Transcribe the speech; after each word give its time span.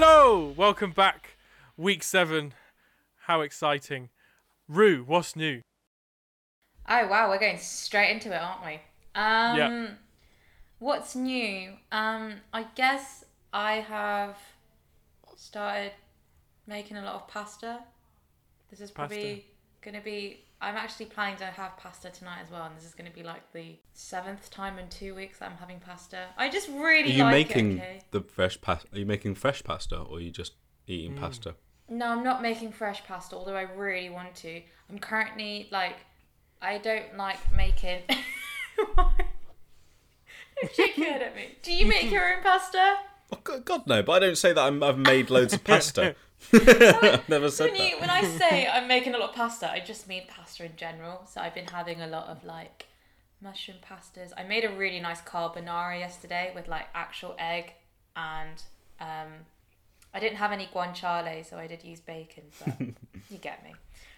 Hello, 0.00 0.54
welcome 0.56 0.92
back. 0.92 1.36
Week 1.76 2.04
seven. 2.04 2.54
How 3.26 3.40
exciting. 3.40 4.10
Rue, 4.68 5.02
what's 5.02 5.34
new? 5.34 5.62
Oh 6.88 7.08
wow, 7.08 7.28
we're 7.28 7.40
going 7.40 7.58
straight 7.58 8.12
into 8.12 8.32
it, 8.32 8.40
aren't 8.40 8.64
we? 8.64 8.74
Um 9.16 9.56
Yeah. 9.56 9.86
what's 10.78 11.16
new? 11.16 11.72
Um 11.90 12.34
I 12.52 12.66
guess 12.76 13.24
I 13.52 13.80
have 13.80 14.38
started 15.34 15.90
making 16.68 16.96
a 16.96 17.02
lot 17.02 17.16
of 17.16 17.26
pasta. 17.26 17.80
This 18.70 18.80
is 18.80 18.92
probably 18.92 19.46
gonna 19.82 20.00
be 20.00 20.44
I'm 20.60 20.74
actually 20.76 21.06
planning 21.06 21.36
to 21.38 21.44
have 21.46 21.76
pasta 21.76 22.10
tonight 22.10 22.40
as 22.42 22.50
well, 22.50 22.64
and 22.64 22.76
this 22.76 22.84
is 22.84 22.94
gonna 22.94 23.10
be 23.10 23.22
like 23.22 23.52
the 23.52 23.76
seventh 23.92 24.50
time 24.50 24.78
in 24.78 24.88
two 24.88 25.14
weeks 25.14 25.38
that 25.38 25.50
I'm 25.50 25.56
having 25.58 25.78
pasta. 25.80 26.26
I 26.36 26.48
just 26.48 26.68
really 26.68 26.78
Are 26.78 26.88
really 26.88 27.12
you 27.12 27.22
like 27.24 27.32
making 27.32 27.72
it, 27.78 27.80
okay? 27.80 28.00
the 28.10 28.20
fresh 28.22 28.60
pasta? 28.60 28.88
Are 28.92 28.98
you 28.98 29.06
making 29.06 29.36
fresh 29.36 29.62
pasta, 29.62 29.98
or 30.00 30.16
are 30.16 30.20
you 30.20 30.30
just 30.32 30.54
eating 30.86 31.14
Mm. 31.14 31.20
pasta? 31.20 31.54
No, 31.88 32.08
I'm 32.08 32.24
not 32.24 32.42
making 32.42 32.72
fresh 32.72 33.04
pasta, 33.04 33.36
although 33.36 33.56
I 33.56 33.62
really 33.62 34.10
want 34.10 34.34
to. 34.36 34.60
I'm 34.90 34.98
currently 34.98 35.68
like, 35.70 35.96
I 36.60 36.78
don't 36.78 37.16
like 37.16 37.38
making. 37.56 38.02
Why? 38.94 39.12
Don't 40.60 40.74
shake 40.74 40.96
your 40.98 41.06
head 41.12 41.22
at 41.22 41.36
me. 41.36 41.56
Do 41.62 41.72
you 41.72 41.86
make 41.86 42.10
your 42.10 42.34
own 42.36 42.42
pasta? 42.42 42.96
Oh, 43.32 43.38
God, 43.44 43.64
God 43.64 43.86
no! 43.86 44.02
But 44.02 44.12
I 44.22 44.26
don't 44.26 44.36
say 44.38 44.52
that 44.52 44.60
I'm, 44.60 44.82
I've 44.82 44.98
made 44.98 45.30
loads 45.30 45.54
of 45.54 45.62
pasta. 45.62 46.16
Never 47.28 47.50
said 47.50 47.72
When, 47.72 47.80
you, 47.80 47.90
that. 47.90 48.00
when 48.00 48.10
I 48.10 48.22
say 48.22 48.66
I'm 48.72 48.88
making 48.88 49.14
a 49.14 49.18
lot 49.18 49.30
of 49.30 49.34
pasta, 49.36 49.70
I 49.70 49.80
just 49.80 50.08
mean 50.08 50.22
pasta 50.28 50.64
in 50.64 50.76
general. 50.76 51.22
So 51.26 51.40
I've 51.40 51.54
been 51.54 51.66
having 51.66 52.00
a 52.00 52.06
lot 52.06 52.28
of 52.28 52.44
like 52.44 52.86
mushroom 53.40 53.78
pastas. 53.82 54.32
I 54.36 54.44
made 54.44 54.64
a 54.64 54.70
really 54.70 55.00
nice 55.00 55.20
carbonara 55.20 55.98
yesterday 55.98 56.52
with 56.54 56.68
like 56.68 56.86
actual 56.94 57.34
egg 57.38 57.72
and 58.16 58.62
um, 59.00 59.32
I 60.12 60.20
didn't 60.20 60.36
have 60.38 60.52
any 60.52 60.68
guanciale, 60.74 61.44
so 61.48 61.58
I 61.58 61.66
did 61.66 61.84
use 61.84 62.00
bacon, 62.00 62.44
but 62.64 62.80
you 63.30 63.38
get 63.38 63.62
me. 63.62 63.74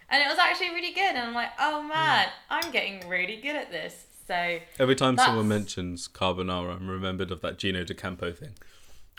And 0.09 0.23
it 0.23 0.29
was 0.29 0.39
actually 0.39 0.71
really 0.71 0.93
good, 0.93 1.15
and 1.15 1.19
I'm 1.19 1.35
like, 1.35 1.51
oh 1.59 1.83
man, 1.83 2.29
I'm 2.49 2.73
getting 2.73 3.09
really 3.09 3.37
good 3.37 3.55
at 3.57 3.71
this. 3.71 4.07
So 4.27 4.59
Every 4.79 4.95
time 4.95 5.17
someone 5.19 5.49
mentions 5.49 6.09
carbonara, 6.09 6.77
I'm 6.77 6.89
remembered 6.89 7.31
of 7.31 7.41
that 7.43 7.59
Gino 7.59 7.85
D'Acampo 7.85 8.33
thing. 8.37 8.55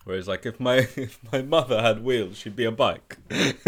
Where 0.04 0.18
it's 0.18 0.28
like, 0.28 0.46
if 0.46 0.60
my 0.60 0.76
if 0.96 1.20
my 1.32 1.42
mother 1.42 1.82
had 1.82 2.04
wheels, 2.04 2.38
she'd 2.38 2.56
be 2.56 2.66
a 2.66 2.72
bike. 2.72 3.18
it's 3.30 3.64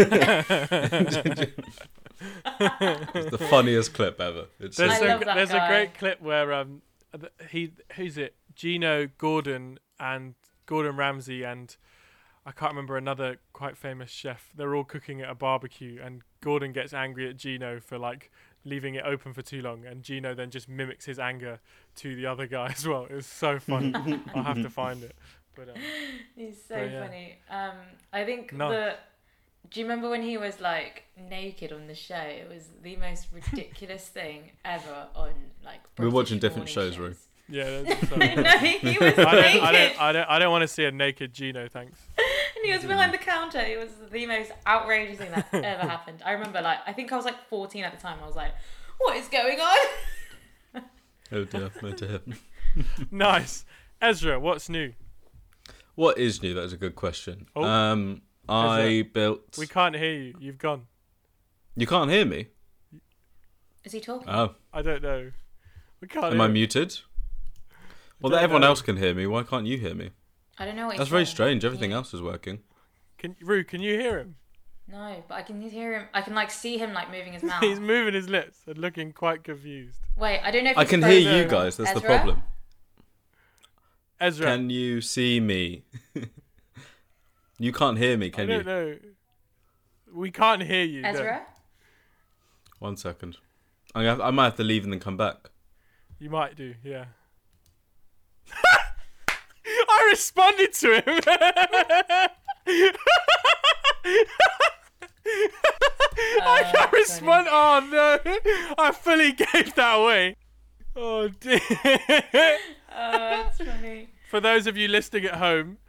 the 3.31 3.47
funniest 3.49 3.93
clip 3.93 4.19
ever. 4.19 4.45
It's 4.59 4.77
There's, 4.77 4.91
I 4.91 4.97
a, 4.97 5.07
love 5.07 5.25
that 5.25 5.35
there's 5.35 5.51
a 5.51 5.65
great 5.67 5.93
clip 5.95 6.21
where 6.21 6.53
um 6.53 6.81
he 7.49 7.71
who's 7.95 8.17
it? 8.17 8.35
Gino 8.55 9.07
Gordon 9.17 9.79
and 9.99 10.35
Gordon 10.65 10.95
Ramsay 10.95 11.43
and 11.43 11.75
I 12.45 12.51
can't 12.51 12.71
remember 12.71 12.97
another 12.97 13.37
quite 13.53 13.77
famous 13.77 14.09
chef. 14.09 14.49
They're 14.55 14.75
all 14.75 14.83
cooking 14.83 15.21
at 15.21 15.29
a 15.29 15.35
barbecue 15.35 15.99
and 16.03 16.21
Gordon 16.41 16.71
gets 16.71 16.93
angry 16.93 17.29
at 17.29 17.37
Gino 17.37 17.79
for 17.79 17.97
like 17.97 18.31
leaving 18.65 18.95
it 18.95 19.03
open 19.05 19.33
for 19.33 19.41
too 19.41 19.61
long 19.61 19.85
and 19.85 20.03
Gino 20.03 20.33
then 20.33 20.49
just 20.49 20.69
mimics 20.69 21.05
his 21.05 21.19
anger 21.19 21.59
to 21.95 22.15
the 22.15 22.25
other 22.25 22.47
guy 22.47 22.67
as 22.75 22.87
well. 22.87 23.07
It's 23.09 23.27
so 23.27 23.59
funny. 23.59 23.93
I'll 24.35 24.43
have 24.43 24.61
to 24.61 24.69
find 24.69 25.03
it. 25.03 25.15
But 25.55 25.69
um, 25.69 25.75
He's 26.35 26.57
so 26.67 26.75
But, 26.75 26.91
yeah. 26.91 27.05
funny. 27.05 27.37
Um, 27.49 27.75
I 28.11 28.23
think 28.25 28.53
Nice. 28.53 28.71
the. 28.71 28.95
Do 29.69 29.79
you 29.79 29.85
remember 29.85 30.09
when 30.09 30.21
he 30.21 30.37
was 30.37 30.59
like 30.59 31.03
naked 31.17 31.71
on 31.71 31.87
the 31.87 31.95
show? 31.95 32.15
It 32.15 32.47
was 32.53 32.67
the 32.83 32.95
most 32.97 33.27
ridiculous 33.31 34.07
thing 34.09 34.51
ever 34.65 35.07
on 35.15 35.31
like. 35.63 35.79
We're 35.97 36.09
watching 36.09 36.37
different 36.39 36.69
morning 36.75 36.91
shows, 36.91 36.97
Rue. 36.97 37.15
yeah, 37.49 37.81
that's 37.83 38.09
so 38.09 38.15
no, 38.17 38.25
he 38.57 38.97
was 38.99 39.13
I 39.17 39.23
don't, 39.23 39.41
naked, 39.41 39.61
I 39.63 39.71
don't, 39.71 40.01
I 40.01 40.11
don't, 40.11 40.29
I 40.29 40.39
don't 40.39 40.51
want 40.51 40.61
to 40.63 40.67
see 40.67 40.85
a 40.85 40.91
naked 40.91 41.33
Gino. 41.33 41.67
Thanks. 41.67 41.97
and 42.17 42.65
he 42.65 42.71
was 42.73 42.83
behind 42.83 43.13
the 43.13 43.17
counter. 43.17 43.59
It 43.59 43.79
was 43.79 43.89
the 44.11 44.25
most 44.25 44.51
outrageous 44.67 45.17
thing 45.17 45.31
that 45.31 45.47
ever 45.53 45.87
happened. 45.87 46.21
I 46.25 46.31
remember, 46.33 46.61
like, 46.61 46.79
I 46.85 46.93
think 46.93 47.11
I 47.11 47.15
was 47.15 47.25
like 47.25 47.47
14 47.49 47.83
at 47.85 47.93
the 47.95 48.01
time. 48.01 48.17
I 48.21 48.27
was 48.27 48.35
like, 48.35 48.51
"What 48.99 49.15
is 49.17 49.27
going 49.29 49.59
on?" 49.59 50.83
oh 51.31 51.43
dear, 51.45 51.71
no 51.81 51.91
dear. 51.93 52.19
Nice, 53.11 53.65
Ezra. 54.01 54.39
What's 54.39 54.67
new? 54.69 54.93
What 55.95 56.17
is 56.17 56.41
new? 56.41 56.53
That's 56.53 56.73
a 56.73 56.77
good 56.77 56.95
question. 56.95 57.47
Oh. 57.55 57.63
Um, 57.63 58.21
I 58.49 59.07
built. 59.13 59.57
We 59.57 59.67
can't 59.67 59.95
hear 59.95 60.13
you. 60.13 60.33
You've 60.39 60.57
gone. 60.57 60.87
You 61.75 61.87
can't 61.87 62.09
hear 62.09 62.25
me. 62.25 62.47
Is 63.83 63.91
he 63.91 63.99
talking? 63.99 64.29
Oh, 64.29 64.55
I 64.73 64.81
don't 64.81 65.01
know. 65.03 65.31
We 66.01 66.07
can't. 66.07 66.25
am 66.25 66.31
hear 66.33 66.41
I 66.41 66.45
him. 66.45 66.53
muted? 66.53 66.99
Well, 68.21 68.35
everyone 68.35 68.61
know. 68.61 68.67
else 68.67 68.81
can 68.81 68.97
hear 68.97 69.13
me. 69.13 69.27
Why 69.27 69.43
can't 69.43 69.65
you 69.65 69.77
hear 69.77 69.93
me? 69.93 70.11
I 70.57 70.65
don't 70.65 70.75
know 70.75 70.87
what. 70.87 70.97
That's 70.97 71.09
very 71.09 71.25
saying. 71.25 71.33
strange. 71.35 71.65
Everything 71.65 71.91
Yeah. 71.91 71.97
else 71.97 72.13
is 72.13 72.21
working. 72.21 72.59
Can 73.17 73.35
Rue? 73.41 73.63
Can 73.63 73.81
you 73.81 73.99
hear 73.99 74.19
him? 74.19 74.35
No, 74.91 75.23
but 75.27 75.35
I 75.35 75.41
can 75.43 75.61
hear 75.61 75.93
him. 75.99 76.07
I 76.13 76.21
can 76.21 76.33
like 76.35 76.51
see 76.51 76.77
him 76.77 76.93
like 76.93 77.09
moving 77.11 77.33
his 77.33 77.43
mouth. 77.43 77.61
He's 77.63 77.79
moving 77.79 78.13
his 78.13 78.29
lips 78.29 78.59
and 78.67 78.77
looking 78.77 79.11
quite 79.13 79.43
confused. 79.43 79.99
Wait, 80.17 80.39
I 80.43 80.51
don't 80.51 80.63
know 80.63 80.71
if 80.71 80.77
I 80.77 80.81
it's 80.81 80.89
can 80.89 81.01
hear 81.03 81.19
you 81.37 81.45
guys. 81.45 81.77
That's 81.77 81.93
the 81.93 82.01
problem. 82.01 82.43
Ezra. 84.23 84.45
Can 84.47 84.69
you 84.69 85.01
see 85.01 85.39
me? 85.39 85.83
you 87.59 87.71
can't 87.73 87.97
hear 87.97 88.17
me, 88.17 88.27
I 88.27 88.29
can 88.29 88.47
don't 88.47 88.57
you? 88.59 88.63
know. 88.63 88.95
We 90.13 90.31
can't 90.31 90.61
hear 90.63 90.83
you. 90.83 91.01
no. 91.01 91.09
Ezra. 91.09 91.41
One 92.79 92.95
second. 92.97 93.37
I, 93.95 94.03
have, 94.03 94.21
I 94.21 94.31
might 94.31 94.45
have 94.45 94.55
to 94.55 94.63
leave 94.63 94.83
and 94.83 94.93
then 94.93 94.99
come 94.99 95.17
back. 95.17 95.49
You 96.19 96.29
might 96.29 96.55
do. 96.55 96.73
Yeah. 96.83 97.05
I 99.65 100.07
responded 100.11 100.73
to 100.73 100.95
him. 100.95 101.03
I 101.25 102.29
Uh, 106.45 106.71
can't 106.71 106.89
funny. 106.89 106.97
respond. 107.01 107.47
Oh 107.49 107.87
no! 107.91 108.19
I 108.77 108.91
fully 108.91 109.31
gave 109.31 109.73
that 109.75 109.93
away. 109.95 110.35
Oh 110.95 111.27
dear. 111.27 111.59
Oh, 112.95 113.11
that's 113.11 113.57
funny. 113.57 114.09
For 114.29 114.39
those 114.39 114.67
of 114.67 114.77
you 114.77 114.87
listening 114.87 115.25
at 115.25 115.37
home, 115.37 115.79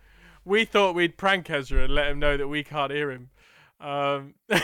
we 0.43 0.65
thought 0.65 0.95
we'd 0.95 1.19
prank 1.19 1.51
Ezra 1.51 1.85
and 1.85 1.95
let 1.95 2.11
him 2.11 2.19
know 2.19 2.39
that 2.39 2.49
we 2.49 2.65
can't 2.65 2.91
hear 2.91 3.11
him. 3.11 3.29
Um, 3.79 4.33
Do 4.49 4.57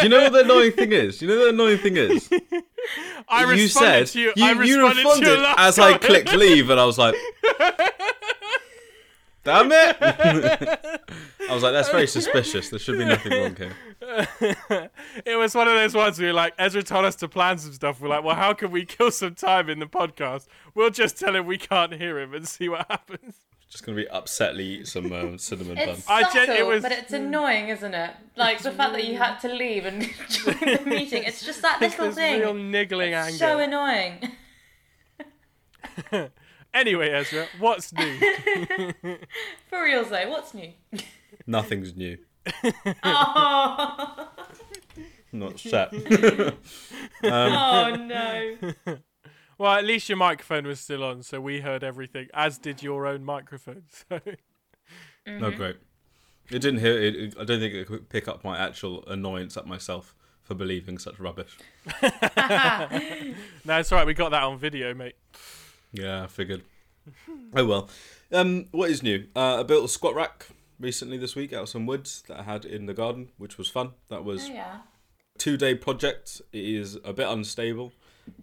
you 0.00 0.08
know 0.08 0.22
what 0.22 0.32
the 0.32 0.42
annoying 0.44 0.70
thing 0.72 0.92
is? 0.92 1.18
Do 1.18 1.26
you 1.26 1.32
know 1.32 1.38
what 1.38 1.44
the 1.46 1.50
annoying 1.54 1.78
thing 1.78 1.96
is? 1.96 2.30
I 3.28 3.40
you 3.42 3.48
responded 3.48 3.70
said 3.70 4.06
to 4.12 4.20
you. 4.20 4.32
you, 4.36 4.44
I 4.44 4.52
you 4.52 4.86
responded, 4.86 5.24
to 5.24 5.30
your 5.32 5.40
last 5.40 5.58
as 5.58 5.78
I 5.80 5.98
clicked 5.98 6.32
leave, 6.32 6.70
and 6.70 6.78
I 6.78 6.84
was 6.84 6.98
like, 6.98 7.16
"Damn 9.42 9.72
it!" 9.72 9.96
I 10.00 10.88
was 11.54 11.64
like, 11.64 11.72
"That's 11.72 11.90
very 11.90 12.06
suspicious. 12.06 12.70
There 12.70 12.78
should 12.78 12.96
be 12.98 13.04
nothing 13.04 13.32
wrong 13.32 13.56
here." 13.56 13.72
it 15.24 15.36
was 15.36 15.54
one 15.54 15.68
of 15.68 15.74
those 15.74 15.94
ones 15.94 16.18
where 16.20 16.32
like 16.32 16.54
Ezra 16.58 16.82
told 16.82 17.04
us 17.04 17.16
to 17.16 17.28
plan 17.28 17.58
some 17.58 17.72
stuff. 17.72 18.00
We're 18.00 18.08
like, 18.08 18.24
well, 18.24 18.36
how 18.36 18.52
can 18.52 18.70
we 18.70 18.84
kill 18.84 19.10
some 19.10 19.34
time 19.34 19.68
in 19.70 19.78
the 19.78 19.86
podcast? 19.86 20.46
We'll 20.74 20.90
just 20.90 21.18
tell 21.18 21.34
him 21.36 21.46
we 21.46 21.58
can't 21.58 21.94
hear 21.94 22.18
him 22.18 22.34
and 22.34 22.46
see 22.46 22.68
what 22.68 22.86
happens. 22.90 23.40
Just 23.68 23.84
gonna 23.84 23.96
be 23.96 24.06
upsetly 24.06 24.64
eat 24.64 24.86
some 24.86 25.12
um, 25.12 25.38
cinnamon 25.38 25.74
bun. 25.74 25.88
It's 25.88 26.08
I 26.08 26.22
subtle, 26.22 26.46
gen- 26.46 26.56
it 26.56 26.66
was- 26.66 26.82
but 26.82 26.92
it's 26.92 27.12
annoying, 27.12 27.68
isn't 27.68 27.94
it? 27.94 28.10
Like 28.36 28.60
the 28.62 28.70
fact 28.70 28.92
that 28.92 29.04
you 29.04 29.16
had 29.18 29.38
to 29.40 29.48
leave 29.52 29.84
and 29.86 30.02
join 30.28 30.54
the 30.60 30.82
meeting. 30.86 31.24
It's 31.24 31.44
just 31.44 31.62
that 31.62 31.82
It's 31.82 31.98
little 31.98 32.06
this 32.06 32.14
thing. 32.14 32.40
real 32.40 32.54
niggling 32.54 33.12
It's 33.12 33.26
anger. 33.26 33.38
so 33.38 33.58
annoying. 33.58 34.30
Anyway, 36.74 37.08
Ezra, 37.10 37.46
what's 37.58 37.92
new? 37.92 38.18
For 39.70 39.82
real 39.82 40.04
though, 40.04 40.28
what's 40.28 40.52
new? 40.52 40.72
Nothing's 41.46 41.96
new. 41.96 42.18
Oh, 43.02 44.28
Not 45.38 45.58
set. 45.60 45.92
oh 47.24 47.96
no. 47.96 48.56
well, 49.58 49.72
at 49.72 49.84
least 49.84 50.08
your 50.08 50.16
microphone 50.18 50.66
was 50.66 50.80
still 50.80 51.02
on, 51.04 51.22
so 51.22 51.40
we 51.40 51.60
heard 51.60 51.82
everything, 51.84 52.28
as 52.34 52.58
did 52.58 52.82
your 52.82 53.06
own 53.06 53.24
microphone. 53.24 53.84
So 54.08 54.20
No, 55.26 55.50
great. 55.50 55.76
It 56.50 56.60
didn't 56.60 56.78
hear. 56.80 56.96
It, 56.98 57.16
it- 57.16 57.34
I 57.40 57.44
don't 57.44 57.58
think 57.60 57.74
it 57.74 57.86
could 57.88 58.08
pick 58.08 58.28
up 58.28 58.44
my 58.44 58.56
actual 58.58 59.04
annoyance 59.08 59.56
at 59.56 59.66
myself 59.66 60.14
for 60.42 60.54
believing 60.54 60.96
such 60.98 61.18
rubbish. 61.18 61.56
no, 62.02 63.78
it's 63.78 63.90
all 63.92 63.98
right. 63.98 64.06
We 64.06 64.14
got 64.14 64.30
that 64.30 64.42
on 64.44 64.58
video, 64.58 64.94
mate. 64.94 65.16
Yeah, 65.92 66.24
I 66.24 66.26
figured. 66.28 66.62
oh 67.54 67.64
well. 67.66 67.88
Um, 68.32 68.66
what 68.70 68.90
is 68.90 69.02
new? 69.02 69.26
Uh, 69.34 69.60
I 69.60 69.62
built 69.64 69.84
a 69.84 69.88
squat 69.88 70.14
rack 70.14 70.46
recently 70.78 71.16
this 71.16 71.34
week 71.34 71.52
out 71.52 71.62
of 71.64 71.68
some 71.68 71.86
woods 71.86 72.22
that 72.28 72.40
I 72.40 72.42
had 72.42 72.64
in 72.64 72.86
the 72.86 72.94
garden, 72.94 73.30
which 73.38 73.58
was 73.58 73.68
fun. 73.68 73.92
That 74.08 74.24
was 74.24 74.48
Oh 74.48 74.52
yeah. 74.52 74.78
Two 75.38 75.56
day 75.56 75.74
project. 75.74 76.40
It 76.52 76.64
is 76.64 76.98
a 77.04 77.12
bit 77.12 77.28
unstable, 77.28 77.92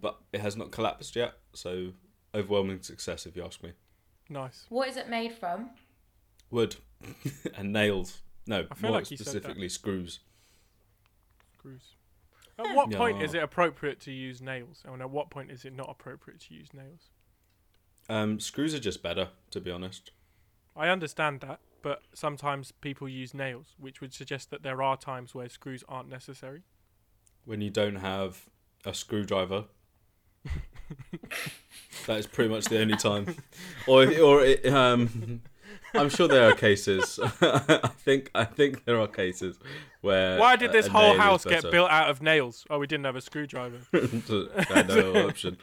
but 0.00 0.18
it 0.32 0.40
has 0.40 0.56
not 0.56 0.70
collapsed 0.70 1.16
yet. 1.16 1.34
So 1.52 1.92
overwhelming 2.34 2.82
success, 2.82 3.26
if 3.26 3.36
you 3.36 3.44
ask 3.44 3.62
me. 3.62 3.72
Nice. 4.28 4.66
What 4.68 4.88
is 4.88 4.96
it 4.96 5.08
made 5.08 5.32
from? 5.32 5.70
Wood 6.50 6.76
and 7.56 7.72
nails. 7.72 8.22
No, 8.46 8.66
more 8.80 8.92
like 8.92 9.10
you 9.10 9.16
said 9.16 9.26
that. 9.26 9.30
specifically 9.30 9.68
screws. 9.68 10.20
Screws. 11.58 11.94
At 12.58 12.74
what 12.74 12.90
point 12.92 13.22
is 13.22 13.34
it 13.34 13.42
appropriate 13.42 14.00
to 14.00 14.12
use 14.12 14.40
nails? 14.40 14.82
And 14.86 15.02
at 15.02 15.10
what 15.10 15.30
point 15.30 15.50
is 15.50 15.64
it 15.64 15.74
not 15.74 15.88
appropriate 15.90 16.40
to 16.42 16.54
use 16.54 16.72
nails? 16.72 17.10
Um, 18.08 18.38
screws 18.38 18.74
are 18.74 18.80
just 18.80 19.02
better, 19.02 19.28
to 19.50 19.60
be 19.60 19.70
honest. 19.70 20.10
I 20.76 20.88
understand 20.88 21.40
that, 21.40 21.60
but 21.82 22.02
sometimes 22.14 22.72
people 22.72 23.08
use 23.08 23.34
nails, 23.34 23.74
which 23.78 24.00
would 24.00 24.12
suggest 24.12 24.50
that 24.50 24.62
there 24.62 24.82
are 24.82 24.96
times 24.96 25.34
where 25.34 25.48
screws 25.48 25.84
aren't 25.88 26.08
necessary. 26.08 26.62
When 27.44 27.60
you 27.60 27.70
don't 27.70 27.96
have 27.96 28.48
a 28.84 28.94
screwdriver, 28.94 29.64
that 32.06 32.18
is 32.18 32.26
pretty 32.26 32.50
much 32.50 32.66
the 32.66 32.80
only 32.80 32.96
time. 32.96 33.36
Or 33.86 34.04
or 34.20 34.44
it, 34.44 34.66
um, 34.66 35.42
I'm 35.94 36.08
sure 36.08 36.28
there 36.28 36.48
are 36.48 36.54
cases. 36.54 37.18
I 37.40 37.90
think 37.98 38.30
I 38.34 38.44
think 38.44 38.84
there 38.84 39.00
are 39.00 39.06
cases 39.06 39.58
where. 40.00 40.38
Why 40.38 40.56
did 40.56 40.72
this 40.72 40.86
whole 40.86 41.16
house 41.16 41.44
get 41.44 41.70
built 41.70 41.90
out 41.90 42.10
of 42.10 42.22
nails? 42.22 42.66
Oh, 42.70 42.78
we 42.78 42.86
didn't 42.86 43.04
have 43.04 43.16
a 43.16 43.20
screwdriver. 43.20 43.78
no 43.92 45.26
option. 45.28 45.58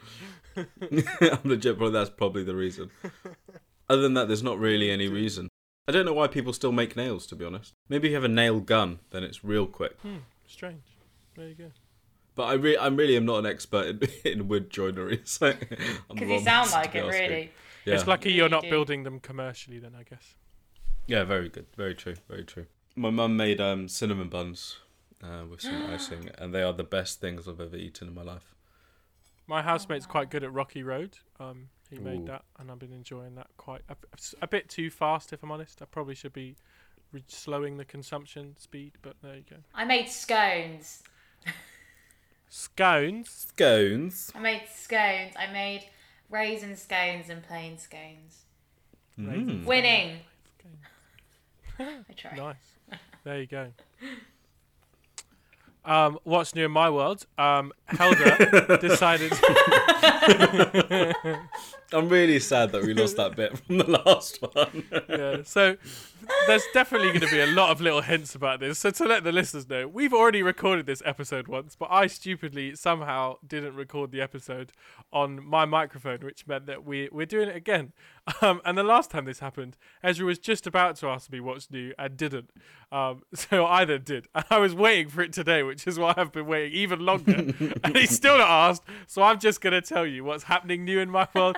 I'm 0.56 1.40
legit. 1.44 1.76
Probably 1.76 1.92
that's 1.92 2.10
probably 2.10 2.44
the 2.44 2.54
reason. 2.54 2.90
Other 3.88 4.02
than 4.02 4.14
that, 4.14 4.28
there's 4.28 4.42
not 4.42 4.58
really 4.58 4.90
any 4.90 5.08
reason. 5.08 5.48
I 5.88 5.92
don't 5.92 6.06
know 6.06 6.12
why 6.12 6.28
people 6.28 6.52
still 6.52 6.72
make 6.72 6.96
nails. 6.96 7.26
To 7.26 7.36
be 7.36 7.44
honest, 7.44 7.74
maybe 7.88 8.08
if 8.08 8.10
you 8.10 8.16
have 8.16 8.24
a 8.24 8.28
nail 8.28 8.60
gun, 8.60 9.00
then 9.10 9.22
it's 9.22 9.44
real 9.44 9.66
quick. 9.66 9.98
Hmm, 10.00 10.18
strange. 10.46 10.91
There 11.36 11.48
you 11.48 11.54
go. 11.54 11.70
But 12.34 12.44
I 12.44 12.52
re- 12.54 12.76
I 12.76 12.88
really 12.88 13.16
am 13.16 13.26
not 13.26 13.38
an 13.38 13.46
expert 13.46 13.86
in, 13.86 14.08
in 14.32 14.48
wood 14.48 14.70
joinery. 14.70 15.20
So 15.24 15.52
Because 15.52 15.88
you 16.20 16.28
wrong 16.28 16.44
sound 16.44 16.72
like 16.72 16.94
it, 16.94 17.04
really. 17.04 17.50
Yeah. 17.84 17.94
It's 17.94 18.06
lucky 18.06 18.30
You 18.30 18.36
you're 18.36 18.48
not 18.48 18.62
building 18.62 19.02
them 19.02 19.20
commercially, 19.20 19.78
then 19.78 19.94
I 19.98 20.04
guess. 20.04 20.34
Yeah, 21.06 21.24
very 21.24 21.48
good. 21.48 21.66
Very 21.76 21.94
true. 21.94 22.14
Very 22.28 22.44
true. 22.44 22.66
My 22.94 23.10
mum 23.10 23.36
made 23.36 23.60
um, 23.60 23.88
cinnamon 23.88 24.28
buns 24.28 24.78
uh, 25.22 25.44
with 25.50 25.62
some 25.62 25.86
icing, 25.90 26.30
and 26.38 26.54
they 26.54 26.62
are 26.62 26.72
the 26.72 26.84
best 26.84 27.20
things 27.20 27.48
I've 27.48 27.60
ever 27.60 27.76
eaten 27.76 28.08
in 28.08 28.14
my 28.14 28.22
life. 28.22 28.54
My 29.46 29.62
housemate's 29.62 30.06
quite 30.06 30.30
good 30.30 30.44
at 30.44 30.52
Rocky 30.52 30.82
Road. 30.82 31.18
Um, 31.40 31.70
he 31.90 31.96
Ooh. 31.96 32.02
made 32.02 32.26
that, 32.26 32.44
and 32.58 32.70
I've 32.70 32.78
been 32.78 32.92
enjoying 32.92 33.34
that 33.34 33.48
quite 33.56 33.82
a, 33.88 33.96
a 34.40 34.46
bit 34.46 34.68
too 34.68 34.90
fast, 34.90 35.32
if 35.32 35.42
I'm 35.42 35.50
honest. 35.50 35.82
I 35.82 35.86
probably 35.86 36.14
should 36.14 36.32
be 36.32 36.56
re- 37.12 37.24
slowing 37.26 37.76
the 37.76 37.84
consumption 37.84 38.54
speed, 38.58 38.92
but 39.02 39.16
there 39.22 39.36
you 39.36 39.44
go. 39.48 39.56
I 39.74 39.84
made 39.84 40.08
scones. 40.08 41.02
Scones. 42.52 43.48
Scones. 43.48 44.30
I 44.34 44.38
made 44.38 44.64
scones. 44.70 45.32
I 45.38 45.50
made 45.50 45.88
raisin 46.28 46.76
scones 46.76 47.30
and 47.30 47.42
plain 47.42 47.78
scones. 47.78 48.44
Mm. 49.18 49.64
Winning. 49.64 50.18
I 51.78 52.12
tried. 52.14 52.36
Nice. 52.36 52.98
There 53.24 53.40
you 53.40 53.46
go. 53.46 53.68
Um, 55.86 56.18
what's 56.24 56.54
new 56.54 56.66
in 56.66 56.70
my 56.72 56.90
world? 56.90 57.24
Um, 57.38 57.72
Helga 57.86 58.78
decided. 58.82 59.32
I'm 61.90 62.08
really 62.10 62.38
sad 62.38 62.72
that 62.72 62.82
we 62.82 62.92
lost 62.92 63.16
that 63.16 63.34
bit 63.34 63.56
from 63.56 63.78
the 63.78 64.02
last 64.04 64.42
one. 64.42 64.84
yeah, 65.08 65.42
so 65.44 65.78
there's 66.46 66.64
definitely 66.72 67.08
going 67.08 67.20
to 67.20 67.30
be 67.30 67.40
a 67.40 67.46
lot 67.46 67.70
of 67.70 67.80
little 67.80 68.00
hints 68.00 68.34
about 68.34 68.60
this. 68.60 68.78
So 68.78 68.90
to 68.90 69.04
let 69.04 69.24
the 69.24 69.32
listeners 69.32 69.68
know, 69.68 69.86
we've 69.88 70.12
already 70.12 70.42
recorded 70.42 70.86
this 70.86 71.02
episode 71.04 71.48
once, 71.48 71.76
but 71.76 71.88
I 71.90 72.06
stupidly 72.06 72.74
somehow 72.74 73.36
didn't 73.46 73.74
record 73.74 74.10
the 74.10 74.20
episode 74.20 74.72
on 75.12 75.44
my 75.44 75.64
microphone, 75.64 76.20
which 76.20 76.46
meant 76.46 76.66
that 76.66 76.84
we 76.84 77.08
we're 77.12 77.26
doing 77.26 77.48
it 77.48 77.56
again. 77.56 77.92
Um, 78.40 78.60
and 78.64 78.78
the 78.78 78.84
last 78.84 79.10
time 79.10 79.24
this 79.24 79.40
happened, 79.40 79.76
Ezra 80.02 80.26
was 80.26 80.38
just 80.38 80.66
about 80.66 80.96
to 80.96 81.08
ask 81.08 81.30
me 81.32 81.40
what's 81.40 81.70
new 81.70 81.92
and 81.98 82.16
didn't. 82.16 82.50
Um, 82.90 83.22
so 83.34 83.66
I 83.66 83.84
then 83.84 84.02
did, 84.04 84.28
and 84.34 84.44
I 84.50 84.58
was 84.58 84.74
waiting 84.74 85.08
for 85.08 85.22
it 85.22 85.32
today, 85.32 85.62
which 85.62 85.86
is 85.86 85.98
why 85.98 86.14
I've 86.16 86.32
been 86.32 86.46
waiting 86.46 86.78
even 86.78 87.00
longer. 87.00 87.32
and 87.84 87.96
he's 87.96 88.14
still 88.14 88.38
not 88.38 88.48
asked, 88.48 88.84
so 89.06 89.22
I'm 89.22 89.38
just 89.38 89.60
going 89.60 89.72
to 89.72 89.82
tell 89.82 90.06
you 90.06 90.24
what's 90.24 90.44
happening 90.44 90.84
new 90.84 91.00
in 91.00 91.10
my 91.10 91.26
world. 91.34 91.56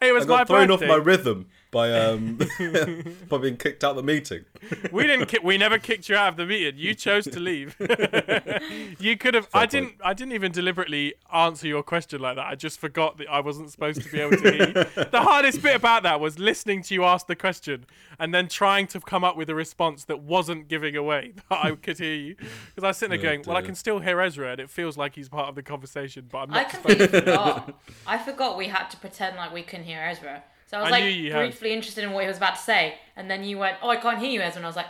It 0.00 0.12
was 0.12 0.24
I 0.24 0.28
got 0.28 0.36
my 0.36 0.44
thrown 0.44 0.68
birthday. 0.68 0.86
off 0.86 0.88
my 0.88 1.02
rhythm 1.02 1.46
by 1.76 1.92
um 2.06 2.38
by 3.28 3.38
being 3.38 3.56
kicked 3.58 3.84
out 3.84 3.90
of 3.90 3.96
the 3.96 4.02
meeting. 4.02 4.44
We 4.90 5.06
didn't. 5.06 5.26
Ki- 5.26 5.40
we 5.44 5.58
never 5.58 5.78
kicked 5.78 6.08
you 6.08 6.16
out 6.16 6.28
of 6.30 6.36
the 6.36 6.46
meeting. 6.46 6.74
You 6.78 6.94
chose 6.94 7.24
to 7.26 7.38
leave. 7.38 7.76
you 8.98 9.16
could 9.16 9.34
have. 9.34 9.46
Fair 9.48 9.62
I 9.62 9.66
didn't. 9.66 9.94
I 10.02 10.14
didn't 10.14 10.32
even 10.32 10.52
deliberately 10.52 11.14
answer 11.32 11.66
your 11.68 11.82
question 11.82 12.20
like 12.20 12.36
that. 12.36 12.46
I 12.46 12.54
just 12.54 12.80
forgot 12.80 13.18
that 13.18 13.28
I 13.28 13.40
wasn't 13.40 13.70
supposed 13.70 14.00
to 14.02 14.10
be 14.10 14.20
able 14.20 14.38
to 14.38 14.50
hear. 14.50 14.66
You. 14.96 15.04
The 15.10 15.20
hardest 15.20 15.62
bit 15.62 15.76
about 15.76 16.02
that 16.04 16.18
was 16.20 16.38
listening 16.38 16.82
to 16.84 16.94
you 16.94 17.04
ask 17.04 17.26
the 17.26 17.36
question 17.36 17.84
and 18.18 18.32
then 18.34 18.48
trying 18.48 18.86
to 18.88 19.00
come 19.00 19.22
up 19.24 19.36
with 19.36 19.50
a 19.50 19.54
response 19.54 20.04
that 20.04 20.20
wasn't 20.20 20.68
giving 20.68 20.96
away 20.96 21.34
that 21.50 21.58
I 21.64 21.72
could 21.72 21.98
hear 21.98 22.14
you. 22.14 22.34
Because 22.36 22.84
I 22.84 22.88
was 22.88 22.96
sitting 22.96 23.10
there 23.20 23.30
Oh, 23.30 23.34
going, 23.34 23.44
"Well, 23.46 23.56
I 23.56 23.60
dear. 23.60 23.66
can 23.66 23.74
still 23.74 23.98
hear 24.00 24.20
Ezra, 24.20 24.52
and 24.52 24.60
it 24.60 24.70
feels 24.70 24.96
like 24.96 25.14
he's 25.14 25.28
part 25.28 25.48
of 25.48 25.54
the 25.54 25.62
conversation, 25.62 26.26
but 26.30 26.38
I'm 26.38 26.52
I 26.54 26.62
not." 26.62 26.70
completely 26.70 27.06
forgot. 27.08 27.78
I 28.06 28.18
forgot 28.18 28.56
we 28.56 28.68
had 28.68 28.86
to 28.90 28.96
pretend 28.96 29.36
like 29.36 29.52
we 29.52 29.62
couldn't 29.62 29.84
hear 29.86 30.00
Ezra. 30.02 30.42
So 30.66 30.78
I 30.78 30.80
was 30.80 30.88
I 30.88 30.90
like 30.90 31.14
you 31.14 31.32
had. 31.32 31.38
briefly 31.38 31.72
interested 31.72 32.04
in 32.04 32.12
what 32.12 32.22
he 32.22 32.28
was 32.28 32.36
about 32.36 32.56
to 32.56 32.60
say, 32.60 32.96
and 33.14 33.30
then 33.30 33.44
you 33.44 33.58
went, 33.58 33.78
"Oh, 33.82 33.88
I 33.88 33.96
can't 33.96 34.18
hear 34.18 34.30
you, 34.30 34.40
Ezra," 34.40 34.58
and 34.58 34.66
I 34.66 34.68
was 34.68 34.76
like, 34.76 34.86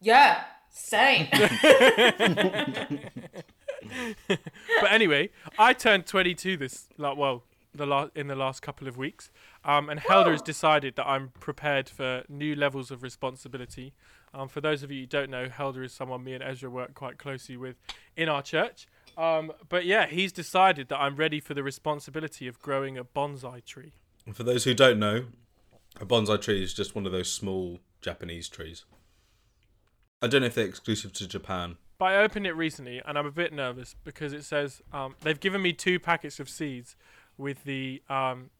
"Yeah, 0.00 0.44
same." 0.70 1.28
but 4.28 4.90
anyway, 4.90 5.30
I 5.58 5.72
turned 5.72 6.06
22 6.06 6.56
this 6.56 6.88
like 6.96 7.16
well 7.16 7.44
the 7.74 7.86
last 7.86 8.12
in 8.14 8.26
the 8.26 8.34
last 8.34 8.62
couple 8.62 8.88
of 8.88 8.96
weeks, 8.96 9.30
um, 9.64 9.88
and 9.88 10.00
Helder 10.00 10.32
has 10.32 10.42
decided 10.42 10.96
that 10.96 11.06
I'm 11.06 11.28
prepared 11.40 11.88
for 11.88 12.24
new 12.28 12.54
levels 12.54 12.90
of 12.90 13.02
responsibility. 13.02 13.94
Um, 14.32 14.48
for 14.48 14.60
those 14.60 14.82
of 14.82 14.90
you 14.90 15.00
who 15.00 15.06
don't 15.06 15.30
know, 15.30 15.48
Helder 15.48 15.82
is 15.82 15.92
someone 15.92 16.24
me 16.24 16.34
and 16.34 16.42
Ezra 16.42 16.70
work 16.70 16.94
quite 16.94 17.18
closely 17.18 17.56
with 17.56 17.76
in 18.16 18.28
our 18.28 18.42
church. 18.42 18.86
Um, 19.16 19.52
but 19.68 19.84
yeah, 19.84 20.06
he's 20.06 20.32
decided 20.32 20.88
that 20.88 20.98
I'm 20.98 21.16
ready 21.16 21.40
for 21.40 21.54
the 21.54 21.62
responsibility 21.62 22.46
of 22.46 22.58
growing 22.60 22.96
a 22.96 23.04
bonsai 23.04 23.64
tree. 23.64 23.92
And 24.26 24.36
for 24.36 24.42
those 24.42 24.64
who 24.64 24.74
don't 24.74 24.98
know, 24.98 25.24
a 26.00 26.06
bonsai 26.06 26.40
tree 26.40 26.62
is 26.62 26.72
just 26.74 26.94
one 26.94 27.06
of 27.06 27.12
those 27.12 27.30
small 27.32 27.80
Japanese 28.00 28.48
trees. 28.48 28.84
I 30.22 30.26
don't 30.26 30.42
know 30.42 30.46
if 30.48 30.54
they're 30.54 30.66
exclusive 30.66 31.12
to 31.14 31.26
Japan. 31.28 31.76
But 31.98 32.06
I 32.06 32.16
opened 32.16 32.46
it 32.46 32.52
recently, 32.52 33.02
and 33.04 33.18
I'm 33.18 33.26
a 33.26 33.30
bit 33.30 33.52
nervous 33.52 33.94
because 34.04 34.32
it 34.32 34.44
says 34.44 34.80
um, 34.92 35.14
they've 35.20 35.38
given 35.40 35.60
me 35.62 35.72
two 35.72 35.98
packets 35.98 36.40
of 36.40 36.48
seeds 36.48 36.96
with 37.36 37.64
the 37.64 38.02
um, 38.08 38.50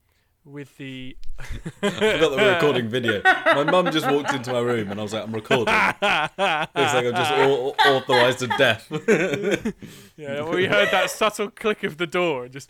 with 0.45 0.77
the. 0.79 1.17
I 1.39 1.91
forgot 1.91 2.01
that 2.01 2.31
we're 2.33 2.55
recording 2.55 2.89
video. 2.89 3.23
My 3.25 3.65
mum 3.65 3.91
just 3.93 4.11
walked 4.11 4.33
into 4.35 4.53
my 4.53 4.61
room 4.61 4.91
and 4.91 5.01
I 5.01 5.03
was 5.03 5.13
like, 5.15 5.23
I'm 5.25 5.35
recording. 5.35 5.67
Looks 5.67 5.99
like 6.03 7.07
I'm 7.07 7.15
just 7.15 7.33
au- 7.33 7.75
au- 7.79 7.97
authorised 7.97 8.39
to 8.41 8.47
death. 8.59 8.87
Yeah, 10.17 10.43
well, 10.43 10.53
we 10.53 10.67
heard 10.67 10.91
that 10.91 11.11
subtle 11.11 11.51
click 11.51 11.83
of 11.83 11.97
the 11.97 12.07
door 12.07 12.45
and 12.45 12.53
just. 12.53 12.69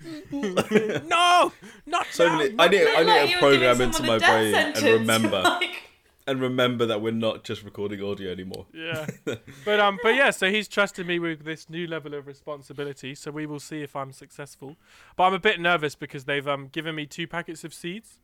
no, 0.30 1.52
not 1.86 2.06
So 2.10 2.28
now, 2.28 2.38
many, 2.38 2.54
I 2.58 2.68
need, 2.68 2.80
I 2.82 2.84
Looked 2.84 3.06
like 3.06 3.06
need 3.06 3.30
you 3.30 3.36
a 3.36 3.40
program 3.40 3.80
into 3.80 4.02
my 4.02 4.16
a 4.16 4.18
death 4.18 4.30
brain 4.30 4.54
and 4.54 4.82
remember 5.00 5.42
Like, 5.42 5.82
and 6.26 6.40
remember 6.40 6.86
that 6.86 7.00
we're 7.00 7.12
not 7.12 7.44
just 7.44 7.62
recording 7.62 8.02
audio 8.02 8.32
anymore. 8.32 8.66
Yeah, 8.72 9.06
but 9.64 9.80
um, 9.80 9.98
but 10.02 10.14
yeah. 10.16 10.30
So 10.30 10.50
he's 10.50 10.66
trusted 10.66 11.06
me 11.06 11.18
with 11.18 11.44
this 11.44 11.70
new 11.70 11.86
level 11.86 12.14
of 12.14 12.26
responsibility. 12.26 13.14
So 13.14 13.30
we 13.30 13.46
will 13.46 13.60
see 13.60 13.82
if 13.82 13.94
I'm 13.94 14.12
successful. 14.12 14.76
But 15.16 15.24
I'm 15.24 15.34
a 15.34 15.38
bit 15.38 15.60
nervous 15.60 15.94
because 15.94 16.24
they've 16.24 16.46
um 16.46 16.68
given 16.68 16.94
me 16.94 17.06
two 17.06 17.26
packets 17.28 17.62
of 17.62 17.72
seeds, 17.72 18.18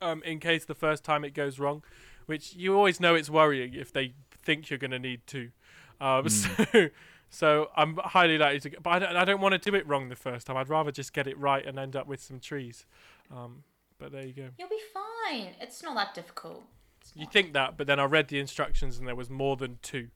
um, 0.00 0.22
in 0.22 0.40
case 0.40 0.64
the 0.64 0.74
first 0.74 1.04
time 1.04 1.24
it 1.24 1.34
goes 1.34 1.58
wrong, 1.58 1.82
which 2.26 2.54
you 2.56 2.74
always 2.74 3.00
know 3.00 3.14
it's 3.14 3.30
worrying 3.30 3.74
if 3.74 3.92
they 3.92 4.14
think 4.42 4.70
you're 4.70 4.78
going 4.78 4.90
to 4.90 4.98
need 4.98 5.20
two. 5.26 5.50
Um, 6.00 6.28
so 6.28 6.88
so 7.30 7.70
I'm 7.76 7.96
highly 7.96 8.36
likely 8.36 8.60
to. 8.60 8.70
Get, 8.70 8.82
but 8.82 8.90
I 8.90 8.98
don't, 8.98 9.16
I 9.16 9.24
don't 9.24 9.40
want 9.40 9.60
to 9.60 9.70
do 9.70 9.76
it 9.76 9.86
wrong 9.86 10.08
the 10.08 10.16
first 10.16 10.46
time. 10.46 10.56
I'd 10.56 10.68
rather 10.68 10.90
just 10.90 11.12
get 11.12 11.26
it 11.26 11.38
right 11.38 11.64
and 11.64 11.78
end 11.78 11.96
up 11.96 12.06
with 12.06 12.20
some 12.20 12.40
trees. 12.40 12.84
Um, 13.34 13.62
but 13.98 14.12
there 14.12 14.26
you 14.26 14.32
go. 14.32 14.48
You'll 14.58 14.68
be 14.68 14.80
fine. 14.92 15.54
It's 15.60 15.82
not 15.82 15.94
that 15.94 16.14
difficult. 16.14 16.64
It's 17.00 17.12
You 17.14 17.26
think 17.30 17.52
that, 17.52 17.76
but 17.76 17.86
then 17.86 18.00
I 18.00 18.04
read 18.04 18.28
the 18.28 18.38
instructions 18.40 18.98
and 18.98 19.06
there 19.06 19.14
was 19.14 19.30
more 19.30 19.56
than 19.56 19.78
two, 19.80 20.08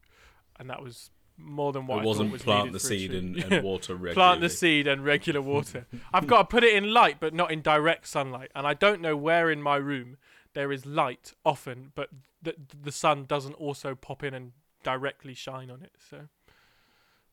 and 0.58 0.68
that 0.68 0.82
was 0.82 1.10
more 1.36 1.72
than 1.72 1.86
what 1.86 1.96
I 1.96 1.98
it 1.98 2.02
thought 2.02 2.08
wasn't 2.08 2.32
was 2.32 2.42
plant 2.42 2.72
the 2.72 2.80
seed 2.80 3.12
and, 3.12 3.36
and 3.36 3.64
water 3.64 3.94
regularly. 3.94 4.14
plant 4.14 4.40
the 4.40 4.48
seed 4.48 4.86
and 4.86 5.04
regular 5.04 5.40
water. 5.54 5.86
I've 6.12 6.26
got 6.26 6.38
to 6.38 6.44
put 6.44 6.64
it 6.64 6.74
in 6.74 6.92
light, 6.92 7.16
but 7.20 7.32
not 7.34 7.50
in 7.50 7.62
direct 7.62 8.08
sunlight, 8.08 8.50
and 8.54 8.66
I 8.66 8.74
don't 8.74 9.00
know 9.00 9.16
where 9.16 9.50
in 9.50 9.62
my 9.62 9.76
room 9.76 10.16
there 10.54 10.72
is 10.72 10.84
light 10.86 11.32
often, 11.44 11.92
but 11.94 12.10
the 12.42 12.54
the 12.82 12.92
sun 12.92 13.24
doesn't 13.26 13.54
also 13.54 13.94
pop 13.94 14.22
in 14.22 14.34
and 14.34 14.52
directly 14.82 15.34
shine 15.34 15.70
on 15.70 15.82
it. 15.82 15.92
So 16.10 16.28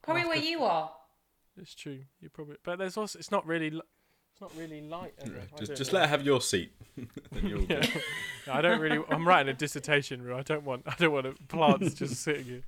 Probably 0.02 0.26
where 0.26 0.38
you 0.38 0.64
are. 0.64 0.92
it's 1.58 1.76
true. 1.76 2.00
You 2.20 2.30
probably, 2.30 2.56
but 2.64 2.80
there's 2.80 2.98
also 2.98 3.20
it's 3.20 3.32
not 3.32 3.46
really. 3.46 3.70
li- 3.70 3.82
It's 4.34 4.42
not 4.42 4.52
really 4.58 4.82
light. 4.82 5.14
Yeah, 5.20 5.26
Emma. 5.28 5.38
I 5.56 5.60
Just, 5.60 5.76
just 5.76 5.94
know. 5.94 6.00
let 6.00 6.10
her 6.10 6.18
have 6.18 6.26
your 6.26 6.42
seat. 6.42 6.72
Then 7.32 7.46
you're 7.48 7.60
all 7.60 7.66
Yeah. 7.70 7.86
No, 8.48 8.54
I 8.54 8.62
don't 8.62 8.80
really. 8.82 9.00
I'm 9.10 9.28
writing 9.28 9.50
a 9.54 9.58
dissertation, 9.58 10.22
Rue. 10.22 10.36
I 10.36 10.42
don't 10.42 10.64
want. 10.64 10.84
I 10.88 10.96
don't 10.98 11.12
want 11.12 11.48
plants 11.48 11.94
just 12.02 12.16
sitting 12.24 12.46
here. 12.46 12.64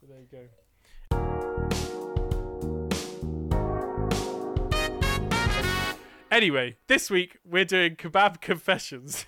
But 0.00 0.10
there 0.10 0.20
you 0.20 0.26
go. 0.30 1.46
Anyway, 6.30 6.76
this 6.88 7.08
week 7.08 7.38
we're 7.44 7.64
doing 7.64 7.94
kebab 7.96 8.40
confessions, 8.40 9.24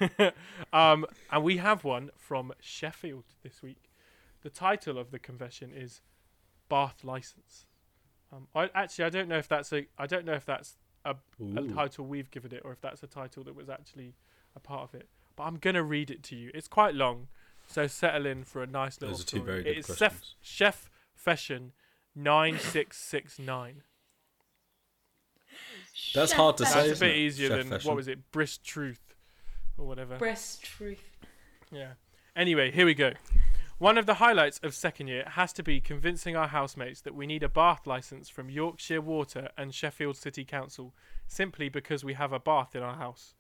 um, 0.73 1.07
and 1.31 1.45
we 1.45 1.57
have 1.59 1.85
one 1.85 2.11
from 2.17 2.53
Sheffield 2.61 3.25
this 3.43 3.63
week. 3.63 3.91
The 4.43 4.51
title 4.51 4.99
of 4.99 5.11
the 5.13 5.19
confession 5.19 5.73
is 5.73 6.03
Bath 6.69 7.03
License. 7.05 7.67
Um, 8.33 8.47
I 8.55 8.69
actually 8.75 9.05
I 9.07 9.11
don't 9.11 9.29
know 9.29 9.39
if 9.39 9.49
that's 9.49 9.73
a 9.73 9.87
I 9.99 10.07
don't 10.07 10.25
know 10.25 10.35
if 10.35 10.45
that's 10.45 10.77
a 11.05 11.17
Ooh. 11.41 11.73
title 11.75 12.05
we've 12.07 12.31
given 12.31 12.53
it 12.53 12.63
or 12.65 12.73
if 12.73 12.81
that's 12.81 13.03
a 13.03 13.07
title 13.07 13.43
that 13.45 13.55
was 13.57 13.69
actually 13.71 14.15
a 14.55 14.61
part 14.61 14.83
of 14.83 14.95
it. 14.95 15.09
but 15.37 15.45
I'm 15.45 15.57
gonna 15.57 15.83
read 15.83 16.11
it 16.11 16.23
to 16.25 16.37
you. 16.37 16.51
It's 16.55 16.69
quite 16.69 16.95
long, 16.95 17.29
so 17.67 17.87
settle 17.87 18.27
in 18.27 18.45
for 18.45 18.63
a 18.63 18.67
nice 18.67 19.01
little 19.01 19.17
Those 19.17 19.25
are 19.25 19.27
two 19.27 19.37
story. 19.39 19.51
very 19.51 19.63
good 19.63 19.79
is 19.79 19.87
Chef, 19.87 20.13
questions. 20.13 20.35
Chef 20.43 20.91
Fashion 21.15 21.73
nine 22.15 22.59
six 22.59 22.99
six 22.99 23.39
nine. 23.39 23.83
That's 26.15 26.33
hard 26.33 26.57
to 26.59 26.67
say, 26.67 26.89
That's 26.89 27.01
a 27.01 27.05
bit 27.05 27.17
it? 27.17 27.19
easier 27.19 27.49
Chef 27.49 27.59
than 27.59 27.69
Fashion. 27.71 27.89
what 27.89 27.97
was 27.97 28.09
it, 28.09 28.31
Brisk 28.31 28.63
Truth, 28.63 29.15
or 29.77 29.87
whatever. 29.87 30.17
Breast 30.17 30.63
truth. 30.63 31.17
Yeah. 31.73 31.93
Anyway, 32.37 32.71
here 32.71 32.87
we 32.87 32.95
go. 32.95 33.13
One 33.79 33.97
of 33.97 34.07
the 34.07 34.15
highlights 34.15 34.59
of 34.65 34.75
second 34.75 35.07
year 35.07 35.23
has 35.25 35.53
to 35.53 35.63
be 35.63 35.81
convincing 35.81 36.35
our 36.35 36.49
housemates 36.49 37.01
that 37.03 37.15
we 37.15 37.29
need 37.29 37.45
a 37.45 37.49
bath 37.49 37.87
license 37.87 38.29
from 38.29 38.51
Yorkshire 38.51 39.01
Water 39.01 39.51
and 39.57 39.73
Sheffield 39.73 40.17
City 40.17 40.45
Council 40.45 40.97
simply 41.29 41.69
because 41.69 42.03
we 42.03 42.15
have 42.15 42.33
a 42.33 42.41
bath 42.41 42.75
in 42.75 42.83
our 42.83 42.97
house. 42.97 43.37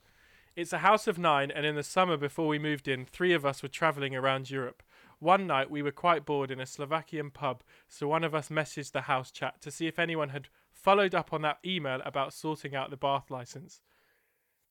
It's 0.54 0.72
a 0.72 0.78
house 0.78 1.08
of 1.08 1.18
nine, 1.18 1.50
and 1.50 1.66
in 1.66 1.74
the 1.74 1.82
summer 1.82 2.16
before 2.16 2.46
we 2.46 2.60
moved 2.60 2.86
in, 2.86 3.04
three 3.04 3.32
of 3.32 3.44
us 3.44 3.64
were 3.64 3.68
travelling 3.68 4.14
around 4.14 4.48
Europe. 4.48 4.84
One 5.18 5.44
night 5.48 5.72
we 5.72 5.82
were 5.82 5.90
quite 5.90 6.24
bored 6.24 6.52
in 6.52 6.60
a 6.60 6.66
Slovakian 6.66 7.32
pub, 7.32 7.64
so 7.88 8.06
one 8.06 8.22
of 8.22 8.32
us 8.32 8.48
messaged 8.48 8.92
the 8.92 9.02
house 9.02 9.32
chat 9.32 9.60
to 9.62 9.72
see 9.72 9.88
if 9.88 9.98
anyone 9.98 10.28
had 10.28 10.46
followed 10.72 11.16
up 11.16 11.32
on 11.32 11.42
that 11.42 11.58
email 11.66 12.00
about 12.04 12.32
sorting 12.32 12.76
out 12.76 12.90
the 12.90 12.96
bath 12.96 13.28
license. 13.28 13.80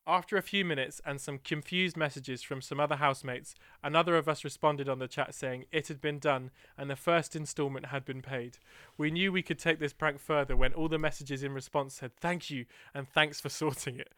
After 0.09 0.37
a 0.37 0.41
few 0.41 0.63
minutes 0.63 1.01
and 1.05 1.19
some 1.19 1.37
confused 1.37 1.97
messages 1.97 2.41
from 2.41 2.61
some 2.61 2.79
other 2.79 2.95
housemates, 2.95 3.55
another 3.83 4.15
of 4.15 4.29
us 4.29 4.45
responded 4.45 4.87
on 4.87 4.99
the 4.99 5.07
chat 5.09 5.35
saying 5.35 5.65
it 5.69 5.89
had 5.89 5.99
been 5.99 6.17
done 6.17 6.51
and 6.77 6.89
the 6.89 6.95
first 6.95 7.35
instalment 7.35 7.87
had 7.87 8.05
been 8.05 8.21
paid. 8.21 8.57
We 8.97 9.11
knew 9.11 9.33
we 9.33 9.41
could 9.41 9.59
take 9.59 9.79
this 9.79 9.91
prank 9.91 10.21
further 10.21 10.55
when 10.55 10.71
all 10.71 10.87
the 10.87 10.97
messages 10.97 11.43
in 11.43 11.51
response 11.51 11.95
said 11.95 12.15
thank 12.15 12.49
you 12.49 12.67
and 12.93 13.05
thanks 13.09 13.41
for 13.41 13.49
sorting 13.49 13.99
it. 13.99 14.13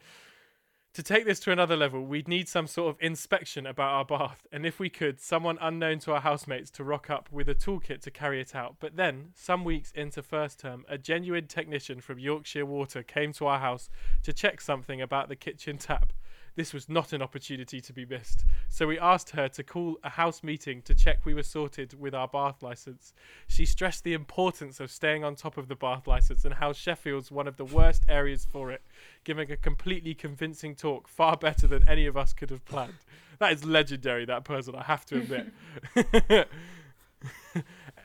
To 0.99 1.03
take 1.03 1.23
this 1.23 1.39
to 1.41 1.53
another 1.53 1.77
level, 1.77 2.03
we'd 2.03 2.27
need 2.27 2.49
some 2.49 2.67
sort 2.67 2.93
of 2.93 3.01
inspection 3.01 3.65
about 3.65 3.93
our 3.93 4.03
bath, 4.03 4.45
and 4.51 4.65
if 4.65 4.81
we 4.81 4.89
could, 4.89 5.21
someone 5.21 5.57
unknown 5.61 5.99
to 5.99 6.11
our 6.11 6.19
housemates 6.19 6.69
to 6.71 6.83
rock 6.83 7.09
up 7.09 7.29
with 7.31 7.47
a 7.47 7.55
toolkit 7.55 8.01
to 8.01 8.11
carry 8.11 8.41
it 8.41 8.53
out. 8.53 8.75
But 8.81 8.97
then, 8.97 9.29
some 9.33 9.63
weeks 9.63 9.93
into 9.95 10.21
first 10.21 10.59
term, 10.59 10.83
a 10.89 10.97
genuine 10.97 11.47
technician 11.47 12.01
from 12.01 12.19
Yorkshire 12.19 12.65
Water 12.65 13.01
came 13.01 13.31
to 13.31 13.45
our 13.45 13.59
house 13.59 13.89
to 14.23 14.33
check 14.33 14.59
something 14.59 15.01
about 15.01 15.29
the 15.29 15.37
kitchen 15.37 15.77
tap. 15.77 16.11
This 16.59 16.73
was 16.73 16.89
not 16.89 17.13
an 17.13 17.21
opportunity 17.21 17.79
to 17.79 17.93
be 17.93 18.05
missed, 18.05 18.43
so 18.67 18.85
we 18.85 18.99
asked 18.99 19.29
her 19.29 19.47
to 19.47 19.63
call 19.63 19.97
a 20.03 20.09
house 20.09 20.43
meeting 20.43 20.81
to 20.81 20.93
check 20.93 21.25
we 21.25 21.33
were 21.33 21.41
sorted 21.41 21.97
with 21.97 22.13
our 22.13 22.27
bath 22.27 22.61
license. 22.61 23.13
She 23.47 23.65
stressed 23.65 24.03
the 24.03 24.13
importance 24.13 24.81
of 24.81 24.91
staying 24.91 25.23
on 25.23 25.35
top 25.35 25.55
of 25.55 25.69
the 25.69 25.75
bath 25.77 26.05
license 26.05 26.43
and 26.43 26.55
how 26.55 26.73
Sheffield's 26.73 27.31
one 27.31 27.47
of 27.47 27.55
the 27.55 27.63
worst 27.63 28.03
areas 28.09 28.43
for 28.43 28.71
it, 28.71 28.81
giving 29.23 29.49
a 29.49 29.55
completely 29.55 30.13
convincing 30.13 30.75
talk 30.75 31.07
far 31.07 31.37
better 31.37 31.65
than 31.65 31.87
any 31.87 32.05
of 32.05 32.17
us 32.17 32.33
could 32.33 32.49
have 32.49 32.65
planned. 32.65 33.05
That 33.39 33.53
is 33.53 33.63
legendary, 33.63 34.25
that 34.25 34.43
person, 34.43 34.75
I 34.75 34.83
have 34.83 35.05
to 35.05 35.15
admit. 35.15 35.53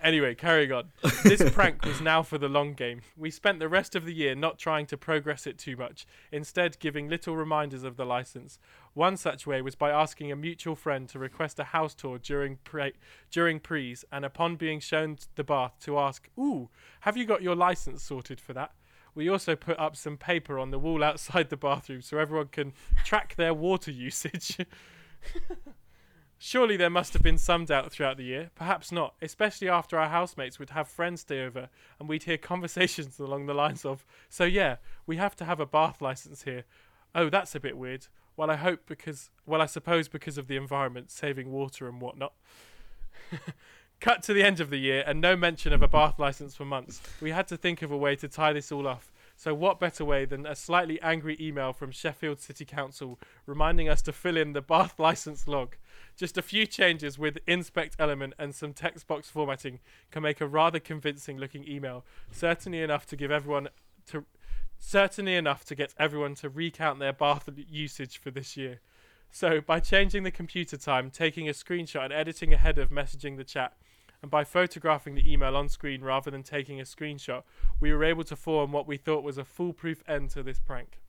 anyway, 0.05 0.35
carrying 0.35 0.71
on. 0.71 0.93
This 1.25 1.43
prank 1.53 1.85
was 1.85 2.01
now 2.01 2.23
for 2.23 2.39
the 2.39 2.49
long 2.49 2.75
game. 2.75 3.01
We 3.17 3.31
spent 3.31 3.59
the 3.59 3.69
rest 3.69 3.97
of 3.97 4.05
the 4.05 4.15
year 4.15 4.35
not 4.37 4.59
trying 4.59 4.87
to 4.87 4.97
progress 4.97 5.47
it 5.47 5.59
too 5.59 5.77
much, 5.77 6.07
instead, 6.31 6.79
giving 6.79 7.09
little 7.09 7.35
reminders 7.35 7.83
of 7.83 7.97
the 7.97 8.05
license. 8.05 8.59
One 8.93 9.17
such 9.17 9.47
way 9.47 9.63
was 9.63 9.75
by 9.75 9.91
asking 9.91 10.31
a 10.31 10.37
mutual 10.37 10.77
friend 10.77 11.09
to 11.09 11.19
request 11.19 11.59
a 11.59 11.65
house 11.65 11.95
tour 11.95 12.19
during 12.19 12.59
pre- 12.63 12.93
during 13.31 13.59
prees, 13.59 14.05
and 14.13 14.25
upon 14.25 14.57
being 14.57 14.79
shown 14.79 15.19
the 15.35 15.43
bath, 15.43 15.73
to 15.81 15.99
ask, 15.99 16.29
"Ooh, 16.39 16.69
have 17.01 17.17
you 17.17 17.25
got 17.25 17.43
your 17.43 17.57
license 17.57 18.03
sorted 18.05 18.41
for 18.41 18.53
that?" 18.53 18.73
We 19.17 19.29
also 19.29 19.57
put 19.57 19.79
up 19.79 19.97
some 19.97 20.17
paper 20.17 20.59
on 20.59 20.71
the 20.71 20.79
wall 20.79 21.03
outside 21.03 21.49
the 21.49 21.57
bathroom 21.57 22.03
so 22.03 22.19
everyone 22.19 22.49
can 22.49 22.73
track 23.05 23.37
their 23.37 23.55
water 23.55 23.91
usage. 24.09 24.59
Surely 26.47 26.77
there 26.77 26.91
must 26.91 27.15
have 27.15 27.23
been 27.23 27.39
some 27.39 27.65
doubt 27.65 27.91
throughout 27.91 28.19
the 28.19 28.23
year. 28.23 28.51
Perhaps 28.55 28.93
not, 28.93 29.15
especially 29.23 29.67
after 29.67 29.99
our 29.99 30.11
housemates 30.11 30.59
would 30.59 30.69
have 30.69 30.87
friends 30.87 31.23
stay 31.23 31.43
over 31.43 31.71
and 31.99 32.07
we'd 32.07 32.25
hear 32.25 32.37
conversations 32.53 33.19
along 33.19 33.47
the 33.47 33.55
lines 33.55 33.87
of, 33.87 34.05
So 34.29 34.45
yeah, 34.45 34.77
we 35.07 35.17
have 35.17 35.35
to 35.37 35.47
have 35.47 35.59
a 35.59 35.65
bath 35.65 36.03
license 36.03 36.43
here. 36.43 36.65
Oh, 37.15 37.31
that's 37.31 37.55
a 37.55 37.61
bit 37.61 37.79
weird. 37.79 38.09
Well, 38.37 38.51
I 38.51 38.57
hope 38.57 38.81
because, 38.85 39.31
well, 39.47 39.63
I 39.63 39.67
suppose 39.67 40.07
because 40.07 40.37
of 40.37 40.47
the 40.47 40.59
environment, 40.59 41.11
saving 41.11 41.51
water 41.51 41.89
and 41.89 41.99
whatnot. 41.99 42.35
Cut 44.01 44.23
to 44.25 44.35
the 44.35 44.43
end 44.43 44.61
of 44.61 44.69
the 44.69 44.77
year 44.77 45.03
and 45.07 45.23
no 45.23 45.37
mention 45.37 45.73
of 45.73 45.83
a 45.83 45.89
bath 45.89 46.19
license 46.19 46.55
for 46.55 46.67
months. 46.67 47.01
We 47.23 47.31
had 47.31 47.49
to 47.49 47.57
think 47.57 47.81
of 47.81 47.91
a 47.91 47.97
way 47.97 48.17
to 48.17 48.29
tie 48.29 48.53
this 48.53 48.71
all 48.71 48.87
off. 48.87 49.15
So, 49.35 49.55
what 49.55 49.81
better 49.81 50.05
way 50.05 50.27
than 50.27 50.45
a 50.45 50.55
slightly 50.55 51.01
angry 51.01 51.39
email 51.41 51.73
from 51.73 51.91
Sheffield 51.91 52.41
City 52.41 52.67
Council 52.67 53.19
reminding 53.47 53.89
us 53.89 54.03
to 54.03 54.13
fill 54.13 54.37
in 54.37 54.53
the 54.53 54.61
bath 54.61 54.99
license 54.99 55.49
log? 55.49 55.77
Just 56.17 56.39
a 56.39 56.43
few 56.43 56.67
changes 56.67 57.19
with 57.19 57.39
inspect 57.47 57.97
element 57.99 58.35
and 58.39 58.55
some 58.55 58.73
text 58.73 59.07
box 59.07 59.29
formatting 59.29 59.81
can 60.11 60.23
make 60.23 60.41
a 60.41 60.47
rather 60.47 60.79
convincing 60.79 61.39
looking 61.39 61.67
email, 61.69 62.05
certainly 62.31 62.81
enough 62.81 63.05
to 63.07 63.17
give 63.17 63.33
everyone 63.33 63.69
to 64.07 64.25
certainly 64.79 65.35
enough 65.35 65.65
to 65.65 65.75
get 65.75 65.95
everyone 65.99 66.35
to 66.35 66.49
recount 66.49 66.99
their 66.99 67.13
bath 67.13 67.49
usage 67.69 68.19
for 68.19 68.31
this 68.31 68.57
year. 68.57 68.81
So, 69.31 69.61
by 69.61 69.81
changing 69.81 70.23
the 70.23 70.31
computer 70.31 70.77
time, 70.77 71.11
taking 71.11 71.49
a 71.49 71.53
screenshot 71.53 72.05
and 72.05 72.13
editing 72.13 72.53
ahead 72.53 72.79
of 72.79 72.91
messaging 72.91 73.37
the 73.37 73.45
chat, 73.45 73.73
and 74.23 74.31
by 74.31 74.45
photographing 74.45 75.17
the 75.17 75.33
email 75.33 75.57
on 75.57 75.69
screen 75.69 76.03
rather 76.03 76.31
than 76.31 76.43
taking 76.43 76.81
a 76.81 76.85
screenshot, 76.85 77.43
we 77.81 77.93
were 77.93 78.05
able 78.05 78.25
to 78.25 78.37
form 78.37 78.73
what 78.73 78.87
we 78.87 78.97
thought 78.97 79.25
was 79.25 79.37
a 79.37 79.45
foolproof 79.45 80.03
end 80.09 80.31
to 80.31 80.43
this 80.43 80.61
prank. 80.61 81.01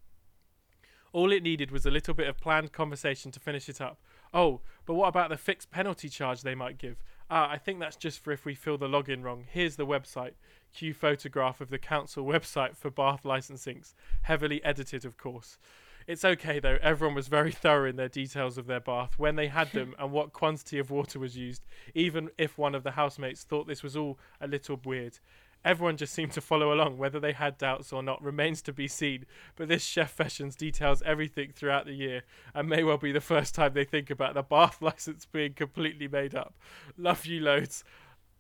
All 1.14 1.32
it 1.32 1.44
needed 1.44 1.72
was 1.72 1.86
a 1.86 1.92
little 1.92 2.14
bit 2.14 2.28
of 2.28 2.40
planned 2.40 2.74
conversation 2.74 3.32
to 3.32 3.40
finish 3.40 3.70
it 3.70 3.80
up. 3.80 4.00
Oh, 4.36 4.60
but 4.86 4.96
what 4.96 5.08
about 5.08 5.30
the 5.30 5.38
fixed 5.38 5.72
penalty 5.72 6.10
charge 6.10 6.42
they 6.42 6.56
might 6.56 6.78
give? 6.78 6.98
Ah, 7.30 7.50
I 7.50 7.58
think 7.58 7.80
that's 7.80 7.96
just 7.96 8.22
for 8.22 8.34
if 8.34 8.44
we 8.44 8.54
fill 8.54 8.78
the 8.78 8.90
login 8.90 9.24
wrong. 9.24 9.46
Here's 9.50 9.78
the 9.78 9.88
website. 9.88 10.34
Cue 10.74 10.94
photograph 10.94 11.62
of 11.62 11.70
the 11.70 11.80
council 11.80 12.26
website 12.26 12.76
for 12.76 12.92
bath 12.92 13.24
licensings. 13.24 13.94
Heavily 14.24 14.62
edited, 14.64 15.06
of 15.06 15.16
course. 15.16 15.58
It's 16.06 16.26
okay 16.26 16.60
though, 16.60 16.78
everyone 16.82 17.16
was 17.16 17.30
very 17.30 17.52
thorough 17.54 17.90
in 17.90 17.96
their 17.96 18.10
details 18.10 18.58
of 18.58 18.68
their 18.68 18.82
bath, 18.82 19.18
when 19.18 19.38
they 19.38 19.48
had 19.48 19.72
them, 19.72 19.96
and 19.98 20.12
what 20.12 20.34
quantity 20.34 20.80
of 20.80 20.92
water 20.92 21.18
was 21.18 21.38
used, 21.38 21.64
even 21.96 22.30
if 22.38 22.58
one 22.58 22.76
of 22.76 22.84
the 22.84 22.92
housemates 22.92 23.44
thought 23.44 23.68
this 23.68 23.82
was 23.82 23.96
all 23.96 24.20
a 24.42 24.48
little 24.48 24.80
weird. 24.84 25.18
Everyone 25.66 25.98
just 25.98 26.14
seemed 26.14 26.32
to 26.34 26.42
follow 26.42 26.72
along, 26.72 27.00
whether 27.00 27.20
they 27.20 27.34
had 27.34 27.58
doubts 27.58 27.92
or 27.92 28.04
not 28.04 28.22
remains 28.22 28.62
to 28.62 28.72
be 28.72 28.88
seen. 28.88 29.26
But 29.56 29.68
this 29.68 29.84
chef 29.84 30.12
fashions 30.12 30.56
details 30.56 31.02
everything 31.04 31.52
throughout 31.54 31.86
the 31.86 31.94
year, 31.94 32.22
and 32.54 32.70
may 32.70 32.84
well 32.84 33.00
be 33.00 33.12
the 33.12 33.20
first 33.20 33.56
time 33.56 33.74
they 33.74 33.84
think 33.84 34.12
about 34.12 34.36
the 34.36 34.44
bath 34.44 34.80
license 34.82 35.26
being 35.26 35.54
completely 35.54 36.08
made 36.08 36.36
up. 36.36 36.54
Love 36.98 37.26
you 37.26 37.42
loads, 37.42 37.84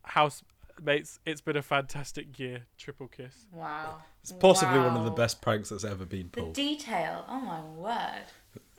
housemates. 0.03 1.19
It's 1.25 1.41
been 1.41 1.57
a 1.57 1.63
fantastic 1.63 2.37
year. 2.37 2.67
Triple 2.77 3.07
kiss. 3.07 3.47
Wow. 3.51 4.03
It's 4.21 4.31
possibly 4.31 4.77
one 4.77 4.95
of 4.95 5.05
the 5.05 5.11
best 5.11 5.41
pranks 5.41 5.69
that's 5.69 5.83
ever 5.83 6.05
been 6.05 6.29
pulled. 6.29 6.55
The 6.55 6.61
pulled. 6.61 6.77
detail. 6.77 7.25
Oh 7.27 7.39
my 7.39 7.61
word. 7.61 8.25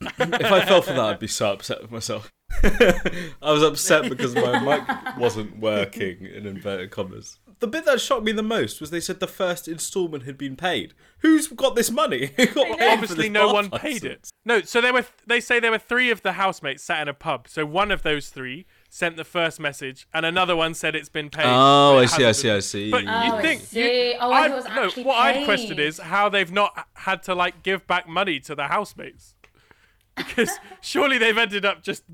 If 0.00 0.52
I 0.52 0.64
fell 0.64 0.82
for 0.82 0.92
that, 0.92 1.00
I'd 1.04 1.18
be 1.18 1.26
so 1.26 1.52
upset 1.52 1.82
with 1.82 1.90
myself. 1.90 2.32
I 2.62 3.52
was 3.52 3.62
upset 3.62 4.08
because 4.08 4.34
my 4.34 4.58
mic 4.60 5.16
wasn't 5.18 5.58
working, 5.58 6.24
in 6.26 6.46
inverted 6.46 6.90
commas. 6.90 7.38
The 7.58 7.66
bit 7.66 7.86
that 7.86 8.02
shocked 8.02 8.22
me 8.24 8.32
the 8.32 8.42
most 8.42 8.82
was 8.82 8.90
they 8.90 9.00
said 9.00 9.18
the 9.18 9.26
first 9.26 9.66
instalment 9.66 10.24
had 10.24 10.36
been 10.36 10.56
paid. 10.56 10.92
Who's 11.20 11.48
got 11.48 11.74
this 11.74 11.90
money? 11.90 12.32
Who 12.36 12.46
got 12.48 12.78
paid 12.78 12.92
Obviously, 12.92 13.24
this 13.24 13.30
no 13.32 13.46
bath 13.46 13.70
one 13.70 13.80
paid 13.80 14.04
it. 14.04 14.28
No, 14.44 14.60
so 14.60 14.82
there 14.82 14.92
were. 14.92 15.06
They 15.26 15.40
say 15.40 15.58
there 15.58 15.70
were 15.70 15.78
three 15.78 16.10
of 16.10 16.20
the 16.22 16.32
housemates 16.32 16.82
sat 16.84 17.00
in 17.00 17.08
a 17.08 17.14
pub. 17.14 17.48
So 17.48 17.64
one 17.64 17.90
of 17.90 18.02
those 18.02 18.28
three 18.28 18.66
sent 18.90 19.16
the 19.16 19.24
first 19.24 19.58
message, 19.58 20.06
and 20.12 20.26
another 20.26 20.54
one 20.54 20.74
said 20.74 20.94
it's 20.94 21.08
been 21.08 21.30
paid. 21.30 21.46
Oh, 21.46 21.96
I 21.98 22.04
see, 22.06 22.26
I 22.26 22.32
see. 22.32 22.50
I 22.50 22.58
see. 22.60 22.90
But 22.90 23.04
Oh, 23.06 23.24
you 23.24 23.32
I 23.32 23.42
think 23.42 23.62
see. 23.62 24.10
you, 24.10 24.14
Oh, 24.20 24.30
I 24.30 24.42
I'd- 24.42 24.52
it 24.52 24.56
was 24.56 24.64
no, 24.66 24.84
actually 24.84 25.04
what 25.04 25.16
I'd 25.16 25.44
question 25.46 25.78
is 25.80 25.98
how 25.98 26.28
they've 26.28 26.52
not 26.52 26.86
had 26.92 27.22
to 27.24 27.34
like 27.34 27.62
give 27.62 27.86
back 27.86 28.06
money 28.06 28.38
to 28.40 28.54
the 28.54 28.64
housemates. 28.68 29.34
Because 30.16 30.58
surely 30.80 31.18
they've 31.18 31.36
ended 31.36 31.64
up 31.64 31.82
just 31.82 32.04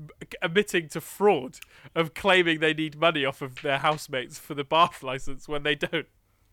admitting 0.41 0.89
to 0.89 0.99
fraud 1.01 1.59
of 1.95 2.13
claiming 2.13 2.59
they 2.59 2.73
need 2.73 2.99
money 2.99 3.23
off 3.23 3.41
of 3.41 3.61
their 3.61 3.77
housemates 3.77 4.37
for 4.37 4.53
the 4.53 4.63
bath 4.63 5.01
license 5.03 5.47
when 5.47 5.63
they 5.63 5.75
don't. 5.75 6.07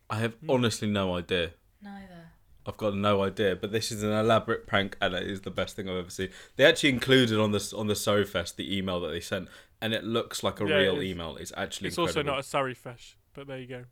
I 0.09 0.19
have 0.19 0.35
honestly 0.47 0.89
no 0.89 1.15
idea. 1.15 1.51
Neither. 1.81 2.27
I've 2.65 2.77
got 2.77 2.95
no 2.95 3.23
idea, 3.23 3.55
but 3.55 3.71
this 3.71 3.91
is 3.91 4.03
an 4.03 4.11
elaborate 4.11 4.67
prank, 4.67 4.95
and 5.01 5.13
it 5.15 5.23
is 5.27 5.41
the 5.41 5.49
best 5.51 5.75
thing 5.75 5.89
I've 5.89 5.95
ever 5.97 6.09
seen. 6.11 6.29
They 6.57 6.63
actually 6.65 6.89
included 6.89 7.39
on 7.39 7.51
this 7.51 7.73
on 7.73 7.87
the 7.87 7.95
SoFest 7.95 8.55
the 8.55 8.77
email 8.77 8.99
that 9.01 9.09
they 9.09 9.19
sent, 9.19 9.49
and 9.81 9.93
it 9.93 10.03
looks 10.03 10.43
like 10.43 10.59
a 10.61 10.65
Yeah, 10.67 10.75
real 10.75 10.95
it 10.97 11.05
is. 11.05 11.11
email. 11.11 11.37
It's 11.37 11.51
actually 11.57 11.87
It's 11.87 11.97
also 11.97 12.21
not 12.21 12.39
a 12.39 12.43
Surrey 12.43 12.75
fesh, 12.75 13.15
but 13.33 13.47
there 13.47 13.57
you 13.57 13.67
go. 13.67 13.85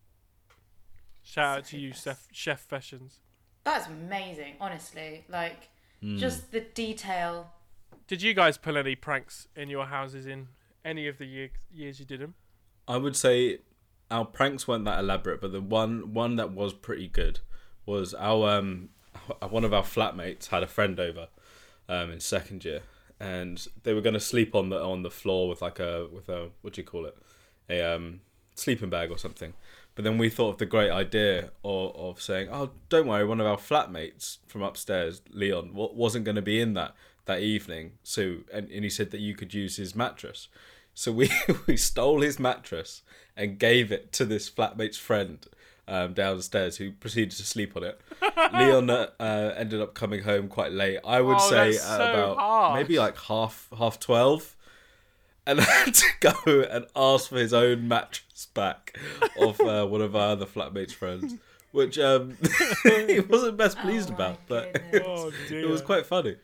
Shout 1.24 1.58
out 1.60 1.66
to 1.66 1.80
you, 1.80 1.92
Fest. 1.94 2.04
Chef, 2.04 2.28
Chef 2.32 2.60
Fashions. 2.62 3.20
That's 3.64 3.88
amazing, 3.88 4.56
honestly. 4.62 5.26
Like, 5.30 5.70
Hmm. 6.02 6.18
just 6.18 6.52
the 6.52 6.62
detail. 6.62 7.52
Did 8.08 8.22
you 8.22 8.34
guys 8.34 8.58
pull 8.58 8.78
any 8.78 8.96
pranks 8.96 9.48
in 9.56 9.70
your 9.70 9.86
houses 9.86 10.26
in 10.26 10.48
any 10.84 11.08
of 11.08 11.18
the 11.18 11.26
year, 11.26 11.50
years 11.72 12.00
you 12.00 12.06
did 12.06 12.22
them? 12.22 12.36
I 12.88 12.98
would 12.98 13.16
say 13.16 13.60
our 14.10 14.26
pranks 14.26 14.68
weren't 14.68 14.86
that 14.86 15.00
elaborate, 15.00 15.42
but 15.42 15.52
the 15.52 15.62
one 15.62 16.14
one 16.14 16.36
that 16.38 16.52
was 16.52 16.74
pretty 16.74 17.08
good 17.08 17.40
was 17.86 18.14
our 18.14 18.50
um 18.50 18.90
one 19.50 19.64
of 19.64 19.74
our 19.74 19.84
flatmates 19.84 20.48
had 20.48 20.64
a 20.64 20.68
friend 20.68 21.00
over 21.00 21.28
um 21.88 22.12
in 22.12 22.20
second 22.20 22.66
year, 22.66 22.82
and 23.20 23.68
they 23.84 23.94
were 23.94 24.02
going 24.02 24.14
to 24.14 24.20
sleep 24.20 24.56
on 24.56 24.70
the 24.70 24.82
on 24.82 25.04
the 25.04 25.12
floor 25.12 25.48
with 25.48 25.62
like 25.62 25.80
a 25.80 26.08
with 26.12 26.30
a 26.30 26.50
what 26.62 26.74
do 26.74 26.82
you 26.82 26.88
call 26.88 27.06
it, 27.06 27.18
a 27.70 27.82
um 27.82 28.22
sleeping 28.56 28.90
bag 28.90 29.12
or 29.12 29.18
something. 29.18 29.54
But 30.00 30.06
then 30.06 30.18
we 30.18 30.30
thought 30.30 30.52
of 30.52 30.58
the 30.60 30.66
great 30.66 30.92
idea 30.92 31.50
of, 31.62 31.94
of 31.94 32.22
saying, 32.22 32.48
"Oh, 32.50 32.70
don't 32.88 33.06
worry, 33.06 33.26
one 33.26 33.42
of 33.42 33.48
our 33.48 33.58
flatmates 33.58 34.38
from 34.48 34.62
upstairs, 34.62 35.22
Leon, 35.30 35.72
wasn't 35.74 36.24
going 36.24 36.38
to 36.38 36.42
be 36.42 36.62
in 36.62 36.74
that 36.76 36.96
that 37.26 37.42
evening." 37.42 37.92
So, 38.02 38.38
and, 38.54 38.72
and 38.72 38.86
he 38.86 38.90
said 38.90 39.12
that 39.12 39.20
you 39.20 39.36
could 39.36 39.54
use 39.54 39.76
his 39.76 39.98
mattress. 39.98 40.48
So 40.94 41.12
we 41.12 41.30
we 41.68 41.76
stole 41.76 42.22
his 42.22 42.40
mattress 42.40 43.02
and 43.36 43.60
gave 43.60 43.92
it 43.92 44.14
to 44.14 44.24
this 44.24 44.50
flatmate's 44.50 44.96
friend 44.98 45.46
um, 45.86 46.14
downstairs, 46.14 46.78
who 46.78 46.94
proceeded 46.94 47.32
to 47.32 47.44
sleep 47.44 47.76
on 47.76 47.84
it. 47.84 48.00
Leon 48.54 48.90
uh, 48.90 49.08
uh, 49.20 49.54
ended 49.58 49.82
up 49.82 49.96
coming 49.96 50.24
home 50.24 50.48
quite 50.48 50.72
late. 50.72 51.00
I 51.04 51.20
would 51.20 51.40
Oh, 51.42 51.50
say 51.50 51.74
so 51.74 51.96
about 51.96 52.38
harsh. 52.38 52.76
maybe 52.76 52.98
like 52.98 53.18
half 53.18 53.68
half 53.78 54.00
twelve 54.00 54.56
and 55.50 55.60
I 55.60 55.64
had 55.86 55.94
to 55.96 56.06
go 56.20 56.62
and 56.62 56.86
ask 56.96 57.30
for 57.30 57.38
his 57.38 57.54
own 57.54 57.88
mattress 57.88 58.48
back 58.54 58.98
of 59.38 59.60
uh, 59.62 59.86
one 59.88 60.02
of 60.02 60.16
our 60.16 60.32
other 60.32 60.46
flatmates' 60.46 60.94
friends, 60.94 61.36
which 61.72 61.98
um, 61.98 62.38
he 62.84 63.20
wasn't 63.20 63.58
best 63.58 63.78
Oh 63.80 63.82
pleased 63.82 64.10
my 64.10 64.16
about, 64.16 64.40
but 64.48 64.74
goodness. 64.74 65.04
Oh, 65.06 65.32
it 65.50 65.66
was 65.68 65.82
quite 65.82 66.06
funny. 66.06 66.36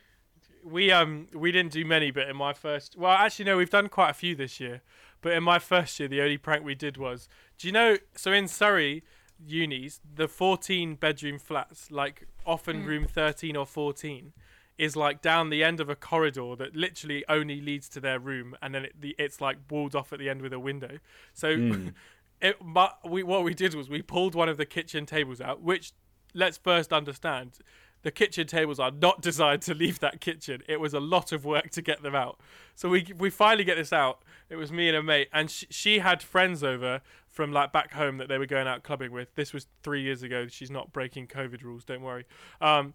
we 0.64 0.92
um 0.92 1.28
we 1.34 1.52
didn't 1.52 1.72
do 1.72 1.86
many, 1.86 2.10
but 2.12 2.28
in 2.28 2.36
my 2.36 2.54
first, 2.54 2.98
well, 2.98 3.12
actually 3.12 3.46
no, 3.46 3.58
we've 3.58 3.70
done 3.70 3.90
quite 3.90 4.10
a 4.10 4.14
few 4.14 4.36
this 4.36 4.60
year. 4.60 4.82
But 5.22 5.34
in 5.34 5.44
my 5.44 5.60
first 5.60 6.00
year, 6.00 6.10
the 6.10 6.22
only 6.22 6.38
prank 6.38 6.64
we 6.64 6.76
did 6.76 6.98
was, 6.98 7.28
do 7.58 7.68
you 7.68 7.72
know? 7.72 7.98
So 8.16 8.32
in 8.32 8.48
Surrey 8.48 9.04
unis, 9.46 10.00
the 10.16 10.28
fourteen 10.28 10.96
bedroom 10.96 11.40
flats, 11.40 11.92
like 11.92 12.28
often 12.46 12.86
room 12.86 13.06
thirteen 13.06 13.56
or 13.56 13.66
fourteen, 13.66 14.34
is 14.78 14.96
like 14.96 15.22
down 15.22 15.50
the 15.50 15.64
end 15.64 15.80
of 15.80 15.90
a 15.90 15.96
corridor 15.96 16.56
that 16.58 16.76
literally 16.76 17.24
only 17.30 17.62
leads 17.62 17.88
to 17.90 18.00
their 18.00 18.20
room, 18.20 18.56
and 18.62 18.76
then 18.76 18.86
it, 18.86 18.94
the, 19.00 19.16
it's 19.18 19.40
like 19.42 19.58
walled 19.70 19.96
off 19.96 20.12
at 20.12 20.20
the 20.20 20.30
end 20.30 20.42
with 20.42 20.54
a 20.54 20.60
window. 20.60 21.00
So. 21.34 21.56
Hmm. 21.56 21.90
It, 22.42 22.58
but 22.62 23.00
we 23.10 23.24
what 23.24 23.46
we 23.46 23.54
did 23.54 23.74
was 23.76 23.90
we 23.90 24.02
pulled 24.02 24.36
one 24.36 24.50
of 24.50 24.58
the 24.58 24.66
kitchen 24.66 25.06
tables 25.06 25.40
out, 25.40 25.62
which 25.62 25.94
let's 26.34 26.58
first 26.58 26.92
understand 26.92 27.60
the 28.06 28.12
kitchen 28.12 28.46
tables 28.46 28.80
are 28.80 28.92
not 28.92 29.22
designed 29.30 29.64
to 29.64 29.74
leave 29.74 30.00
that 30.00 30.22
kitchen. 30.22 30.62
It 30.68 30.80
was 30.80 30.94
a 30.94 31.00
lot 31.00 31.32
of 31.32 31.44
work 31.44 31.72
to 31.72 31.82
get 31.82 32.04
them 32.04 32.16
out. 32.16 32.40
So 32.76 32.88
we 32.88 33.08
we 33.18 33.30
finally 33.30 33.64
get 33.64 33.78
this 33.78 33.92
out. 33.92 34.22
It 34.50 34.58
was 34.58 34.72
me 34.72 34.88
and 34.88 34.96
a 34.96 35.04
mate, 35.04 35.28
and 35.34 35.50
sh- 35.50 35.66
she 35.72 36.00
had 36.00 36.22
friends 36.22 36.64
over 36.64 37.02
from 37.36 37.52
like 37.52 37.74
back 37.74 37.92
home 37.92 38.18
that 38.18 38.30
they 38.30 38.38
were 38.38 38.46
going 38.46 38.66
out 38.66 38.84
clubbing 38.84 39.12
with. 39.12 39.36
This 39.36 39.52
was 39.52 39.68
three 39.84 40.02
years 40.02 40.24
ago. 40.24 40.48
She's 40.48 40.72
not 40.72 40.94
breaking 40.94 41.28
COVID 41.28 41.64
rules. 41.64 41.84
Don't 41.84 42.02
worry. 42.02 42.24
Um, 42.62 42.94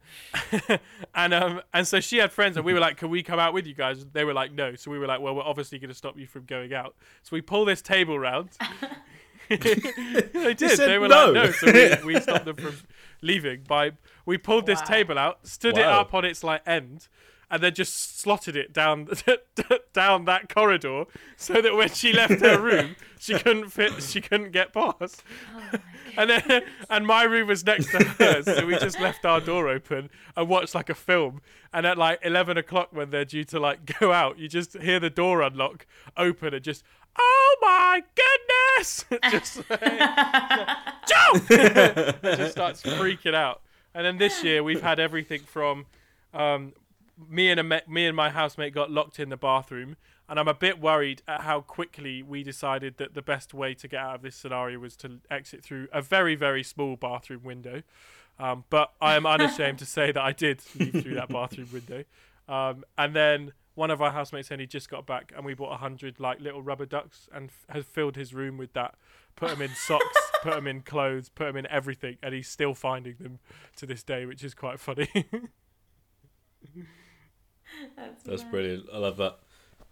and 1.14 1.34
um, 1.34 1.60
and 1.74 1.86
so 1.86 2.00
she 2.00 2.16
had 2.16 2.32
friends, 2.32 2.56
and 2.56 2.64
we 2.64 2.72
were 2.72 2.80
like, 2.80 2.96
"Can 2.96 3.10
we 3.10 3.22
come 3.22 3.38
out 3.38 3.52
with 3.52 3.66
you 3.66 3.74
guys?" 3.74 4.04
They 4.12 4.24
were 4.24 4.32
like, 4.32 4.52
"No." 4.52 4.74
So 4.76 4.90
we 4.90 4.98
were 4.98 5.06
like, 5.06 5.20
"Well, 5.20 5.34
we're 5.34 5.42
obviously 5.42 5.78
going 5.78 5.90
to 5.90 5.94
stop 5.94 6.18
you 6.18 6.26
from 6.26 6.46
going 6.46 6.72
out." 6.72 6.96
So 7.22 7.30
we 7.34 7.42
pull 7.42 7.66
this 7.66 7.82
table 7.82 8.18
round. 8.18 8.50
they 9.50 10.54
did. 10.54 10.78
They 10.78 10.96
were 10.96 11.08
no. 11.08 11.32
like, 11.32 11.34
no. 11.34 11.50
So 11.50 11.72
we, 11.72 12.14
we 12.14 12.20
stopped 12.20 12.44
them 12.44 12.54
from 12.54 12.76
leaving 13.20 13.64
by 13.66 13.92
we 14.24 14.38
pulled 14.38 14.64
this 14.64 14.80
table 14.82 15.18
out, 15.18 15.44
stood 15.46 15.76
it 15.76 15.84
up 15.84 16.14
on 16.14 16.24
its 16.24 16.44
like 16.44 16.62
end, 16.66 17.08
and 17.50 17.62
then 17.62 17.74
just 17.74 18.20
slotted 18.20 18.56
it 18.56 18.72
down 18.72 19.08
down 19.92 20.24
that 20.26 20.52
corridor 20.52 21.04
so 21.36 21.60
that 21.60 21.74
when 21.74 21.88
she 21.88 22.12
left 22.12 22.40
her 22.40 22.60
room, 22.62 22.96
she 23.18 23.34
couldn't 23.38 23.70
fit. 23.70 24.02
She 24.02 24.20
couldn't 24.20 24.52
get 24.52 24.72
past. 24.72 25.22
Oh 25.54 25.78
And 26.16 26.28
then 26.28 26.62
and 26.88 27.06
my 27.06 27.22
room 27.22 27.46
was 27.46 27.64
next 27.64 27.90
to 27.92 28.02
hers, 28.04 28.44
so 28.44 28.66
we 28.66 28.76
just 28.78 28.98
left 28.98 29.24
our 29.24 29.40
door 29.40 29.68
open 29.68 30.10
and 30.36 30.48
watched 30.48 30.74
like 30.74 30.90
a 30.90 30.94
film. 30.94 31.40
And 31.72 31.86
at 31.86 31.96
like 31.96 32.18
eleven 32.22 32.58
o'clock, 32.58 32.88
when 32.90 33.10
they're 33.10 33.24
due 33.24 33.44
to 33.44 33.60
like 33.60 33.98
go 34.00 34.12
out, 34.12 34.36
you 34.38 34.48
just 34.48 34.76
hear 34.78 34.98
the 34.98 35.10
door 35.10 35.40
unlock, 35.40 35.86
open, 36.16 36.52
and 36.52 36.64
just 36.64 36.82
oh 37.16 37.56
my 37.62 38.02
goodness, 38.16 39.04
just 39.30 39.70
like, 39.70 39.80
jump, 41.06 41.48
just 42.22 42.52
starts 42.52 42.82
freaking 42.82 43.34
out. 43.34 43.62
And 43.94 44.04
then 44.04 44.18
this 44.18 44.42
year 44.42 44.62
we've 44.62 44.82
had 44.82 44.98
everything 44.98 45.42
from 45.42 45.86
um, 46.34 46.72
me 47.28 47.50
and 47.50 47.60
a 47.60 47.62
me, 47.62 47.80
me 47.88 48.06
and 48.06 48.16
my 48.16 48.30
housemate 48.30 48.74
got 48.74 48.90
locked 48.90 49.18
in 49.18 49.28
the 49.28 49.36
bathroom, 49.36 49.96
and 50.28 50.38
I'm 50.38 50.48
a 50.48 50.54
bit 50.54 50.80
worried 50.80 51.22
at 51.26 51.42
how 51.42 51.60
quickly 51.60 52.22
we 52.22 52.42
decided 52.42 52.96
that 52.98 53.14
the 53.14 53.22
best 53.22 53.52
way 53.52 53.74
to 53.74 53.88
get 53.88 54.00
out 54.00 54.16
of 54.16 54.22
this 54.22 54.36
scenario 54.36 54.78
was 54.78 54.96
to 54.96 55.20
exit 55.30 55.62
through 55.62 55.88
a 55.92 56.00
very 56.02 56.34
very 56.34 56.62
small 56.62 56.96
bathroom 56.96 57.42
window. 57.42 57.82
Um, 58.38 58.64
but 58.70 58.92
I 59.00 59.16
am 59.16 59.26
unashamed 59.26 59.78
to 59.80 59.86
say 59.86 60.12
that 60.12 60.22
I 60.22 60.32
did 60.32 60.62
leave 60.78 61.02
through 61.02 61.14
that 61.14 61.28
bathroom 61.28 61.68
window. 61.72 62.04
Um, 62.48 62.84
and 62.96 63.14
then 63.14 63.52
one 63.74 63.90
of 63.90 64.00
our 64.00 64.10
housemates 64.10 64.50
only 64.50 64.66
just 64.66 64.88
got 64.88 65.06
back, 65.06 65.32
and 65.36 65.44
we 65.44 65.54
bought 65.54 65.72
a 65.72 65.76
hundred 65.76 66.18
like 66.18 66.40
little 66.40 66.62
rubber 66.62 66.86
ducks 66.86 67.28
and 67.32 67.50
f- 67.50 67.74
has 67.74 67.84
filled 67.84 68.16
his 68.16 68.32
room 68.34 68.56
with 68.56 68.72
that. 68.72 68.94
Put 69.36 69.50
them 69.50 69.62
in 69.62 69.70
socks, 69.70 70.18
put 70.42 70.54
them 70.54 70.66
in 70.66 70.80
clothes, 70.82 71.28
put 71.28 71.46
them 71.46 71.56
in 71.56 71.66
everything, 71.68 72.16
and 72.22 72.34
he's 72.34 72.48
still 72.48 72.74
finding 72.74 73.16
them 73.20 73.38
to 73.76 73.86
this 73.86 74.02
day, 74.02 74.26
which 74.26 74.42
is 74.42 74.54
quite 74.54 74.80
funny. 74.80 75.08
That's, 77.96 78.22
That's 78.22 78.42
mad. 78.42 78.50
brilliant. 78.50 78.86
I 78.92 78.98
love 78.98 79.16
that. 79.18 79.38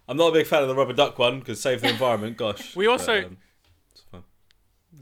I'm 0.08 0.16
not 0.16 0.28
a 0.28 0.32
big 0.32 0.46
fan 0.46 0.62
of 0.62 0.68
the 0.68 0.74
rubber 0.74 0.92
duck 0.94 1.18
one 1.18 1.38
because 1.40 1.60
save 1.60 1.82
the 1.82 1.88
environment. 1.90 2.36
Gosh. 2.38 2.74
We 2.74 2.86
also- 2.86 3.20
but, 3.22 3.26
um, 3.26 3.36
it's 3.92 4.00
fun. 4.02 4.22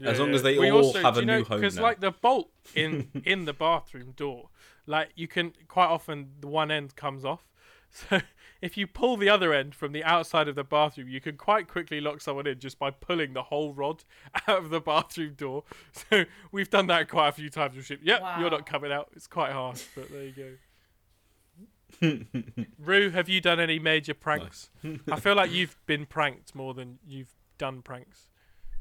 As 0.03 0.19
long 0.19 0.33
as 0.33 0.43
they 0.43 0.57
We 0.59 0.69
all 0.69 0.93
have 0.93 1.17
a 1.17 1.21
do 1.21 1.25
you 1.25 1.25
new 1.31 1.39
know, 1.39 1.43
home 1.45 1.61
Because 1.61 1.79
like 1.79 2.01
the 2.01 2.11
bolt 2.11 2.49
in 2.75 3.09
in 3.25 3.45
the 3.45 3.53
bathroom 3.53 4.11
door, 4.15 4.49
like 4.85 5.09
you 5.15 5.27
can 5.27 5.53
quite 5.67 5.87
often 5.87 6.31
the 6.41 6.47
one 6.47 6.71
end 6.71 6.95
comes 6.95 7.23
off. 7.25 7.43
So 7.89 8.19
if 8.61 8.75
you 8.75 8.85
pull 8.85 9.15
the 9.15 9.29
other 9.29 9.53
end 9.53 9.73
from 9.73 9.93
the 9.93 10.03
outside 10.03 10.49
of 10.49 10.55
the 10.55 10.63
bathroom, 10.63 11.07
you 11.07 11.21
can 11.21 11.37
quite 11.37 11.69
quickly 11.69 12.01
lock 12.01 12.19
someone 12.19 12.45
in 12.45 12.59
just 12.59 12.77
by 12.77 12.91
pulling 12.91 13.31
the 13.33 13.43
whole 13.43 13.73
rod 13.73 14.03
out 14.47 14.57
of 14.59 14.69
the 14.71 14.81
bathroom 14.81 15.35
door. 15.35 15.63
So 15.93 16.25
we've 16.51 16.69
done 16.69 16.87
that 16.87 17.07
quite 17.07 17.29
a 17.29 17.31
few 17.31 17.49
times 17.49 17.77
with 17.77 17.85
ship. 17.85 18.01
Yep, 18.03 18.21
you're 18.39 18.49
not 18.51 18.65
coming 18.65 18.91
out. 18.91 19.09
It's 19.15 19.25
quite 19.25 19.53
harsh, 19.53 19.83
but 19.95 20.11
there 20.11 20.25
you 20.25 20.31
go. 20.33 20.49
Rue, 22.79 23.09
have 23.11 23.29
you 23.29 23.41
done 23.41 23.59
any 23.59 23.79
major 23.79 24.13
pranks? 24.13 24.69
I 25.11 25.19
feel 25.19 25.35
like 25.35 25.51
you've 25.51 25.75
been 25.85 26.05
pranked 26.05 26.53
more 26.55 26.73
than 26.73 26.99
you've 27.07 27.33
done 27.57 27.81
pranks 27.81 28.29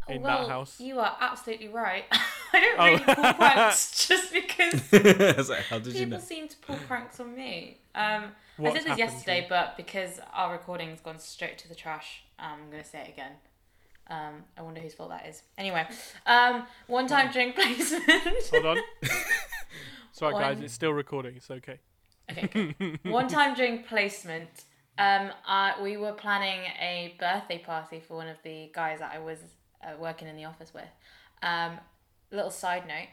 in 0.09 0.23
well, 0.23 0.43
that 0.43 0.49
house. 0.49 0.81
You 0.81 0.99
are 1.01 1.17
absolutely 1.21 1.69
right. 1.69 2.05
I 2.53 2.61
don't 2.61 2.79
Oh. 2.79 2.85
really 2.85 2.99
pull 3.15 3.33
pranks 3.35 4.07
just 4.09 4.33
because 4.33 5.49
like, 5.49 5.65
how 5.65 5.79
did 5.79 5.95
you 5.95 6.05
people 6.05 6.19
know? 6.19 6.25
seem 6.25 6.49
to 6.49 6.57
pull 6.59 6.77
pranks 6.87 7.19
on 7.21 7.35
me. 7.35 7.79
Um, 7.95 8.25
I 8.59 8.63
What's 8.63 8.77
did 8.77 8.85
this 8.87 8.99
yesterday, 8.99 9.43
Rue? 9.43 9.47
but 9.51 9.77
because 9.77 10.21
our 10.33 10.53
recording's 10.53 11.01
gone 11.01 11.19
straight 11.19 11.59
to 11.59 11.69
the 11.69 11.75
trash, 11.75 12.23
um, 12.39 12.53
I'm 12.65 12.71
going 12.71 12.83
to 12.83 12.89
say 12.89 13.01
it 13.01 13.09
again. 13.09 13.33
Um, 14.09 14.45
I 14.57 14.63
wonder 14.63 14.81
whose 14.81 14.95
fault 14.95 15.11
that 15.11 15.27
is. 15.27 15.43
Anyway, 15.59 15.85
um, 16.27 16.65
one 16.87 17.09
time 17.09 17.33
during 17.33 17.53
placement. 17.53 18.05
Hold 18.53 18.67
on. 18.67 18.79
Sorry, 20.13 20.33
guys, 20.35 20.61
it's 20.61 20.73
still 20.73 20.93
recording. 20.93 21.35
It's 21.37 21.51
okay. 21.51 21.81
Okay. 22.31 22.75
okay. 22.81 22.99
One 23.11 23.29
time 23.29 23.55
during 23.55 23.83
placement, 23.83 24.65
um, 24.99 25.31
uh, 25.47 25.73
we 25.83 25.97
were 25.97 26.13
planning 26.13 26.61
a 26.81 27.15
birthday 27.19 27.59
party 27.59 28.01
for 28.01 28.17
one 28.17 28.29
of 28.29 28.37
the 28.43 28.71
guys 28.75 29.01
that 29.01 29.13
I 29.15 29.19
was 29.19 29.39
uh, 29.85 29.93
working 29.99 30.29
in 30.29 30.37
the 30.37 30.45
office 30.45 30.73
with. 30.73 30.89
Um, 31.43 31.79
little 32.31 32.51
side 32.51 32.87
note: 32.87 33.09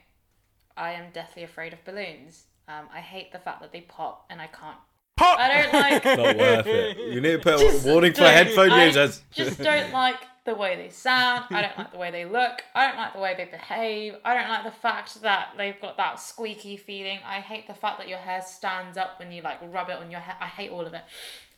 I 0.77 0.93
am 0.93 1.11
deathly 1.11 1.43
afraid 1.43 1.73
of 1.73 1.83
balloons. 1.85 2.45
Um, 2.67 2.87
I 2.93 3.01
hate 3.01 3.31
the 3.31 3.39
fact 3.39 3.61
that 3.61 3.71
they 3.71 3.81
pop 3.81 4.25
and 4.29 4.41
I 4.41 4.47
can't. 4.47 4.77
Pop! 5.17 5.37
I 5.37 5.61
don't 5.61 5.73
like. 5.73 6.05
Not 6.05 6.37
worth 6.37 6.67
it. 6.67 6.97
You 7.13 7.21
need 7.21 7.31
to 7.31 7.39
put 7.39 7.55
a 7.55 7.57
Just 7.59 7.85
warning 7.85 8.13
for 8.13 8.23
headphone 8.23 8.71
I 8.71 8.85
users. 8.85 9.21
Just 9.31 9.61
don't 9.61 9.91
like 9.91 10.17
the 10.45 10.55
way 10.55 10.75
they 10.75 10.89
sound. 10.89 11.45
I 11.51 11.61
don't 11.61 11.77
like 11.77 11.91
the 11.91 11.97
way 11.97 12.11
they 12.11 12.25
look. 12.25 12.63
I 12.75 12.87
don't 12.87 12.97
like 12.97 13.13
the 13.13 13.19
way 13.19 13.33
they 13.37 13.45
behave. 13.45 14.15
I 14.25 14.33
don't 14.33 14.49
like 14.49 14.63
the 14.63 14.71
fact 14.71 15.21
that 15.21 15.49
they've 15.57 15.79
got 15.79 15.97
that 15.97 16.19
squeaky 16.19 16.75
feeling. 16.77 17.19
I 17.25 17.39
hate 17.39 17.67
the 17.67 17.73
fact 17.73 17.97
that 17.99 18.09
your 18.09 18.17
hair 18.17 18.41
stands 18.41 18.97
up 18.97 19.19
when 19.19 19.31
you 19.31 19.41
like 19.41 19.59
rub 19.61 19.89
it 19.89 19.97
on 19.97 20.11
your 20.11 20.19
hair. 20.19 20.35
I 20.41 20.47
hate 20.47 20.69
all 20.71 20.85
of 20.85 20.93
it. 20.93 21.03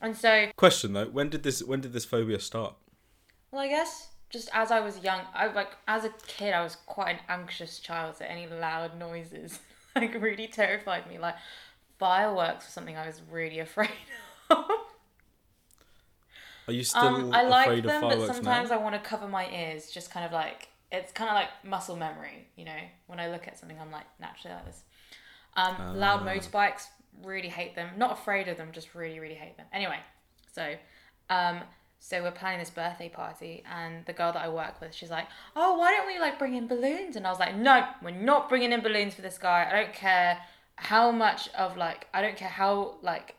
And 0.01 0.15
so, 0.15 0.47
Question 0.55 0.93
though: 0.93 1.05
When 1.07 1.29
did 1.29 1.43
this? 1.43 1.63
When 1.63 1.81
did 1.81 1.93
this 1.93 2.05
phobia 2.05 2.39
start? 2.39 2.75
well, 3.51 3.61
I 3.61 3.69
guess 3.69 4.09
just 4.29 4.49
as 4.53 4.69
I 4.69 4.81
was 4.81 4.99
young, 5.03 5.21
I 5.33 5.47
like 5.47 5.71
as 5.87 6.03
a 6.03 6.09
kid, 6.27 6.53
I 6.53 6.61
was 6.61 6.75
quite 6.75 7.11
an 7.15 7.19
anxious 7.29 7.79
child. 7.79 8.17
So 8.17 8.25
any 8.25 8.47
loud 8.47 8.99
noises 8.99 9.59
like 9.95 10.13
really 10.21 10.47
terrified 10.47 11.07
me. 11.09 11.17
Like 11.17 11.35
fireworks 11.97 12.65
was 12.65 12.73
something 12.73 12.97
I 12.97 13.07
was 13.07 13.21
really 13.31 13.59
afraid 13.67 13.89
of. 14.49 14.65
Are 16.67 16.73
you 16.73 16.84
still 16.84 17.01
Um, 17.04 17.34
I 17.34 17.43
like 17.43 17.84
them, 17.84 18.01
but 18.01 18.25
sometimes 18.25 18.69
now? 18.69 18.75
I 18.75 18.80
want 18.80 18.95
to 18.95 19.01
cover 19.10 19.28
my 19.28 19.47
ears. 19.49 19.91
Just 19.91 20.12
kind 20.12 20.25
of 20.25 20.32
like 20.32 20.69
it's 20.91 21.12
kind 21.12 21.30
of 21.30 21.36
like 21.36 21.49
muscle 21.63 21.95
memory, 21.95 22.47
you 22.56 22.65
know. 22.65 22.80
When 23.08 23.19
I 23.19 23.30
look 23.30 23.47
at 23.47 23.58
something, 23.58 23.80
I'm 23.80 23.91
like 23.91 24.06
naturally 24.19 24.56
like 24.56 24.65
this. 24.65 24.84
Um, 25.56 25.75
loud 25.97 26.21
Ah. 26.21 26.25
motorbikes, 26.25 26.88
really 27.23 27.49
hate 27.49 27.75
them. 27.75 27.89
Not 27.97 28.12
afraid 28.12 28.47
of 28.47 28.58
them, 28.58 28.71
just 28.71 28.93
really, 28.95 29.19
really 29.19 29.36
hate 29.36 29.58
them. 29.58 29.65
Anyway, 29.71 29.99
so, 30.51 30.75
um, 31.30 31.62
so 31.99 32.21
we're 32.21 32.32
planning 32.32 32.60
this 32.60 32.69
birthday 32.69 33.10
party, 33.10 33.63
and 33.71 34.06
the 34.06 34.13
girl 34.13 34.32
that 34.34 34.43
I 34.43 34.49
work 34.49 34.80
with, 34.82 34.93
she's 34.93 35.10
like, 35.12 35.28
"Oh, 35.56 35.78
why 35.78 35.91
don't 35.91 36.08
we 36.08 36.19
like 36.19 36.38
bring 36.38 36.56
in 36.56 36.67
balloons?" 36.67 37.15
And 37.15 37.25
I 37.25 37.30
was 37.30 37.39
like, 37.39 37.56
"No, 37.56 37.88
we're 38.01 38.12
not 38.12 38.49
bringing 38.49 38.71
in 38.71 38.82
balloons 38.82 39.15
for 39.15 39.21
this 39.21 39.38
guy. 39.38 39.67
I 39.69 39.71
don't 39.71 39.93
care 39.93 40.39
how 40.78 41.12
much 41.12 41.47
of 41.49 41.78
like, 41.78 42.08
I 42.13 42.21
don't 42.21 42.38
care 42.38 42.49
how 42.49 42.95
like." 43.01 43.36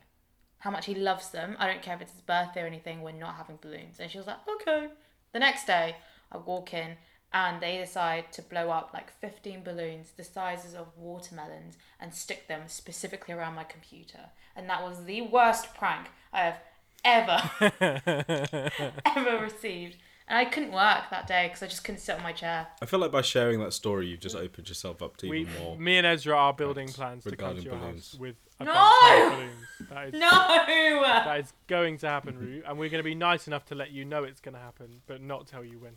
How 0.66 0.72
much 0.72 0.86
he 0.86 0.94
loves 0.96 1.30
them. 1.30 1.56
I 1.60 1.66
don't 1.68 1.80
care 1.80 1.94
if 1.94 2.02
it's 2.02 2.12
his 2.12 2.20
birthday 2.22 2.62
or 2.62 2.66
anything. 2.66 3.02
We're 3.02 3.12
not 3.12 3.36
having 3.36 3.58
balloons." 3.62 4.00
And 4.00 4.10
she 4.10 4.18
was 4.18 4.26
like, 4.26 4.38
"Okay." 4.54 4.88
The 5.32 5.38
next 5.38 5.64
day, 5.66 5.96
I 6.32 6.36
walk 6.38 6.74
in 6.74 6.96
and 7.32 7.60
they 7.60 7.76
decide 7.78 8.32
to 8.32 8.42
blow 8.42 8.70
up 8.70 8.90
like 8.94 9.10
15 9.20 9.62
balloons 9.62 10.12
the 10.16 10.24
sizes 10.24 10.74
of 10.74 10.86
watermelons 10.96 11.76
and 12.00 12.12
stick 12.14 12.48
them 12.48 12.62
specifically 12.66 13.34
around 13.34 13.54
my 13.54 13.64
computer. 13.64 14.30
And 14.56 14.68
that 14.70 14.82
was 14.82 15.04
the 15.04 15.20
worst 15.22 15.74
prank 15.74 16.08
I 16.32 16.40
have 16.40 16.60
ever, 17.04 18.70
ever 19.04 19.38
received. 19.42 19.96
And 20.28 20.36
I 20.38 20.44
couldn't 20.44 20.72
work 20.72 21.04
that 21.10 21.26
day 21.28 21.46
because 21.46 21.62
I 21.62 21.66
just 21.68 21.84
couldn't 21.84 22.00
sit 22.00 22.16
on 22.16 22.22
my 22.22 22.32
chair. 22.32 22.66
I 22.82 22.86
feel 22.86 22.98
like 22.98 23.12
by 23.12 23.22
sharing 23.22 23.60
that 23.60 23.72
story, 23.72 24.08
you've 24.08 24.18
just 24.20 24.34
opened 24.34 24.68
yourself 24.68 25.00
up 25.02 25.16
to 25.18 25.28
We, 25.28 25.42
even 25.42 25.62
more. 25.62 25.78
me 25.78 25.98
and 25.98 26.06
Ezra 26.06 26.36
are 26.36 26.52
building 26.52 26.88
plans 26.88 27.22
to 27.24 27.30
come 27.30 27.36
to 27.36 27.42
regarding 27.44 27.62
your 27.64 27.76
balloons. 27.76 28.12
house 28.12 28.20
with 28.20 28.36
No! 28.60 28.66
bunch 28.72 29.22
of 29.22 29.32
balloons. 29.38 29.52
That 29.90 30.06
is, 30.08 30.12
No! 30.14 31.02
that 31.02 31.40
is 31.40 31.52
going 31.66 31.98
to 31.98 32.08
happen, 32.08 32.38
Rue, 32.38 32.62
and 32.66 32.78
we're 32.78 32.88
going 32.88 33.00
to 33.00 33.04
be 33.04 33.14
nice 33.14 33.46
enough 33.46 33.64
to 33.66 33.74
let 33.74 33.90
you 33.90 34.04
know 34.04 34.24
it's 34.24 34.40
going 34.40 34.54
to 34.54 34.60
happen, 34.60 35.00
but 35.06 35.22
not 35.22 35.46
tell 35.46 35.64
you 35.64 35.78
when. 35.78 35.92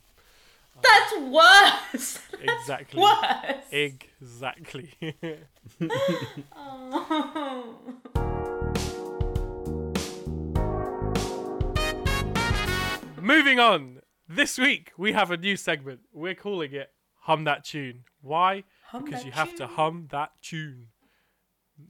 Um, 0.76 0.82
That's 0.84 1.14
worse! 1.94 2.20
Exactly. 2.42 3.02
Worse! 3.02 3.66
Exactly. 3.72 4.94
Oh. 6.56 7.76
Moving 13.22 13.60
on. 13.60 14.00
This 14.28 14.58
week 14.58 14.92
we 14.98 15.14
have 15.14 15.32
a 15.32 15.38
new 15.38 15.56
segment. 15.56 16.02
We're 16.14 16.36
calling 16.36 16.74
it 16.74 16.92
Hum 17.22 17.46
That 17.46 17.64
Tune. 17.64 18.04
Why? 18.22 18.64
Hum 18.88 19.06
because 19.06 19.22
that 19.22 19.26
you 19.26 19.32
have 19.32 19.56
to 19.56 19.68
hum 19.68 20.08
that 20.12 20.32
tune. 20.42 20.88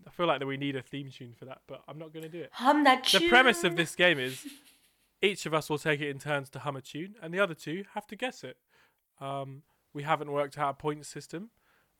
I 0.07 0.11
feel 0.11 0.27
like 0.27 0.39
that 0.39 0.45
we 0.45 0.57
need 0.57 0.75
a 0.75 0.81
theme 0.81 1.09
tune 1.09 1.33
for 1.37 1.45
that, 1.45 1.61
but 1.67 1.81
I'm 1.87 1.97
not 1.97 2.13
going 2.13 2.23
to 2.23 2.29
do 2.29 2.41
it. 2.41 2.49
Hum 2.53 2.83
that 2.83 3.03
tune. 3.03 3.23
The 3.23 3.29
premise 3.29 3.63
of 3.63 3.75
this 3.75 3.95
game 3.95 4.19
is 4.19 4.45
each 5.21 5.45
of 5.45 5.53
us 5.53 5.69
will 5.69 5.77
take 5.77 6.01
it 6.01 6.09
in 6.09 6.19
turns 6.19 6.49
to 6.51 6.59
hum 6.59 6.75
a 6.75 6.81
tune, 6.81 7.15
and 7.21 7.33
the 7.33 7.39
other 7.39 7.53
two 7.53 7.85
have 7.93 8.07
to 8.07 8.15
guess 8.15 8.43
it. 8.43 8.57
Um, 9.19 9.63
we 9.93 10.03
haven't 10.03 10.31
worked 10.31 10.57
out 10.57 10.69
a 10.69 10.73
point 10.73 11.05
system, 11.05 11.49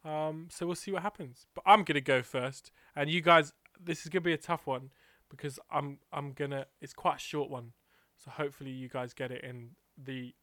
um, 0.05 0.47
so 0.49 0.65
we'll 0.65 0.75
see 0.75 0.91
what 0.91 1.01
happens. 1.01 1.47
But 1.53 1.63
I'm 1.65 1.83
gonna 1.83 2.01
go 2.01 2.21
first, 2.21 2.71
and 2.95 3.09
you 3.09 3.21
guys, 3.21 3.53
this 3.79 4.03
is 4.03 4.09
gonna 4.09 4.21
be 4.21 4.33
a 4.33 4.37
tough 4.37 4.67
one 4.67 4.91
because 5.29 5.59
I'm 5.71 5.99
I'm 6.13 6.33
gonna. 6.33 6.65
It's 6.81 6.93
quite 6.93 7.17
a 7.17 7.19
short 7.19 7.49
one, 7.49 7.73
so 8.17 8.31
hopefully 8.31 8.71
you 8.71 8.89
guys 8.89 9.13
get 9.13 9.31
it 9.31 9.43
in 9.43 9.71
the 9.97 10.33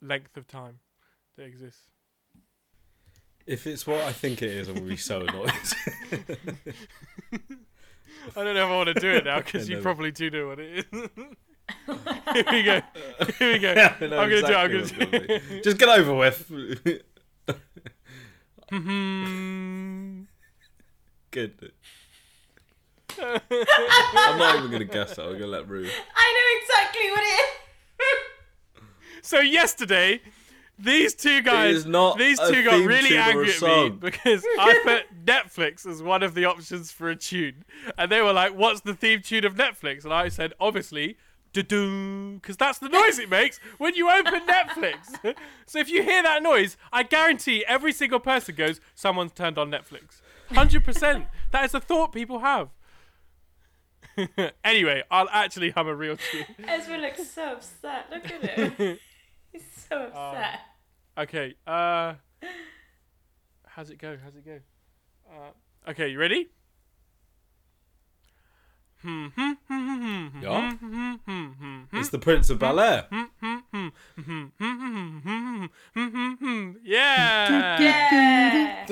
length 0.00 0.36
of 0.36 0.46
time 0.46 0.80
that 1.36 1.44
exists. 1.44 1.88
If 3.46 3.66
it's 3.66 3.86
what 3.86 4.00
I 4.02 4.12
think 4.12 4.42
it 4.42 4.50
is, 4.50 4.68
I'm 4.68 4.74
gonna 4.74 4.86
be 4.86 4.96
so 4.96 5.20
annoyed. 5.22 5.52
I 8.36 8.44
don't 8.44 8.54
know 8.54 8.64
if 8.64 8.70
I 8.70 8.76
want 8.76 8.88
to 8.88 8.94
do 8.94 9.10
it 9.10 9.24
now 9.24 9.38
because 9.38 9.68
you 9.70 9.80
probably 9.80 10.12
do 10.12 10.30
know 10.30 10.48
what 10.48 10.58
it 10.60 10.86
is. 10.86 10.86
Here 12.32 12.44
we 12.50 12.62
go. 12.62 12.80
Here 13.38 13.52
we 13.52 13.58
go. 13.58 13.70
I 13.70 14.06
know 14.06 14.18
I'm 14.18 14.28
gonna 14.28 14.42
do 14.42 14.46
it. 14.46 14.56
I'm 14.56 14.70
gonna 14.70 14.86
do 14.86 15.06
it. 15.10 15.64
Just 15.64 15.78
get 15.78 15.88
over 15.88 16.14
with. 16.14 16.46
Hmm. 18.70 20.22
Good. 21.30 21.72
I'm 23.18 24.38
not 24.38 24.56
even 24.58 24.70
gonna 24.70 24.84
guess 24.84 25.16
that. 25.16 25.26
I'm 25.26 25.32
gonna 25.32 25.46
let 25.46 25.68
Rue. 25.68 25.88
I 26.16 26.32
know 26.36 26.48
exactly 26.62 27.10
what 27.10 27.20
it 27.22 27.40
is. 28.82 29.26
so 29.26 29.40
yesterday, 29.40 30.20
these 30.82 31.14
two 31.14 31.42
guys, 31.42 31.86
not 31.86 32.18
these 32.18 32.38
two 32.38 32.64
got 32.64 32.84
really 32.84 33.10
tune 33.10 33.18
or 33.18 33.20
a 33.20 33.24
angry 33.24 33.52
at 33.52 33.62
me 33.62 33.90
because 34.00 34.44
I 34.58 34.80
put 34.84 35.24
Netflix 35.24 35.86
as 35.86 36.02
one 36.02 36.22
of 36.22 36.34
the 36.34 36.44
options 36.44 36.90
for 36.90 37.08
a 37.08 37.16
tune, 37.16 37.64
and 37.98 38.10
they 38.10 38.20
were 38.22 38.32
like, 38.32 38.54
"What's 38.54 38.80
the 38.80 38.94
theme 38.94 39.22
tune 39.22 39.44
of 39.44 39.54
Netflix?" 39.54 40.04
And 40.04 40.12
I 40.12 40.28
said, 40.28 40.54
"Obviously." 40.60 41.16
Do 41.52 41.64
because 42.40 42.56
that's 42.56 42.78
the 42.78 42.88
noise 42.88 43.18
it 43.18 43.28
makes 43.28 43.58
when 43.78 43.96
you 43.96 44.08
open 44.08 44.46
Netflix. 44.46 45.16
so 45.66 45.80
if 45.80 45.90
you 45.90 46.04
hear 46.04 46.22
that 46.22 46.44
noise, 46.44 46.76
I 46.92 47.02
guarantee 47.02 47.64
every 47.66 47.92
single 47.92 48.20
person 48.20 48.54
goes, 48.54 48.80
"Someone's 48.94 49.32
turned 49.32 49.58
on 49.58 49.68
Netflix." 49.68 50.22
Hundred 50.52 50.84
percent. 50.84 51.26
That 51.50 51.64
is 51.64 51.74
a 51.74 51.80
thought 51.80 52.12
people 52.12 52.38
have. 52.38 52.68
anyway, 54.64 55.02
I'll 55.10 55.28
actually 55.30 55.70
have 55.70 55.88
a 55.88 55.94
real 55.94 56.16
tune. 56.16 56.46
Ezra 56.68 56.98
looks 56.98 57.28
so 57.28 57.54
upset. 57.54 58.06
Look 58.10 58.30
at 58.30 58.44
him. 58.44 58.98
He's 59.90 59.98
so 59.98 60.04
upset. 60.14 60.60
Okay. 61.18 61.54
Uh, 61.66 62.14
how's 63.66 63.90
it 63.90 63.98
go? 63.98 64.16
How's 64.22 64.36
it 64.36 64.44
go? 64.44 64.60
Uh, 65.28 65.90
okay, 65.90 66.08
you 66.08 66.18
ready? 66.18 66.48
Yeah. 69.04 70.74
It's 71.92 72.10
the 72.10 72.18
Prince 72.18 72.50
of 72.50 72.58
Bel 72.58 72.78
Air. 72.78 73.06
Yeah. 76.84 77.80
yeah. 77.80 78.86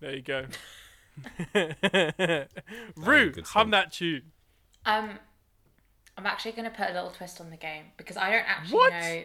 There 0.00 0.14
you 0.14 0.22
go. 0.22 0.46
Rue, 2.96 3.30
good 3.30 3.44
hum 3.46 3.66
song. 3.66 3.70
that 3.70 3.92
tune. 3.92 4.22
Um, 4.86 5.18
I'm 6.16 6.26
actually 6.26 6.52
going 6.52 6.70
to 6.70 6.76
put 6.76 6.90
a 6.90 6.92
little 6.92 7.10
twist 7.10 7.40
on 7.40 7.50
the 7.50 7.56
game 7.56 7.84
because 7.96 8.16
I 8.16 8.30
don't 8.30 8.44
actually 8.48 8.76
What? 8.76 8.92
know. 8.92 9.22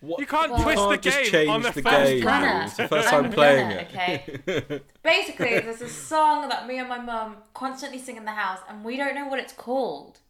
What? 0.00 0.20
You 0.20 0.26
can't 0.26 0.50
Well- 0.50 0.62
twist 0.62 0.78
can't 0.78 0.90
the 0.90 0.96
just 1.10 1.22
game 1.22 1.30
change 1.30 1.48
on 1.50 1.62
the, 1.62 1.70
the 1.72 1.82
first 1.82 2.10
game. 2.10 2.26
round. 2.26 2.44
Gonna. 2.44 2.64
It's 2.64 2.76
the 2.76 2.88
first 2.88 3.12
I'm 3.12 3.22
time 3.24 3.32
playing 3.32 3.68
gonna, 3.68 3.80
it. 3.82 3.88
Okay. 3.90 4.80
Basically, 5.02 5.58
there's 5.60 5.82
a 5.82 5.88
song 5.90 6.48
that 6.48 6.66
me 6.66 6.78
and 6.78 6.88
my 6.88 6.98
mum 6.98 7.36
constantly 7.52 7.98
sing 7.98 8.16
in 8.16 8.24
the 8.24 8.30
house, 8.32 8.60
and 8.68 8.82
we 8.82 8.96
don't 8.96 9.14
know 9.14 9.26
what 9.28 9.38
it's 9.38 9.52
called. 9.52 10.20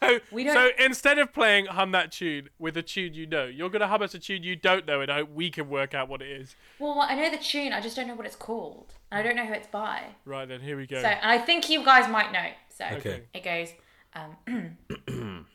So, 0.00 0.20
We 0.32 0.46
so 0.48 0.54
don't- 0.54 0.78
instead 0.80 1.18
of 1.18 1.32
playing 1.32 1.66
hum 1.66 1.92
that 1.92 2.10
tune 2.12 2.48
with 2.58 2.76
a 2.76 2.82
tune 2.82 3.14
you 3.14 3.26
know, 3.26 3.44
you're 3.46 3.70
gonna 3.70 3.88
hum 3.88 4.02
us 4.02 4.14
a 4.14 4.18
tune 4.18 4.42
you 4.42 4.56
don't 4.56 4.86
know, 4.86 5.00
and 5.00 5.10
I 5.10 5.16
hope 5.18 5.30
we 5.30 5.50
can 5.50 5.68
work 5.68 5.94
out 5.94 6.08
what 6.08 6.22
it 6.22 6.28
is. 6.30 6.56
Well, 6.78 7.00
I 7.00 7.14
know 7.14 7.30
the 7.30 7.38
tune, 7.38 7.72
I 7.72 7.80
just 7.80 7.96
don't 7.96 8.08
know 8.08 8.14
what 8.14 8.26
it's 8.26 8.36
called, 8.36 8.94
and 9.10 9.20
I 9.20 9.22
don't 9.22 9.36
know 9.36 9.46
who 9.46 9.52
it's 9.52 9.68
by. 9.68 10.02
Right 10.24 10.48
then, 10.48 10.60
here 10.60 10.76
we 10.76 10.86
go. 10.86 11.00
So, 11.00 11.08
and 11.08 11.30
I 11.30 11.38
think 11.38 11.68
you 11.70 11.84
guys 11.84 12.08
might 12.10 12.32
know. 12.32 12.46
So 12.68 12.84
Okay. 12.96 13.22
it 13.32 13.44
goes. 13.44 13.72
Um, 14.14 14.36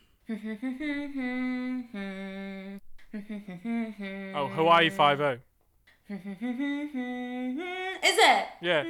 oh, 4.36 4.48
Hawaii 4.48 4.90
Five 4.90 5.22
O. 5.22 5.38
Is 6.10 6.18
it? 8.18 8.46
Yeah. 8.62 8.84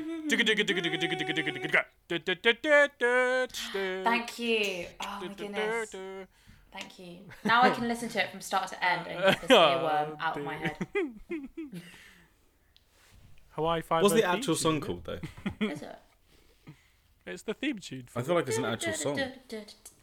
Thank 4.03 4.39
you. 4.39 4.85
Oh 5.01 5.19
my 5.21 5.27
goodness. 5.35 5.95
Thank 6.71 6.99
you. 6.99 7.17
Now 7.43 7.63
I 7.63 7.71
can 7.71 7.87
listen 7.89 8.07
to 8.09 8.23
it 8.23 8.29
from 8.31 8.39
start 8.41 8.69
to 8.69 8.85
end 8.85 9.07
and 9.07 9.19
get 9.19 9.41
this 9.41 9.51
earworm 9.51 10.11
oh, 10.11 10.17
out 10.19 10.37
of 10.37 10.43
my 10.45 10.53
head. 10.55 10.77
Hawaii 13.49 13.81
Five 13.81 14.01
O. 14.01 14.03
What's 14.03 14.15
the 14.15 14.23
actual 14.23 14.55
song 14.55 14.77
isn't 14.77 14.85
called 14.85 15.03
though? 15.03 15.19
Is 15.65 15.81
it? 15.81 15.99
It's 17.25 17.43
the 17.43 17.53
theme 17.53 17.79
tune. 17.79 18.05
For 18.07 18.19
I 18.19 18.21
feel 18.21 18.35
like 18.35 18.47
it's 18.47 18.57
an 18.57 18.65
actual 18.65 18.93
song. 18.93 19.19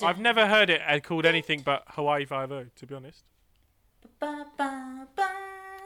I've 0.03 0.19
never 0.19 0.47
heard 0.47 0.69
it 0.69 0.83
called 1.03 1.25
anything 1.25 1.63
but 1.65 1.85
Hawaii 1.89 2.27
Five 2.27 2.53
O. 2.53 2.67
To 2.77 2.87
be 2.87 2.95
honest. 2.95 3.23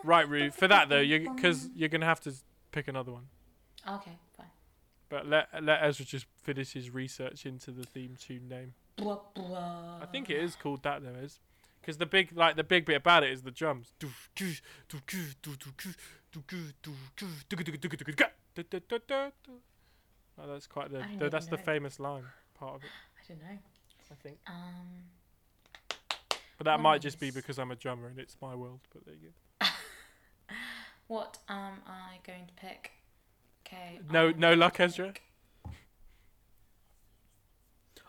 Right, 0.05 0.29
Rue. 0.29 0.51
For 0.51 0.69
that 0.69 0.89
though, 0.89 1.01
you 1.01 1.31
because 1.35 1.69
you're 1.75 1.89
gonna 1.89 2.07
have 2.07 2.21
to 2.21 2.33
pick 2.73 2.89
another 2.89 3.13
one. 3.13 3.29
Okay, 3.87 4.19
fine. 4.37 4.47
But 5.09 5.27
let 5.27 5.49
let 5.63 5.83
Ezra 5.83 6.07
just 6.07 6.27
finish 6.43 6.73
his 6.73 6.91
research 6.91 7.47
into 7.47 7.71
the 7.71 7.85
theme 7.85 8.17
tune 8.19 8.49
name. 8.49 8.75
I 10.03 10.07
think 10.07 10.31
it 10.31 10.39
is 10.39 10.57
called 10.57 10.83
that 10.83 11.03
though, 11.03 11.19
is 11.21 11.41
because 11.81 11.97
the 11.97 12.07
big 12.07 12.33
like 12.35 12.57
the 12.57 12.65
big 12.65 12.85
bit 12.85 12.97
about 12.97 13.25
it 13.25 13.31
is 13.31 13.43
the 13.43 13.51
drums. 13.51 13.93
Oh, 20.39 20.47
that's 20.47 20.67
quite 20.67 20.91
the, 20.91 21.05
the 21.19 21.29
that's 21.29 21.47
even 21.47 21.59
the 21.59 21.63
famous 21.63 22.01
line 22.01 22.25
part 22.55 22.77
of 22.77 22.83
it, 22.85 22.91
I 23.19 23.29
don't 23.29 23.41
know. 23.41 23.59
I 24.11 24.15
think. 24.23 24.39
Um, 24.47 25.05
But 26.59 26.65
that 26.65 26.81
might 26.81 27.01
just 27.01 27.21
be 27.21 27.31
because 27.31 27.59
I'm 27.59 27.71
a 27.71 27.77
drummer 27.77 28.09
and 28.09 28.19
it's 28.19 28.37
my 28.43 28.55
world. 28.55 28.81
But 28.93 29.05
there 29.07 29.15
you 29.15 29.29
go. 29.29 29.35
What 31.11 31.39
am 31.49 31.73
I 31.89 32.19
going 32.25 32.47
to 32.47 32.53
pick? 32.55 32.93
Okay. 33.67 33.99
No, 34.13 34.29
I'm 34.29 34.39
no 34.39 34.55
luck, 34.55 34.79
Ezra. 34.79 35.09
pick- 35.09 35.23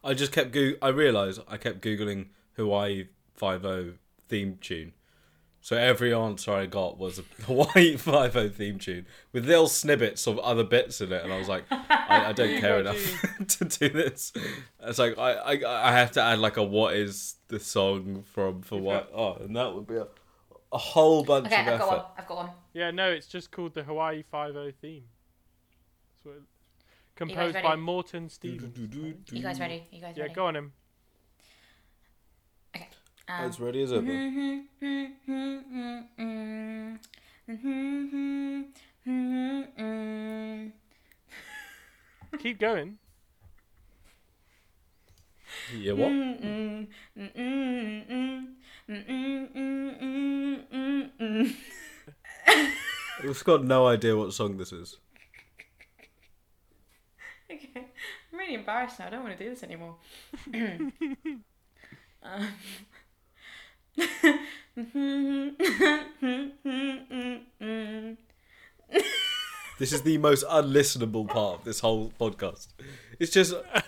I 0.04 0.14
just 0.14 0.32
kept 0.32 0.52
go. 0.52 0.74
I 0.84 0.90
realised 0.90 1.42
I 1.48 1.58
kept 1.58 1.82
googling 1.82 2.28
Hawaii 2.58 3.08
Five 3.34 3.66
O 3.66 3.94
theme 4.30 4.60
tune. 4.62 4.94
So 5.64 5.76
every 5.78 6.12
answer 6.14 6.52
I 6.52 6.66
got 6.68 6.98
was 7.00 7.18
a 7.20 7.24
Hawaii 7.46 7.98
Five 7.98 8.36
O 8.36 8.50
theme 8.50 8.78
tune 8.78 9.08
with 9.34 9.48
little 9.48 9.68
snippets 9.68 10.28
of 10.28 10.38
other 10.40 10.64
bits 10.64 11.02
in 11.02 11.12
it, 11.12 11.24
and 11.24 11.34
I 11.34 11.40
was 11.40 11.48
like, 11.48 11.64
I, 11.72 12.26
I 12.30 12.34
don't 12.34 12.60
care 12.66 12.80
enough 12.82 12.98
to 13.48 13.66
do 13.66 13.90
this. 13.90 14.32
It's 14.80 15.00
like 15.00 15.18
I, 15.18 15.32
I 15.34 15.90
I 15.90 15.92
have 15.94 16.12
to 16.12 16.22
add 16.22 16.38
like 16.38 16.58
a 16.58 16.64
what 16.64 16.96
is 16.96 17.36
the 17.48 17.60
song 17.60 18.24
from 18.32 18.62
for 18.62 18.80
what? 18.80 19.10
Oh, 19.12 19.34
and 19.36 19.56
that 19.56 19.74
would 19.74 19.88
be 19.88 19.96
a 19.96 20.06
a 20.74 20.78
whole 20.78 21.24
bunch 21.24 21.48
Okay, 21.48 21.62
of 21.62 21.68
I've 21.68 21.80
got 21.80 21.88
effort. 21.88 21.98
one. 21.98 22.06
I've 22.18 22.28
got 22.28 22.38
one. 22.38 22.50
Yeah, 22.74 22.92
no, 22.92 23.12
it's 23.12 23.28
just 23.28 23.52
called 23.52 23.74
the 23.74 23.84
Hawaii 23.84 24.24
Five 24.24 24.56
O 24.56 24.72
theme. 24.72 25.04
That's 26.14 26.26
what 26.26 26.36
it- 26.38 26.44
composed 27.16 27.62
by? 27.62 27.76
Morton 27.76 28.30
Stevens. 28.30 28.78
right? 28.96 29.18
You 29.32 29.42
guys 29.44 29.60
ready? 29.60 29.88
You 29.92 30.02
guys 30.02 30.16
Yeah, 30.18 30.24
ready? 30.24 30.34
go 30.36 30.46
on 30.46 30.56
him. 30.56 30.74
Okay. 32.76 32.88
Um, 33.28 33.46
As 33.46 33.60
ready 33.60 33.84
as 33.84 33.92
ever. 33.94 34.62
Keep 42.40 42.60
going. 42.60 42.98
Yeah, 45.78 45.94
what? 45.94 46.12
We've 53.32 53.44
got 53.46 53.63
no 53.63 53.88
idea 53.88 54.17
what 54.17 54.34
song 54.34 54.58
this 54.58 54.74
is. 54.74 54.98
Okay. 57.50 57.88
I'm 58.34 58.38
really 58.38 58.56
embarrassed 58.56 59.00
now. 59.00 59.08
I 59.08 59.10
don't 59.10 59.24
want 59.24 59.38
to 59.38 59.41
do 59.41 59.50
this 59.50 59.63
anymore. 59.63 59.96
um. 62.24 62.50
This 69.80 69.94
is 69.94 70.02
the 70.02 70.17
most 70.17 70.46
unlistenable 70.46 71.30
part 71.30 71.60
of 71.60 71.63
this 71.63 71.80
whole 71.80 72.12
podcast. 72.20 72.67
It's 73.17 73.32
just 73.32 73.54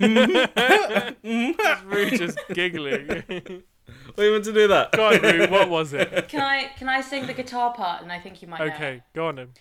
Rue 1.85 2.17
just 2.17 2.39
giggling. 2.53 3.63
We 4.17 4.31
want 4.31 4.43
to 4.45 4.53
do 4.53 4.67
that. 4.67 4.91
go 4.91 5.07
on, 5.07 5.21
Rue. 5.21 5.47
What 5.47 5.69
was 5.69 5.93
it? 5.93 6.27
can 6.27 6.41
I 6.41 6.71
can 6.77 6.89
I 6.89 7.01
sing 7.01 7.25
the 7.27 7.33
guitar 7.33 7.73
part 7.73 8.01
and 8.01 8.11
I 8.11 8.19
think 8.19 8.41
you 8.41 8.47
might 8.47 8.59
know. 8.59 8.73
Okay, 8.73 9.01
go 9.13 9.27
on 9.27 9.39
him. 9.39 9.53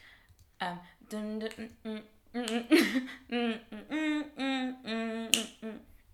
Um, 0.61 0.79
dun, 1.09 1.39
dun, 1.41 1.51
mm, 1.85 2.03
mm, 2.35 2.69
mm, 2.71 3.11
mm, 3.31 3.59
mm, 3.81 4.25
mm, 4.39 5.31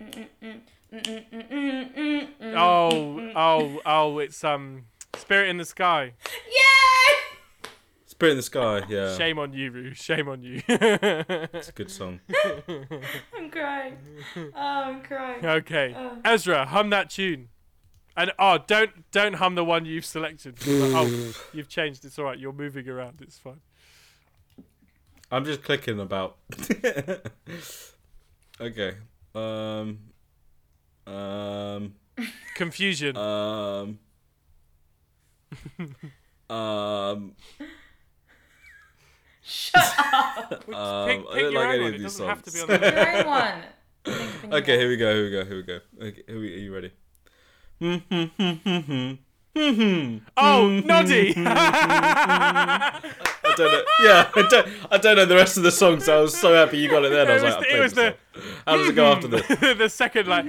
mm, 0.00 0.60
mm, 0.92 1.94
mm, 1.94 2.28
mm. 2.40 2.54
Oh, 2.56 3.32
oh, 3.36 3.80
oh! 3.84 4.18
It's 4.18 4.42
um, 4.42 4.84
Spirit 5.16 5.48
in 5.50 5.58
the 5.58 5.64
Sky. 5.64 6.14
Yay! 6.48 7.68
Spirit 8.06 8.32
in 8.32 8.36
the 8.38 8.42
Sky, 8.42 8.82
yeah. 8.88 9.16
Shame 9.16 9.38
on 9.38 9.52
you, 9.52 9.70
Rue. 9.70 9.94
Shame 9.94 10.28
on 10.28 10.42
you. 10.42 10.62
It's 10.68 11.68
a 11.68 11.72
good 11.72 11.90
song. 11.90 12.20
I'm 13.36 13.50
crying. 13.50 13.96
Oh, 14.36 14.50
I'm 14.56 15.02
crying. 15.02 15.44
okay, 15.44 15.94
Oh. 15.96 16.18
Ezra, 16.24 16.66
hum 16.66 16.90
that 16.90 17.10
tune. 17.10 17.48
And 18.18 18.32
oh, 18.36 18.58
don't 18.66 19.08
don't 19.12 19.34
hum 19.34 19.54
the 19.54 19.64
one 19.64 19.84
you've 19.84 20.04
selected. 20.04 20.56
oh, 20.66 21.32
you've 21.52 21.68
changed. 21.68 22.04
It's 22.04 22.18
all 22.18 22.24
right. 22.24 22.36
You're 22.36 22.52
moving 22.52 22.88
around. 22.88 23.20
It's 23.22 23.38
fine. 23.38 23.60
I'm 25.30 25.44
just 25.44 25.62
clicking 25.62 26.00
about. 26.00 26.36
okay. 28.60 28.94
Um. 29.36 29.98
Um. 31.06 31.94
Confusion. 32.56 33.16
Um. 33.16 34.00
um. 36.50 37.36
Shut 39.42 39.94
up. 39.96 40.50
Pick- 40.66 40.74
Um, 40.74 41.08
pick 41.08 41.24
I 41.30 41.40
don't 41.40 41.54
like 41.54 41.68
any 41.68 41.78
one. 41.84 41.94
of 41.94 42.00
these 42.00 42.02
doesn't 42.02 42.26
have 42.26 42.42
to 42.42 42.50
be 42.50 42.58
songs. 42.58 42.70
on 42.70 42.80
Your 42.82 43.16
own 43.18 43.26
one. 43.26 43.62
Think 44.04 44.44
of 44.44 44.52
Okay, 44.54 44.76
here 44.76 44.88
we 44.88 44.96
go. 44.96 45.14
Here 45.14 45.24
we 45.24 45.30
go. 45.30 45.44
Here 45.44 45.56
we 45.56 45.62
go. 45.62 45.78
Okay, 46.02 46.22
here 46.26 46.40
we, 46.40 46.54
are 46.54 46.58
you 46.58 46.74
ready? 46.74 46.90
Oh, 47.80 49.18
Noddy. 50.84 51.34
I 53.48 53.54
don't 53.56 53.72
know. 53.72 53.82
Yeah, 54.02 54.30
I 54.34 54.46
don't. 54.50 54.68
I 54.90 54.98
don't 54.98 55.16
know 55.16 55.24
the 55.26 55.34
rest 55.36 55.56
of 55.56 55.62
the 55.62 55.70
song, 55.70 56.00
so 56.00 56.18
I 56.18 56.20
was 56.22 56.36
so 56.36 56.54
happy 56.54 56.78
you 56.78 56.88
got 56.90 57.04
it 57.04 57.10
then. 57.10 57.28
I 57.28 57.34
was 57.34 57.42
was 57.42 57.54
like, 57.54 57.60
the- 57.68 57.76
it 57.76 57.80
was 57.80 57.92
played 57.92 58.14
this 58.34 58.42
song. 58.42 58.52
How 58.66 58.76
does 58.76 58.88
it 58.88 58.94
go 58.94 59.12
after 59.12 59.28
this? 59.28 59.46
the 59.78 59.88
second 59.88 60.28
like. 60.28 60.44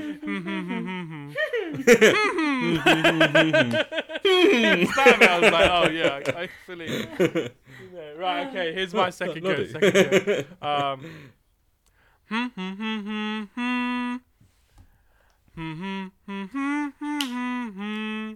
it's 4.24 4.96
that 4.96 5.20
bit, 5.20 5.30
I 5.30 5.40
was 5.40 5.52
like, 5.52 5.70
oh 5.72 5.90
yeah, 5.90 6.22
I, 6.36 6.42
I 6.44 6.50
fully. 6.66 7.50
Yeah, 7.92 8.12
right, 8.20 8.48
okay. 8.48 8.72
Here's 8.74 8.94
my 8.94 9.10
second 9.10 9.44
go. 9.44 9.50
Noddy. 9.50 9.72
Second 9.72 9.92
go. 9.92 10.68
Um. 10.68 11.32
Hmm, 12.30 12.46
hmm, 12.46 13.44
hmm, 13.56 14.16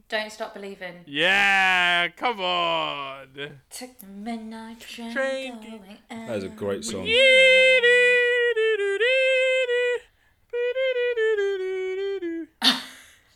Don't 0.10 0.30
stop 0.30 0.54
believing. 0.54 0.96
Yeah, 1.06 2.10
come 2.10 2.42
on. 2.42 3.28
Took 3.70 3.98
the 4.00 4.08
midnight 4.08 4.82
train. 4.82 5.14
Train. 5.14 5.54
going 5.62 6.00
That 6.10 6.36
is 6.36 6.44
a 6.44 6.50
great 6.50 6.84
song. 6.84 7.06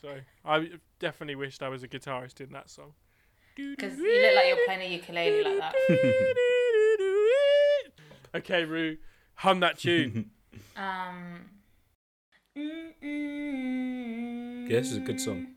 Sorry, 0.02 0.26
I 0.44 0.70
definitely 1.00 1.36
wished 1.36 1.64
I 1.64 1.70
was 1.70 1.84
a 1.84 1.88
guitarist 1.88 2.42
in 2.42 2.52
that 2.52 2.70
song. 2.70 2.92
Because 3.56 3.98
you 3.98 4.22
look 4.22 4.36
like 4.36 4.48
you're 4.50 4.66
playing 4.66 4.82
a 4.82 4.96
ukulele 4.96 5.44
like 5.46 5.60
that. 5.60 5.76
okay, 8.36 8.66
Rue, 8.66 8.98
hum 9.36 9.62
that 9.62 9.78
tune. 9.78 10.32
Um. 10.76 11.57
Yeah, 14.70 14.80
this 14.80 14.92
is 14.92 14.98
a 14.98 15.02
good 15.02 15.22
song. 15.22 15.48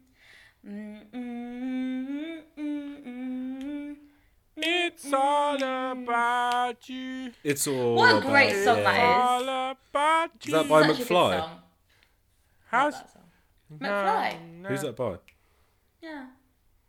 it's 4.57 5.13
all 5.13 5.57
about 5.57 6.89
you. 6.89 7.33
It's 7.43 7.67
all. 7.67 7.95
What 7.95 8.15
a 8.15 8.19
about, 8.19 8.31
great 8.31 8.53
song 8.63 8.79
yeah. 8.79 8.83
that 8.85 8.97
is. 8.97 9.49
All 9.49 9.77
about 9.91 10.31
you. 10.47 10.55
Is 10.55 10.63
that 10.63 10.69
by 10.69 10.83
Such 10.83 10.91
a 10.91 10.99
good 10.99 11.07
McFly? 11.07 11.39
song. 11.39 11.51
How's 12.67 12.95
that 12.95 13.13
song. 13.13 13.23
McFly? 13.79 14.61
No, 14.61 14.69
Who's 14.69 14.83
that 14.83 14.97
by? 14.97 15.17
Yeah. 16.03 16.27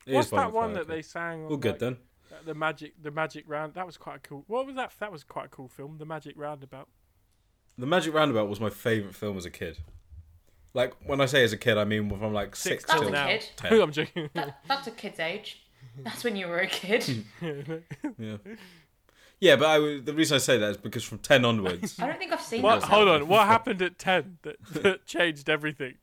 It 0.06 0.14
What's 0.14 0.28
is 0.28 0.32
by 0.32 0.38
that 0.38 0.52
one 0.52 0.74
that 0.74 0.82
okay. 0.82 0.96
they 0.96 1.02
sang? 1.02 1.46
All 1.46 1.54
on, 1.54 1.60
good 1.60 1.72
like, 1.72 1.80
then. 1.80 1.98
The 2.46 2.54
magic, 2.54 3.02
the 3.02 3.12
magic 3.12 3.46
round. 3.48 3.76
That 3.76 3.86
was 3.86 3.98
quite 3.98 4.18
a 4.18 4.20
cool. 4.20 4.44
What 4.48 4.66
was 4.66 4.76
that? 4.76 4.92
That 5.00 5.12
was 5.12 5.24
quite 5.24 5.46
a 5.46 5.50
cool 5.50 5.70
film. 5.70 5.98
The 5.98 6.06
Magic 6.06 6.34
Roundabout. 6.38 6.90
The 7.78 7.86
Magic 7.86 8.14
Roundabout 8.14 8.50
was 8.50 8.60
my 8.60 8.70
favourite 8.70 9.16
film 9.16 9.38
as 9.38 9.46
a 9.46 9.50
kid. 9.50 9.80
Like 10.74 10.94
when 11.06 11.20
I 11.22 11.26
say 11.26 11.44
as 11.44 11.52
a 11.54 11.58
kid, 11.58 11.78
I 11.78 11.84
mean 11.84 12.10
from 12.10 12.34
like 12.34 12.56
six, 12.56 12.84
Six 12.84 12.94
till 12.94 13.08
a 13.08 13.12
now. 13.12 13.28
kid. 13.28 13.50
ten. 13.58 13.74
I'm 13.82 13.92
joking. 13.92 14.30
That, 14.34 14.60
that's 14.68 14.88
a 14.88 14.92
kid's 14.92 15.20
age. 15.20 15.64
That's 15.98 16.24
when 16.24 16.36
you 16.38 16.48
were 16.48 16.60
a 16.60 16.68
kid. 16.68 17.26
Yeah. 18.18 18.38
Yeah, 19.40 19.56
but 19.56 19.66
I, 19.66 19.74
w- 19.78 20.02
the 20.02 20.14
reason 20.14 20.36
I 20.36 20.38
say 20.38 20.60
that 20.60 20.70
is 20.70 20.78
because 20.78 21.04
from 21.04 21.18
ten 21.18 21.44
onwards, 21.46 22.00
I 22.00 22.06
don't 22.08 22.20
think 22.20 22.32
I've 22.32 22.42
seen 22.42 22.62
what? 22.62 22.82
that. 22.82 22.90
Hold 22.90 23.08
on. 23.08 23.28
What 23.28 23.48
happened 23.48 23.82
at 23.82 23.98
ten 23.98 24.38
that, 24.44 24.58
that 24.84 25.06
changed 25.08 25.50
everything? 25.50 25.96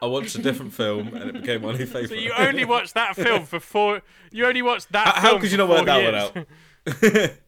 I 0.00 0.06
watched 0.06 0.36
a 0.36 0.42
different 0.42 0.72
film 0.72 1.08
and 1.08 1.30
it 1.30 1.32
became 1.40 1.62
my 1.62 1.72
new 1.72 1.86
favourite. 1.86 2.08
So 2.10 2.14
you 2.14 2.32
only 2.38 2.64
watched 2.64 2.94
that 2.94 3.16
film 3.16 3.44
for 3.46 3.58
four. 3.58 4.02
You 4.30 4.46
only 4.46 4.62
watched 4.62 4.92
that. 4.92 5.08
How- 5.16 5.20
how 5.32 5.38
could 5.40 5.50
you 5.50 5.58
not 5.58 5.68
work 5.68 5.78
four 5.78 5.86
that 5.86 6.34
one 6.34 6.46
out? 7.24 7.32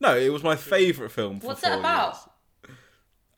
no, 0.00 0.16
it 0.16 0.30
was 0.32 0.42
my 0.42 0.54
favourite 0.56 1.10
film. 1.10 1.40
For 1.40 1.46
What's 1.48 1.60
four 1.62 1.72
it 1.72 1.78
about? 1.78 2.12
years. 2.14 2.28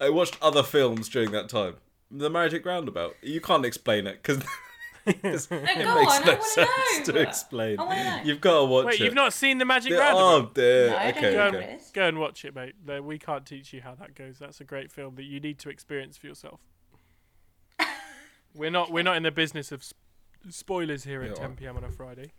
I 0.01 0.11
watched 0.11 0.37
other 0.41 0.63
films 0.63 1.09
during 1.09 1.33
that 1.33 1.49
time. 1.49 1.77
The 2.11 2.31
Magic 2.31 2.65
Roundabout. 2.65 3.17
You 3.23 3.41
can't 3.41 3.67
explain 3.67 4.07
it 4.07 4.23
because 4.23 4.43
No, 5.07 5.13
it 5.15 5.25
makes 5.25 5.51
on. 5.51 6.27
no 6.27 6.37
I 6.37 6.41
sense 6.41 7.09
know. 7.09 7.15
to 7.15 7.21
explain. 7.21 7.81
I 7.81 8.19
know. 8.19 8.23
You've 8.25 8.41
got 8.43 8.59
to 8.61 8.65
watch 8.67 8.83
it. 8.85 8.87
Wait, 8.87 9.01
it. 9.01 9.05
you've 9.05 9.15
not 9.15 9.33
seen 9.33 9.57
the 9.59 9.65
Magic 9.65 9.93
Yeah, 9.93 9.99
Roundabout? 10.01 10.49
Oh 10.49 10.51
dear. 10.55 10.91
No, 10.91 10.97
okay, 11.09 11.33
Go, 11.33 11.43
okay. 11.45 11.65
it 11.73 11.81
is. 11.81 11.91
Go 11.93 12.09
and 12.09 12.19
watch 12.19 12.45
it, 12.45 12.55
mate. 12.55 12.75
We 13.03 13.19
can't 13.19 13.47
teach 13.47 13.73
you 13.73 13.81
how 13.81 13.95
that 13.95 14.15
goes. 14.15 14.39
That's 14.39 14.61
a 14.61 14.65
great 14.65 14.93
film 14.93 15.15
that 15.17 15.25
you 15.25 15.41
need 15.41 15.59
to 15.61 15.71
experience 15.71 16.17
for 16.19 16.27
yourself. 16.27 16.61
we're 18.55 18.71
not. 18.71 18.91
We're 18.93 19.03
not 19.03 19.17
in 19.17 19.23
the 19.23 19.31
business 19.31 19.73
of 19.73 19.83
spoilers 20.51 21.05
here 21.05 21.23
at 21.23 21.31
Yeah, 21.31 21.35
10 21.47 21.57
p.m. 21.57 21.77
on 21.79 21.85
a 21.85 21.91
Friday. 21.91 22.33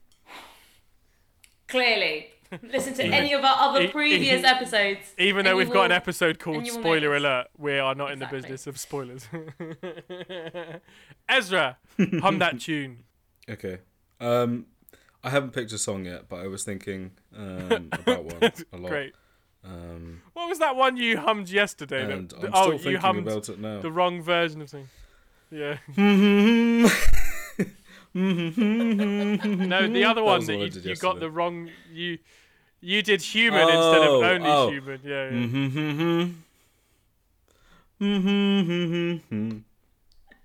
Clearly. 1.67 2.27
Listen 2.63 2.93
to 2.95 3.03
any 3.03 3.33
of 3.33 3.43
our 3.43 3.69
other 3.69 3.87
previous 3.89 4.43
episodes. 4.45 5.13
Even 5.17 5.45
though 5.45 5.55
we've 5.55 5.69
got 5.71 5.85
an 5.85 5.91
episode 5.91 6.39
called 6.39 6.57
and 6.57 6.67
you 6.67 6.73
will 6.73 6.81
Spoiler 6.81 7.09
notice. 7.09 7.19
Alert, 7.23 7.47
we 7.57 7.77
are 7.77 7.95
not 7.95 8.11
in 8.11 8.19
the 8.19 8.25
business 8.27 8.65
of 8.67 8.77
spoilers. 8.79 9.27
Ezra, 11.29 11.77
hum 12.21 12.39
that 12.39 12.59
tune. 12.59 13.03
Okay. 13.49 13.79
Um, 14.19 14.65
I 15.23 15.29
haven't 15.29 15.51
picked 15.53 15.71
a 15.73 15.77
song 15.77 16.05
yet, 16.05 16.27
but 16.29 16.37
I 16.37 16.47
was 16.47 16.63
thinking 16.63 17.11
um, 17.35 17.89
about 17.91 18.23
one 18.25 18.51
a 18.73 18.77
lot. 18.77 18.89
Great. 18.89 19.13
Um, 19.63 20.21
What 20.33 20.47
was 20.49 20.59
that 20.59 20.75
one 20.75 20.97
you 20.97 21.17
hummed 21.17 21.49
yesterday? 21.49 22.05
that- 22.05 22.11
and 22.17 22.29
the- 22.29 22.47
I'm 22.47 22.51
oh, 22.53 22.61
still 22.61 22.73
you 22.73 22.79
thinking 22.79 23.01
hummed 23.01 23.27
about 23.27 23.49
it 23.49 23.59
now. 23.59 23.79
the 23.81 23.91
wrong 23.91 24.21
version 24.21 24.61
of 24.61 24.69
something. 24.69 24.89
Yeah. 25.51 25.77
No, 28.13 29.87
the 29.87 30.03
other 30.05 30.21
That 30.21 30.25
one 30.25 30.37
was 30.39 30.47
that 30.47 30.57
you, 30.57 30.89
you 30.91 30.95
got 30.95 31.19
the 31.19 31.29
wrong. 31.29 31.69
You 31.91 32.17
you 32.81 33.01
did 33.01 33.21
human 33.21 33.61
instead 33.61 34.01
of 34.03 34.09
Oh, 34.09 34.23
only 34.23 34.49
oh. 34.49 34.69
human. 34.71 34.99
Yeah. 35.03 35.23
yeah. 35.25 35.31
Mm-hmm, 35.31 35.79
mm-hmm. 35.79 36.31
Mm-hmm, 38.01 39.57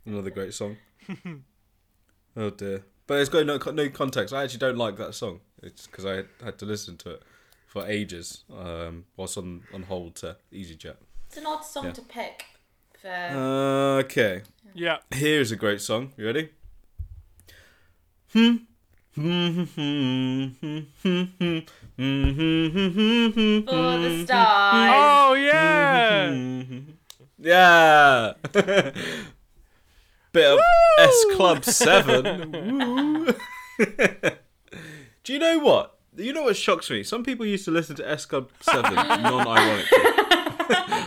Another 0.07 0.31
great 0.31 0.53
song. 0.55 0.77
oh 2.37 2.51
dear. 2.51 2.83
but 3.07 3.21
it's 3.21 3.29
got 3.31 3.47
no 3.47 3.59
no 3.73 3.89
context. 3.91 4.35
I 4.35 4.43
actually 4.45 4.59
don't 4.59 4.77
like 4.79 4.97
that 4.97 5.15
song. 5.15 5.41
It's 5.63 5.87
because 5.87 6.05
I 6.05 6.25
had 6.45 6.59
to 6.59 6.67
listen 6.67 6.97
to 6.99 7.11
it 7.13 7.23
for 7.67 7.87
ages 7.87 8.45
um, 8.53 9.05
whilst 9.17 9.39
on 9.39 9.63
on 9.73 9.85
hold 9.85 10.17
to 10.17 10.37
EasyJet. 10.53 10.97
It's 11.29 11.37
an 11.37 11.47
odd 11.47 11.65
song 11.65 11.85
Yeah. 11.87 11.93
to 11.93 12.03
pick 12.03 12.45
for. 13.01 13.09
Uh, 13.09 14.03
okay, 14.05 14.43
Yeah. 14.75 14.99
here's 15.13 15.53
a 15.53 15.57
great 15.57 15.81
song. 15.81 16.13
You 16.17 16.27
ready? 16.27 16.49
Hmm. 18.35 18.57
hmm, 19.15 19.63
hmm, 19.63 20.49
hmm 21.03 21.59
For 21.97 22.03
for 22.03 23.99
the 23.99 24.23
stars. 24.25 24.91
Oh 24.95 25.35
yeah. 25.35 26.31
yeah. 27.39 28.33
Bit 30.33 30.47
of 30.47 30.59
S 30.99 31.25
Club 31.35 31.65
7. 31.65 32.51
Do 35.23 35.33
you 35.33 35.39
know 35.39 35.59
what? 35.61 35.97
You 36.17 36.33
know 36.33 36.43
what 36.43 36.57
shocks 36.57 36.91
me? 36.91 37.05
Some 37.05 37.23
people 37.23 37.47
used 37.47 37.65
to 37.67 37.71
listen 37.71 37.95
to 37.97 38.09
S 38.11 38.27
Club 38.27 38.51
7 38.61 38.93
non 38.93 39.47
ironically. 39.47 39.99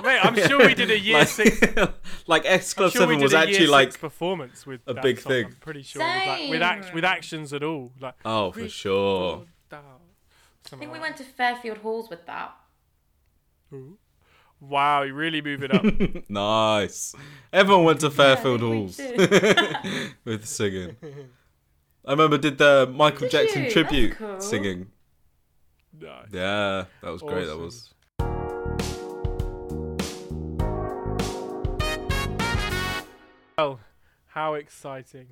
Wait, 0.03 0.19
I'm 0.23 0.35
sure 0.47 0.59
we 0.65 0.73
did 0.73 0.91
a 0.91 0.97
year 0.99 1.19
like, 1.19 1.27
six. 1.27 1.59
like 2.27 2.45
S 2.45 2.73
I'm 2.73 2.77
Club 2.77 2.91
sure 2.93 3.01
7 3.01 3.19
was 3.19 3.33
actually 3.33 3.67
like. 3.67 3.89
six 3.89 3.97
performance 3.97 4.65
with 4.65 4.79
a 4.87 4.93
big 4.93 5.19
song, 5.19 5.31
thing. 5.31 5.45
I'm 5.47 5.55
pretty 5.55 5.81
sure 5.81 6.01
with, 6.01 6.27
like, 6.27 6.49
with 6.49 6.61
act 6.61 6.93
with 6.93 7.03
actions 7.03 7.51
at 7.51 7.63
all. 7.63 7.91
Like 7.99 8.13
Oh, 8.23 8.51
for 8.53 8.69
sure. 8.69 9.43
I 10.73 10.75
think 10.75 10.91
we 10.91 10.99
went 10.99 11.17
to 11.17 11.23
Fairfield 11.23 11.77
Halls 11.79 12.09
with 12.09 12.25
that. 12.25 12.53
Wow, 14.59 15.03
you 15.03 15.13
really 15.13 15.41
move 15.41 15.63
it 15.63 15.73
up. 15.73 15.85
Nice. 16.29 17.13
Everyone 17.53 17.83
went 17.85 17.99
to 18.01 18.09
Fairfield 18.09 18.61
we 18.61 18.67
Halls 18.67 18.97
with 20.25 20.45
singing. 20.45 20.95
I 22.05 22.11
remember 22.11 22.37
did 22.37 22.57
the 22.57 22.89
Michael 22.93 23.27
Did 23.27 23.31
Jackson 23.31 23.63
you? 23.65 23.71
tribute 23.71 24.15
cool. 24.17 24.39
singing. 24.41 24.87
nice. 25.99 26.25
Yeah, 26.31 26.85
that 27.01 27.11
was 27.11 27.21
great. 27.21 27.45
That 27.45 27.57
was. 27.57 27.93
Well, 33.57 33.79
how 34.27 34.53
exciting! 34.53 35.27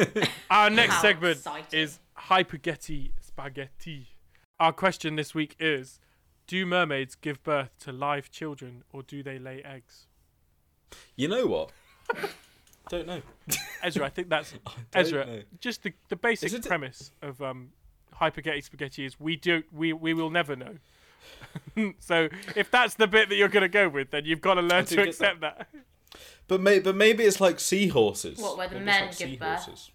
Our 0.50 0.68
next 0.68 0.94
How 0.96 1.00
segment 1.02 1.38
exciting. 1.38 1.80
is 1.80 1.98
hypergeti 2.18 3.12
spaghetti. 3.20 4.08
Our 4.60 4.72
question 4.72 5.16
this 5.16 5.34
week 5.34 5.56
is: 5.58 5.98
Do 6.46 6.64
mermaids 6.66 7.14
give 7.16 7.42
birth 7.42 7.70
to 7.80 7.92
live 7.92 8.30
children, 8.30 8.84
or 8.92 9.02
do 9.02 9.22
they 9.22 9.38
lay 9.38 9.62
eggs? 9.64 10.06
You 11.16 11.28
know 11.28 11.46
what? 11.46 11.70
Don't 12.90 13.06
know. 13.06 13.22
Ezra, 13.82 14.04
I 14.06 14.08
think 14.10 14.28
that's 14.28 14.52
Don't 14.74 14.76
Ezra. 14.92 15.26
know. 15.26 15.42
Just 15.60 15.82
the, 15.82 15.92
the 16.08 16.16
basic 16.16 16.52
it- 16.52 16.66
premise 16.66 17.10
of 17.22 17.40
um, 17.40 17.70
hypergeti 18.20 18.62
spaghetti 18.62 19.04
is 19.04 19.18
we 19.18 19.36
do 19.36 19.62
we 19.72 19.92
we 19.92 20.12
will 20.12 20.30
never 20.30 20.54
know. 20.56 20.76
so 21.98 22.28
if 22.56 22.70
that's 22.70 22.94
the 22.94 23.06
bit 23.06 23.28
that 23.28 23.36
you're 23.36 23.48
going 23.48 23.62
to 23.62 23.68
go 23.68 23.88
with, 23.88 24.10
then 24.10 24.24
you've 24.24 24.40
got 24.40 24.54
to 24.54 24.62
learn 24.62 24.84
to 24.86 25.02
accept 25.02 25.40
that. 25.40 25.68
But 26.48 26.60
may, 26.60 26.80
but 26.80 26.96
maybe 26.96 27.22
it's 27.24 27.40
like 27.40 27.60
seahorses. 27.60 28.38
What, 28.38 28.58
where 28.58 28.66
the 28.68 28.74
Maybe 28.74 28.84
men 28.86 29.06
like 29.06 29.18
give 29.18 29.38
birth? 29.38 29.90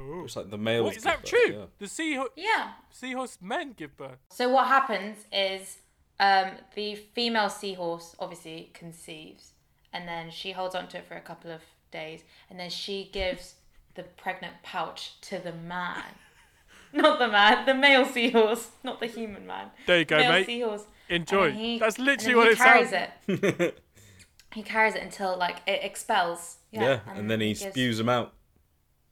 Seahorses. 0.00 0.20
Ooh. 0.20 0.24
It's 0.24 0.36
like 0.36 0.50
the 0.50 0.58
male. 0.58 0.84
Wait, 0.84 0.90
is 0.90 0.94
give 0.96 1.04
that 1.04 1.20
birth, 1.22 1.30
true? 1.30 1.52
yeah. 1.58 1.64
The 1.78 1.88
seahorse 1.88 2.28
Yeah. 2.36 2.70
seahorse 2.90 3.38
men 3.40 3.74
give 3.76 3.96
birth. 3.96 4.18
So 4.30 4.48
what 4.48 4.66
happens 4.68 5.18
is 5.32 5.78
um, 6.18 6.52
the 6.74 6.94
female 6.96 7.48
seahorse 7.48 8.14
obviously 8.18 8.70
conceives, 8.74 9.52
and 9.92 10.06
then 10.08 10.30
she 10.30 10.52
holds 10.52 10.74
onto 10.74 10.98
it 10.98 11.06
for 11.06 11.14
a 11.14 11.20
couple 11.20 11.50
of 11.50 11.60
days, 11.90 12.22
and 12.48 12.58
then 12.58 12.70
she 12.70 13.08
gives 13.12 13.54
the 13.94 14.02
pregnant 14.02 14.54
pouch 14.62 15.20
to 15.22 15.38
the 15.38 15.52
man. 15.52 16.04
Not 16.92 17.18
the 17.20 17.28
man, 17.28 17.66
the 17.66 17.74
male 17.74 18.04
seahorse, 18.04 18.68
not 18.82 18.98
the 18.98 19.06
human 19.06 19.46
man. 19.46 19.70
There 19.86 20.00
you 20.00 20.04
go, 20.04 20.16
male 20.18 20.32
mate. 20.32 20.46
seahorse. 20.46 20.84
Enjoy. 21.08 21.52
He- 21.52 21.78
That's 21.78 21.96
and 21.98 22.06
literally 22.06 22.32
then 22.34 22.36
what 22.36 22.46
he 22.46 22.52
it 22.52 22.58
carries 22.58 22.90
sounds. 22.90 23.12
it. 23.28 23.82
he 24.54 24.62
carries 24.64 24.94
it 24.96 25.02
until 25.02 25.36
like 25.38 25.58
it 25.68 25.84
expels. 25.84 26.56
Yeah, 26.72 26.82
Yeah, 26.82 27.00
and, 27.14 27.30
then 27.30 27.40
he 27.40 27.54
gives 27.54 27.60
spews 27.72 27.98
them 27.98 28.08
out 28.08 28.32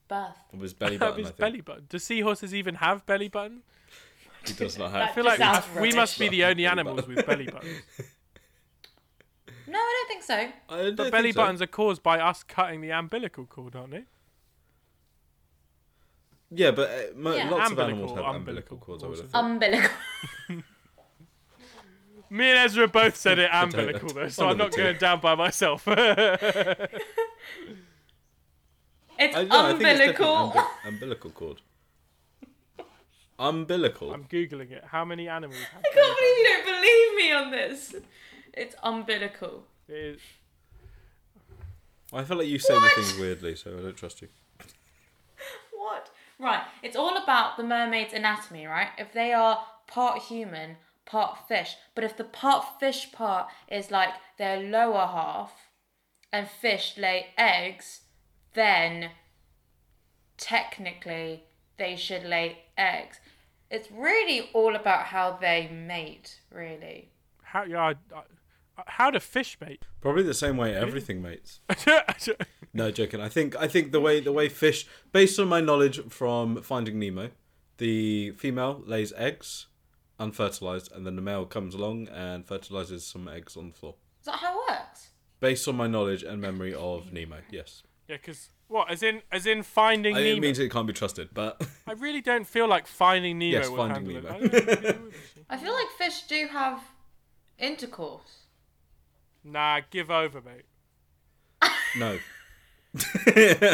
birth. 0.08 0.36
of 0.52 0.60
his 0.60 0.72
belly 0.74 0.96
button. 0.98 1.18
his 1.18 1.26
I 1.26 1.30
think. 1.30 1.38
belly 1.38 1.60
button. 1.60 1.86
Do 1.88 1.98
seahorses 1.98 2.54
even 2.54 2.76
have 2.76 3.04
belly 3.06 3.28
buttons? 3.28 3.62
He 4.46 4.52
does 4.54 4.78
not 4.78 4.90
have. 4.92 5.02
I 5.10 5.12
feel 5.12 5.24
like 5.24 5.38
sounds 5.38 5.64
we 5.80 5.92
must 5.92 6.18
be 6.18 6.28
the 6.28 6.44
only 6.44 6.66
animals 6.66 7.06
with 7.06 7.26
belly 7.26 7.46
buttons. 7.46 7.82
No, 9.66 9.78
I 9.78 10.04
don't 10.06 10.08
think 10.08 10.22
so. 10.22 10.34
I 10.74 10.82
don't 10.82 10.96
The 10.96 11.02
think 11.04 11.12
belly 11.12 11.32
so. 11.32 11.36
buttons 11.42 11.60
are 11.60 11.66
caused 11.66 12.02
by 12.02 12.18
us 12.20 12.42
cutting 12.42 12.80
the 12.80 12.90
umbilical 12.90 13.44
cord, 13.44 13.76
aren't 13.76 13.90
they? 13.90 14.04
Yeah, 16.50 16.70
but 16.70 16.88
uh, 16.88 16.94
mo- 17.14 17.34
Yeah. 17.34 17.50
lots 17.50 17.70
of 17.72 17.78
animals 17.78 18.12
have 18.12 18.24
umbilical, 18.24 18.36
umbilical, 18.36 18.76
cords. 18.78 19.04
I 19.04 19.06
would 19.08 19.18
have 19.18 19.28
thought. 19.30 19.44
Umbilical. 19.44 19.90
Me 22.30 22.50
and 22.50 22.58
Ezra 22.58 22.88
both 22.88 23.16
said 23.16 23.38
it 23.38 23.50
don't 23.50 23.64
umbilical 23.74 24.08
though, 24.10 24.28
so 24.28 24.48
I'm 24.48 24.56
not 24.58 24.70
the 24.70 24.76
two. 24.76 24.82
going 24.82 24.96
down 24.98 25.20
by 25.20 25.34
myself. 25.34 25.86
It's 29.18 29.36
I, 29.36 29.44
no, 29.44 29.58
I 29.66 29.68
think 29.72 29.82
it's 29.82 29.98
definitely 29.98 30.24
umbilical. 30.26 30.50
umbi- 30.52 30.68
umbilical 30.88 31.30
cord. 31.30 31.60
Umbilical. 33.38 34.12
I'm 34.12 34.24
googling 34.24 34.70
it. 34.72 34.84
How 34.84 35.04
many 35.04 35.28
animals 35.28 35.60
have 35.72 35.80
I 35.84 35.94
can't 35.94 36.18
believe 36.18 36.36
you 36.38 36.44
don't 36.44 36.64
believe 36.66 37.14
me 37.16 37.32
on 37.32 37.50
this. 37.50 37.94
It's 38.52 38.74
umbilical. 38.82 39.64
belly 39.86 40.18
buttons? 40.18 40.22
I 42.12 42.24
feel 42.24 42.38
like 42.38 42.48
you 42.48 42.58
say 42.58 42.74
What? 42.74 42.96
the 42.96 43.02
things 43.02 43.18
weirdly, 43.20 43.54
so 43.54 43.76
I 43.78 43.82
don't 43.82 43.96
trust 43.96 44.22
you. 44.22 44.28
What? 45.72 46.10
Right. 46.40 46.62
It's 46.82 46.96
all 46.96 47.16
about 47.16 47.56
the 47.56 47.62
mermaid's 47.64 48.12
anatomy, 48.12 48.66
right? 48.66 48.88
If 48.98 49.12
they 49.12 49.32
are 49.32 49.62
part 49.86 50.22
human, 50.22 50.76
part 51.06 51.46
fish. 51.46 51.76
But 51.94 52.04
if 52.04 52.16
the 52.16 52.24
part 52.24 52.64
fish 52.80 53.12
part 53.12 53.48
is 53.68 53.90
like 53.90 54.10
their 54.38 54.58
lower 54.60 55.06
half 55.06 55.52
and 56.32 56.48
fish 56.48 56.96
lay 56.98 57.28
eggs, 57.38 58.00
then 58.54 59.10
technically 60.36 61.44
they 61.76 61.96
should 61.96 62.24
lay 62.24 62.58
eggs. 62.76 63.20
It's 63.70 63.90
really 63.90 64.48
all 64.52 64.74
about 64.74 65.06
how 65.06 65.38
they 65.40 65.68
mate, 65.68 66.40
really. 66.50 67.10
How 67.42 67.64
yeah? 67.64 67.80
I, 67.82 67.90
I, 68.14 68.18
uh, 68.78 68.82
how 68.86 69.10
do 69.10 69.18
fish 69.18 69.58
mate? 69.60 69.84
Probably 70.00 70.22
the 70.22 70.34
same 70.34 70.56
way 70.56 70.74
everything 70.74 71.22
mates. 71.22 71.60
No, 72.74 72.90
joking. 72.90 73.20
I 73.20 73.28
think 73.28 73.56
I 73.56 73.66
think 73.66 73.92
the 73.92 74.00
way 74.00 74.20
the 74.20 74.30
way 74.30 74.48
fish, 74.48 74.86
based 75.10 75.40
on 75.40 75.48
my 75.48 75.60
knowledge 75.60 76.00
from 76.10 76.62
Finding 76.62 76.98
Nemo, 76.98 77.30
the 77.78 78.32
female 78.32 78.82
lays 78.86 79.12
eggs, 79.16 79.66
unfertilized, 80.20 80.92
and 80.92 81.06
then 81.06 81.16
the 81.16 81.22
male 81.22 81.46
comes 81.46 81.74
along 81.74 82.08
and 82.08 82.46
fertilizes 82.46 83.06
some 83.06 83.26
eggs 83.26 83.56
on 83.56 83.68
the 83.68 83.74
floor. 83.74 83.94
Is 84.20 84.26
that 84.26 84.36
how 84.36 84.60
it 84.60 84.64
works? 84.70 85.08
Based 85.40 85.66
on 85.66 85.76
my 85.76 85.86
knowledge 85.86 86.22
and 86.22 86.40
memory 86.40 86.74
of 86.74 87.12
Nemo, 87.12 87.38
yes. 87.50 87.82
Yeah, 88.08 88.16
because 88.16 88.48
what? 88.68 88.90
As 88.90 89.02
in, 89.02 89.22
as 89.32 89.46
in 89.46 89.62
Finding 89.62 90.16
I, 90.16 90.20
Nemo. 90.22 90.36
it 90.36 90.40
means 90.40 90.58
it 90.58 90.70
can't 90.70 90.86
be 90.86 90.92
trusted, 90.92 91.28
but 91.32 91.60
I 91.86 91.92
really 91.92 92.20
don't 92.20 92.46
feel 92.46 92.66
like 92.68 92.86
Finding 92.86 93.38
Nemo 93.38 93.52
Yes, 93.58 93.68
will 93.68 93.76
Finding 93.76 94.10
handle 94.10 94.30
Nemo. 94.32 94.44
it. 94.46 94.54
I 94.54 94.68
don't 94.70 94.82
know. 94.82 95.10
I 95.50 95.56
feel 95.56 95.72
like 95.72 95.86
fish 95.96 96.22
do 96.22 96.48
have 96.48 96.82
intercourse. 97.58 98.44
nah, 99.44 99.80
give 99.90 100.10
over, 100.10 100.40
mate. 100.40 100.64
no. 101.96 102.18
I 102.96 103.00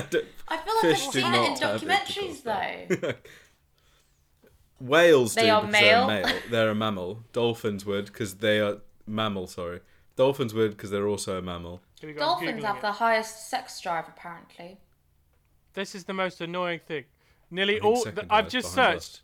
feel 0.03 0.75
like 0.75 0.81
Fish 0.81 1.07
I've 1.07 1.13
do 1.13 1.21
seen 1.21 1.35
it 1.35 1.37
in 1.37 1.43
not 1.55 1.59
have 1.61 1.81
documentaries 1.83 2.19
intercourse, 2.19 2.41
though. 2.41 3.13
Whales 4.81 5.35
They 5.35 5.43
do 5.47 5.51
are 5.51 5.61
because 5.63 5.73
male. 5.81 6.07
they're 6.09 6.25
male. 6.25 6.41
They're 6.51 6.71
a 6.71 6.75
mammal. 6.75 7.25
Dolphins 7.33 7.87
would 7.87 8.07
because 8.07 8.37
they 8.37 8.61
are 8.61 8.79
mammal. 9.07 9.47
Sorry, 9.47 9.81
dolphins 10.17 10.53
would 10.53 10.73
because 10.73 10.91
they're 10.91 11.07
also 11.07 11.39
a 11.39 11.43
mammal. 11.43 11.81
Here 12.05 12.13
we 12.13 12.19
go, 12.19 12.21
Dolphins 12.21 12.65
have 12.65 12.77
it. 12.77 12.83
the 12.83 12.93
highest 12.93 13.49
sex 13.49 13.81
drive 13.81 14.07
apparently. 14.09 14.79
This 15.73 15.95
is 15.95 16.05
the 16.05 16.13
most 16.13 16.41
annoying 16.41 16.81
thing. 16.87 17.05
Nearly 17.51 17.81
all. 17.81 17.97
second 17.97 18.17
th- 18.17 18.27
I've 18.31 18.49
just 18.49 18.75
searched. 18.75 18.97
us. 18.99 19.23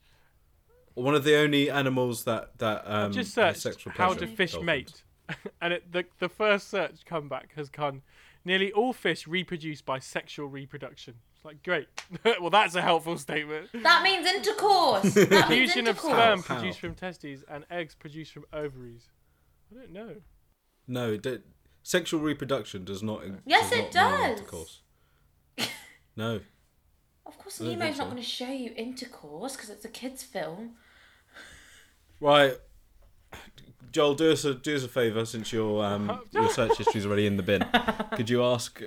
One 0.94 1.14
of 1.14 1.24
the 1.24 1.36
only 1.36 1.70
animals 1.70 2.24
that 2.24 2.58
that 2.58 2.82
um, 2.86 3.06
I've 3.06 3.12
just 3.12 3.34
has 3.36 3.60
searched 3.60 3.80
sexual 3.82 3.92
how 3.92 4.14
do 4.14 4.26
fish 4.26 4.52
dolphins. 4.52 4.66
mate, 4.66 5.02
and 5.60 5.74
it, 5.74 5.92
the 5.92 6.04
the 6.20 6.28
first 6.28 6.68
search 6.68 7.04
comeback 7.04 7.54
has 7.56 7.68
gone. 7.68 8.02
Nearly 8.42 8.72
all 8.72 8.94
fish 8.94 9.26
reproduce 9.26 9.82
by 9.82 9.98
sexual 9.98 10.48
reproduction. 10.48 11.16
It's 11.36 11.44
like 11.44 11.62
great. 11.62 11.88
well, 12.40 12.48
that's 12.48 12.74
a 12.74 12.80
helpful 12.80 13.18
statement. 13.18 13.68
That 13.74 14.02
means 14.02 14.26
intercourse. 14.26 15.12
That 15.28 15.50
means 15.50 15.72
Fusion 15.72 15.86
of 15.88 15.98
sperm 15.98 16.42
How? 16.42 16.54
produced 16.56 16.80
from 16.80 16.94
testes 16.94 17.44
and 17.48 17.66
eggs 17.70 17.94
produced 17.94 18.32
from 18.32 18.46
ovaries. 18.52 19.08
I 19.70 19.78
don't 19.78 19.92
know. 19.92 20.16
No, 20.88 21.12
it 21.12 21.22
don't- 21.22 21.44
sexual 21.82 22.20
reproduction 22.20 22.84
does 22.84 23.02
not. 23.02 23.22
Yes, 23.46 23.70
does 23.70 23.78
it 23.78 23.94
not 23.94 24.10
mean 24.12 24.20
does. 24.20 24.38
intercourse. 24.38 24.80
no, 26.16 26.40
Of 27.26 27.38
course, 27.38 27.60
Nemo's 27.60 27.78
think 27.80 27.98
not 27.98 28.04
going 28.10 28.16
to 28.16 28.28
show 28.28 28.50
you 28.50 28.72
intercourse 28.76 29.54
because 29.56 29.70
it's 29.70 29.84
a 29.84 29.88
kids' 29.88 30.22
film. 30.22 30.72
right. 32.20 32.54
Joel, 33.92 34.14
do 34.14 34.30
us 34.30 34.44
a 34.44 34.54
do 34.54 34.76
us 34.76 34.84
a 34.84 34.88
favour 34.88 35.24
since 35.24 35.52
your 35.52 35.84
um 35.84 36.20
your 36.30 36.48
search 36.48 36.78
history's 36.78 37.04
already 37.06 37.26
in 37.26 37.36
the 37.36 37.42
bin. 37.42 37.64
Could 38.14 38.30
you 38.30 38.44
ask 38.44 38.80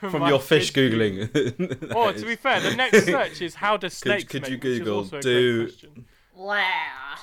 from 0.00 0.20
My 0.20 0.28
your 0.28 0.38
fish 0.40 0.72
fish 0.72 0.92
googling? 0.92 1.90
Oh, 1.94 2.12
to 2.12 2.26
be 2.26 2.36
fair, 2.36 2.60
the 2.60 2.76
next 2.76 3.04
search 3.06 3.40
is 3.40 3.54
how 3.54 3.78
does 3.78 3.94
Could- 3.94 4.10
snakes 4.10 4.24
could 4.24 4.42
make, 4.42 4.50
you 4.50 4.56
which 4.58 4.64
is 4.66 4.78
Google 4.80 4.96
also 4.98 5.20
do- 5.20 5.64
great. 5.68 5.88
Wow. 6.34 7.14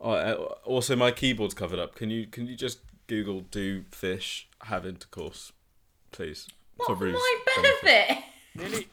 Oh, 0.00 0.10
uh, 0.12 0.34
also, 0.64 0.94
my 0.94 1.10
keyboard's 1.10 1.54
covered 1.54 1.80
up. 1.80 1.96
Can 1.96 2.10
you 2.10 2.26
can 2.28 2.46
you 2.46 2.54
just 2.54 2.78
Google 3.06 3.40
do 3.40 3.84
fish 3.90 4.48
have 4.64 4.84
intercourse, 4.86 5.52
please? 6.12 6.48
What 6.76 6.86
for 6.86 6.96
my 7.06 7.38
benefit. 7.56 7.82
benefit? 7.82 8.24
Nearly 8.54 8.88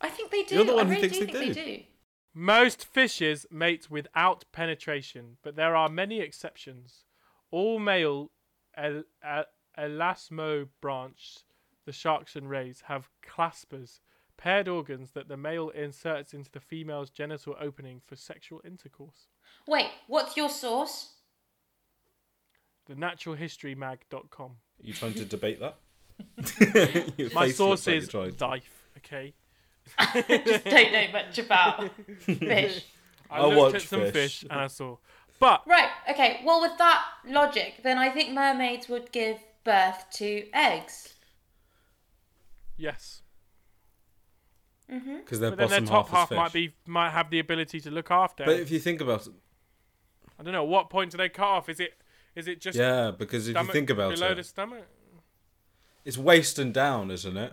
I 0.00 0.08
think 0.08 0.30
they 0.30 0.42
do. 0.42 0.56
You're 0.56 0.64
the 0.64 0.74
one 0.74 0.86
I 0.86 0.88
who 0.88 0.90
really 0.96 1.08
thinks 1.08 1.18
do 1.18 1.26
they 1.26 1.32
think 1.32 1.54
do. 1.54 1.64
they 1.64 1.76
do. 1.78 1.82
Most 2.34 2.84
fishes 2.84 3.46
mate 3.50 3.90
without 3.90 4.44
penetration, 4.52 5.36
but 5.42 5.54
there 5.56 5.76
are 5.76 5.88
many 5.88 6.20
exceptions. 6.20 7.04
All 7.50 7.78
male 7.78 8.30
el- 8.76 9.04
el- 9.22 9.44
elasmobranchs, 9.78 11.44
the 11.84 11.92
sharks 11.92 12.36
and 12.36 12.48
rays, 12.48 12.82
have 12.86 13.08
claspers, 13.22 14.00
paired 14.36 14.66
organs 14.68 15.12
that 15.12 15.28
the 15.28 15.36
male 15.36 15.68
inserts 15.70 16.32
into 16.34 16.50
the 16.50 16.60
female's 16.60 17.10
genital 17.10 17.54
opening 17.60 18.00
for 18.06 18.16
sexual 18.16 18.60
intercourse. 18.64 19.28
Wait, 19.68 19.90
what's 20.06 20.36
your 20.36 20.48
source? 20.48 21.11
The 22.86 22.94
naturalhistorymag.com. 22.94 24.50
Are 24.50 24.56
you 24.86 24.92
trying 24.92 25.14
to 25.14 25.24
debate 25.24 25.60
that? 25.60 25.76
My 27.34 27.46
face 27.46 27.56
source 27.56 27.86
looks 27.86 27.86
like 27.86 27.96
is 27.96 28.12
you're. 28.12 28.30
Dife, 28.30 28.88
okay? 28.98 29.34
Just 30.44 30.64
don't 30.64 30.92
know 30.92 31.06
much 31.12 31.38
about 31.38 31.90
fish. 32.20 32.84
I 33.30 33.36
I'll 33.38 33.48
looked 33.48 33.58
watch 33.58 33.74
at 33.76 33.82
some 33.82 34.00
fish. 34.02 34.12
fish 34.12 34.42
and 34.42 34.52
I 34.60 34.66
saw. 34.66 34.96
But 35.38 35.62
Right, 35.66 35.88
okay, 36.10 36.40
well, 36.44 36.60
with 36.60 36.76
that 36.78 37.02
logic, 37.26 37.80
then 37.82 37.98
I 37.98 38.10
think 38.10 38.32
mermaids 38.32 38.88
would 38.88 39.10
give 39.12 39.38
birth 39.64 40.04
to 40.14 40.46
eggs. 40.52 41.14
yes. 42.76 43.22
Mm-hmm. 44.90 45.18
because 45.18 45.40
their 45.40 45.50
But 45.50 45.58
then 45.58 45.68
their 45.70 45.80
bottom 45.80 45.86
top 45.86 46.08
half, 46.08 46.28
half 46.28 46.32
is 46.32 46.36
might 46.36 46.52
be 46.52 46.74
might 46.86 47.10
have 47.10 47.30
the 47.30 47.38
ability 47.38 47.80
to 47.80 47.90
look 47.90 48.10
after. 48.10 48.44
But 48.44 48.56
it. 48.56 48.60
if 48.60 48.70
you 48.70 48.78
think 48.78 49.00
about 49.00 49.26
it, 49.26 49.32
I 50.38 50.42
don't 50.42 50.52
know. 50.52 50.64
At 50.64 50.68
what 50.68 50.90
point 50.90 51.12
do 51.12 51.16
they 51.16 51.30
cut 51.30 51.46
off? 51.46 51.68
Is 51.70 51.80
it 51.80 51.94
is 52.34 52.48
it 52.48 52.60
just 52.60 52.76
yeah, 52.78 53.10
because 53.16 53.48
if 53.48 53.56
you 53.56 53.64
think 53.66 53.90
about 53.90 54.14
below 54.14 54.28
it, 54.32 54.34
the 54.36 54.44
stomach? 54.44 54.86
it's 56.04 56.18
waist 56.18 56.58
and 56.58 56.72
down, 56.74 57.10
isn't 57.10 57.36
it? 57.36 57.52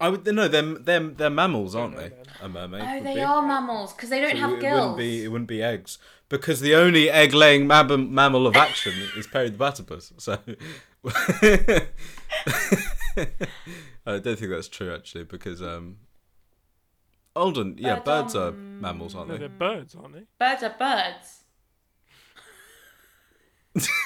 I 0.00 0.08
would 0.08 0.26
no, 0.26 0.48
they're 0.48 0.62
they're, 0.62 1.00
they're 1.00 1.30
mammals, 1.30 1.74
aren't 1.74 1.96
they? 1.96 2.08
then. 2.08 2.24
A 2.42 2.48
mermaid. 2.48 2.82
Oh, 2.84 3.02
they 3.04 3.14
be. 3.14 3.20
are 3.20 3.40
mammals 3.46 3.92
because 3.92 4.10
they 4.10 4.20
don't 4.20 4.32
So 4.32 4.38
have 4.38 4.52
it 4.52 4.60
gills. 4.60 4.80
wouldn't 4.80 4.96
be 4.98 5.24
it 5.24 5.28
wouldn't 5.28 5.48
be 5.48 5.62
eggs 5.62 5.98
because 6.28 6.60
the 6.60 6.74
only 6.74 7.08
egg-laying 7.10 7.66
mam- 7.66 8.12
mammal 8.12 8.46
of 8.46 8.56
action 8.56 8.92
is 9.16 9.26
Perry 9.28 9.50
the 9.50 9.56
platypus. 9.56 10.12
So 10.18 10.38
I 14.06 14.18
don't 14.18 14.38
think 14.38 14.50
that's 14.50 14.68
true 14.68 14.92
actually 14.94 15.24
because 15.24 15.62
um, 15.62 15.98
Alden, 17.36 17.76
yeah, 17.78 17.96
But, 17.96 18.04
birds 18.04 18.36
are 18.36 18.48
um, 18.48 18.80
mammals, 18.80 19.14
aren't 19.14 19.28
No, 19.28 19.34
they? 19.34 19.40
they're 19.40 19.48
birds, 19.48 19.94
aren't 19.94 20.14
they? 20.14 20.24
Birds 20.38 20.62
are 20.62 20.74
birds. 20.78 21.43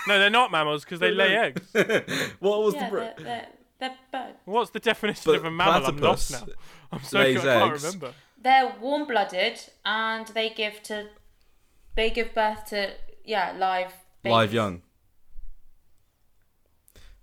No, 0.07 0.19
they're 0.19 0.31
not 0.31 0.51
mammals 0.51 0.85
because 0.85 1.01
they 1.01 1.11
lay 1.23 1.37
eggs. 1.37 1.63
what 2.41 2.63
was 2.63 2.75
yeah, 2.75 2.85
the 2.85 2.91
br- 2.91 2.99
they're, 2.99 3.15
they're, 3.19 3.49
they're 3.79 3.95
birds. 4.11 4.39
What's 4.45 4.71
the 4.71 4.81
definition 4.81 5.23
but 5.27 5.37
of 5.37 5.45
a 5.45 5.51
mammal? 5.51 5.87
I'm 5.87 5.97
lost 5.99 6.31
platypus 6.31 6.49
now. 6.49 6.55
I'm 6.93 7.03
so 7.05 7.19
lays 7.19 7.39
I 7.39 7.43
can't 7.43 7.73
eggs. 7.73 7.85
remember. 7.85 8.13
They're 8.41 8.75
warm-blooded 8.81 9.61
and 9.85 10.27
they 10.29 10.51
give 10.51 10.83
to, 10.85 11.09
they 11.97 12.11
give 12.11 12.35
birth 12.35 12.67
to 12.67 12.93
yeah 13.25 13.55
live 13.59 13.93
live 14.25 14.53
young. 14.55 14.83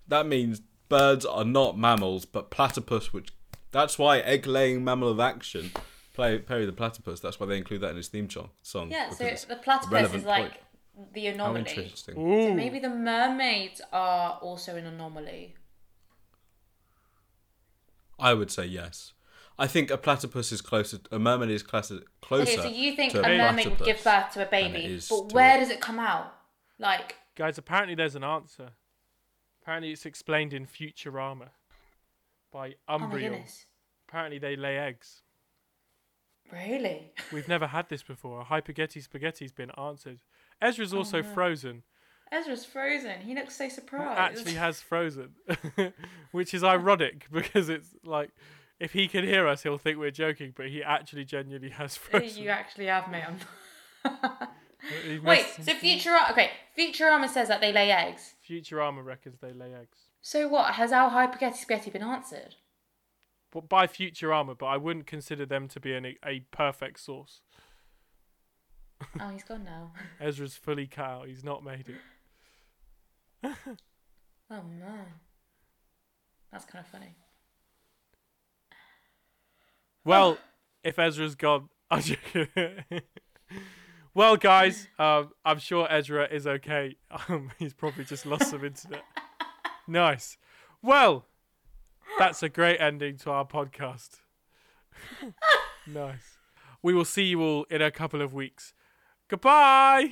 That 0.07 0.27
means 0.27 0.61
birds 0.87 1.25
are 1.25 1.45
not 1.45 1.77
mammals, 1.77 2.25
but 2.25 2.51
platypus, 2.51 3.11
which 3.11 3.29
that's 3.71 3.97
why 3.97 4.19
egg-laying 4.19 4.83
mammal 4.83 5.09
of 5.09 5.19
action, 5.19 5.71
play 6.13 6.37
Perry 6.37 6.65
the 6.65 6.71
platypus. 6.71 7.19
That's 7.19 7.39
why 7.39 7.47
they 7.47 7.57
include 7.57 7.81
that 7.81 7.89
in 7.91 7.97
his 7.97 8.07
theme 8.07 8.29
song. 8.29 8.49
Song. 8.61 8.91
Yeah, 8.91 9.09
so 9.09 9.23
the 9.47 9.55
platypus 9.55 10.13
is 10.13 10.23
like 10.25 10.51
point. 10.51 10.53
The 11.13 11.25
how 11.25 11.33
anomaly. 11.33 11.59
interesting. 11.59 12.15
So 12.15 12.53
maybe 12.53 12.79
the 12.79 12.89
mermaids 12.89 13.81
are 13.91 14.39
also 14.41 14.75
an 14.75 14.85
anomaly. 14.85 15.55
I 18.19 18.33
would 18.33 18.51
say 18.51 18.65
yes. 18.65 19.13
I 19.57 19.67
think 19.67 19.89
a 19.89 19.97
platypus 19.97 20.51
is 20.51 20.61
closer. 20.61 20.99
A 21.11 21.19
mermaid 21.19 21.49
is 21.49 21.63
closer. 21.63 21.99
Closer. 22.21 22.43
Okay, 22.43 22.55
so 22.57 22.67
you 22.67 22.95
think 22.95 23.13
a 23.13 23.19
a 23.19 23.37
mermaid 23.37 23.67
would 23.67 23.79
give 23.85 24.03
birth 24.03 24.31
to 24.33 24.45
a 24.45 24.49
baby, 24.49 24.99
but 25.09 25.31
where 25.33 25.57
a- 25.57 25.59
does 25.59 25.69
it 25.69 25.79
come 25.79 25.99
out? 25.99 26.33
Like, 26.77 27.15
Guys, 27.35 27.57
apparently 27.57 27.95
there's 27.95 28.15
an 28.15 28.23
answer. 28.23 28.71
Apparently 29.61 29.91
it's 29.91 30.05
explained 30.05 30.53
in 30.53 30.65
Futurama 30.65 31.49
by 32.51 32.75
oh 32.87 32.99
my 32.99 33.05
Umbriel. 33.07 33.19
goodness, 33.31 33.65
apparently 34.07 34.39
they 34.39 34.55
lay 34.55 34.77
eggs. 34.77 35.21
really? 36.51 37.13
We've 37.31 37.47
never 37.47 37.67
had 37.67 37.89
this 37.89 38.03
before. 38.03 38.41
A 38.41 38.45
Hypergeti 38.45 39.05
Spaghetti's 39.07 39.51
been 39.51 39.71
answered. 39.71 40.19
Ezra's 40.61 40.93
oh, 40.93 40.97
also 40.97 41.19
Oh, 41.19 41.21
no. 41.21 41.33
frozen. 41.33 41.83
Ezra's 42.31 42.65
frozen. 42.65 43.21
He 43.21 43.35
looks 43.35 43.55
so 43.55 43.69
surprised. 43.69 44.19
Actually 44.19 44.55
has 44.55 44.81
frozen, 44.81 45.35
which 46.31 46.53
is 46.53 46.63
ironic 46.63 47.27
because 47.31 47.69
it's 47.69 47.95
like 48.03 48.31
if 48.79 48.93
he 48.93 49.07
can 49.07 49.23
hear 49.23 49.47
us, 49.47 49.63
he'll 49.63 49.77
think 49.77 49.97
we're 49.97 50.11
joking, 50.11 50.53
but 50.55 50.67
he 50.67 50.83
actually 50.83 51.23
genuinely 51.23 51.69
has 51.69 51.95
frozen. 51.95 52.43
you 52.43 52.49
actually 52.61 52.87
have 52.87 53.09
me 53.09 53.19
on. 53.21 53.39
Wait, 55.23 55.45
so 55.61 55.73
Futurama? 55.73 56.31
Okay, 56.31 56.51
Futurama 56.77 57.29
says 57.29 57.47
that 57.47 57.61
they 57.61 57.71
lay 57.71 57.91
eggs. 57.91 58.35
Futurama 58.47 59.03
reckons 59.03 59.39
they 59.39 59.53
lay 59.53 59.73
eggs. 59.73 59.97
So 60.21 60.47
what? 60.47 60.73
Has 60.75 60.91
our 60.91 61.09
hypergeti 61.11 61.55
spaghetti 61.55 61.91
been 61.91 62.03
answered? 62.03 62.55
But 63.51 63.69
by 63.69 63.87
Futurama, 63.87 64.57
but 64.57 64.65
I 64.65 64.77
wouldn't 64.77 65.07
consider 65.07 65.45
them 65.45 65.67
to 65.69 65.79
be 65.79 65.93
an, 65.93 66.15
a 66.25 66.41
perfect 66.51 66.99
source. 66.99 67.41
oh, 69.19 69.29
he's 69.29 69.43
gone 69.43 69.63
now. 69.63 69.91
Ezra's 70.19 70.55
fully 70.55 70.87
cut 70.87 71.05
out. 71.05 71.27
He's 71.27 71.43
not 71.43 71.63
made 71.63 71.85
it. 71.89 73.51
Oh 74.51 74.61
no, 74.79 74.97
that's 76.51 76.65
kind 76.65 76.85
of 76.85 76.91
funny. 76.91 77.15
Well, 80.03 80.37
if 80.83 80.99
Ezra's 80.99 81.33
gone, 81.33 81.69
I'm 81.89 82.03
well, 84.13 84.37
guys, 84.37 84.87
um, 84.99 85.31
I'm 85.43 85.57
sure 85.57 85.87
Ezra 85.89 86.27
is 86.31 86.45
okay. 86.45 86.95
Um, 87.27 87.51
he's 87.57 87.73
probably 87.73 88.05
just 88.05 88.27
lost 88.27 88.51
some 88.51 88.63
internet. 88.63 89.03
Nice. 89.87 90.37
Well, 90.83 91.25
that's 92.19 92.43
a 92.43 92.49
great 92.49 92.79
ending 92.79 93.17
to 93.17 93.31
our 93.31 93.45
podcast. 93.45 94.19
nice. 95.87 96.37
We 96.83 96.93
will 96.93 97.05
see 97.05 97.23
you 97.23 97.41
all 97.41 97.65
in 97.71 97.81
a 97.81 97.89
couple 97.89 98.21
of 98.21 98.33
weeks. 98.33 98.73
Goodbye. 99.27 100.09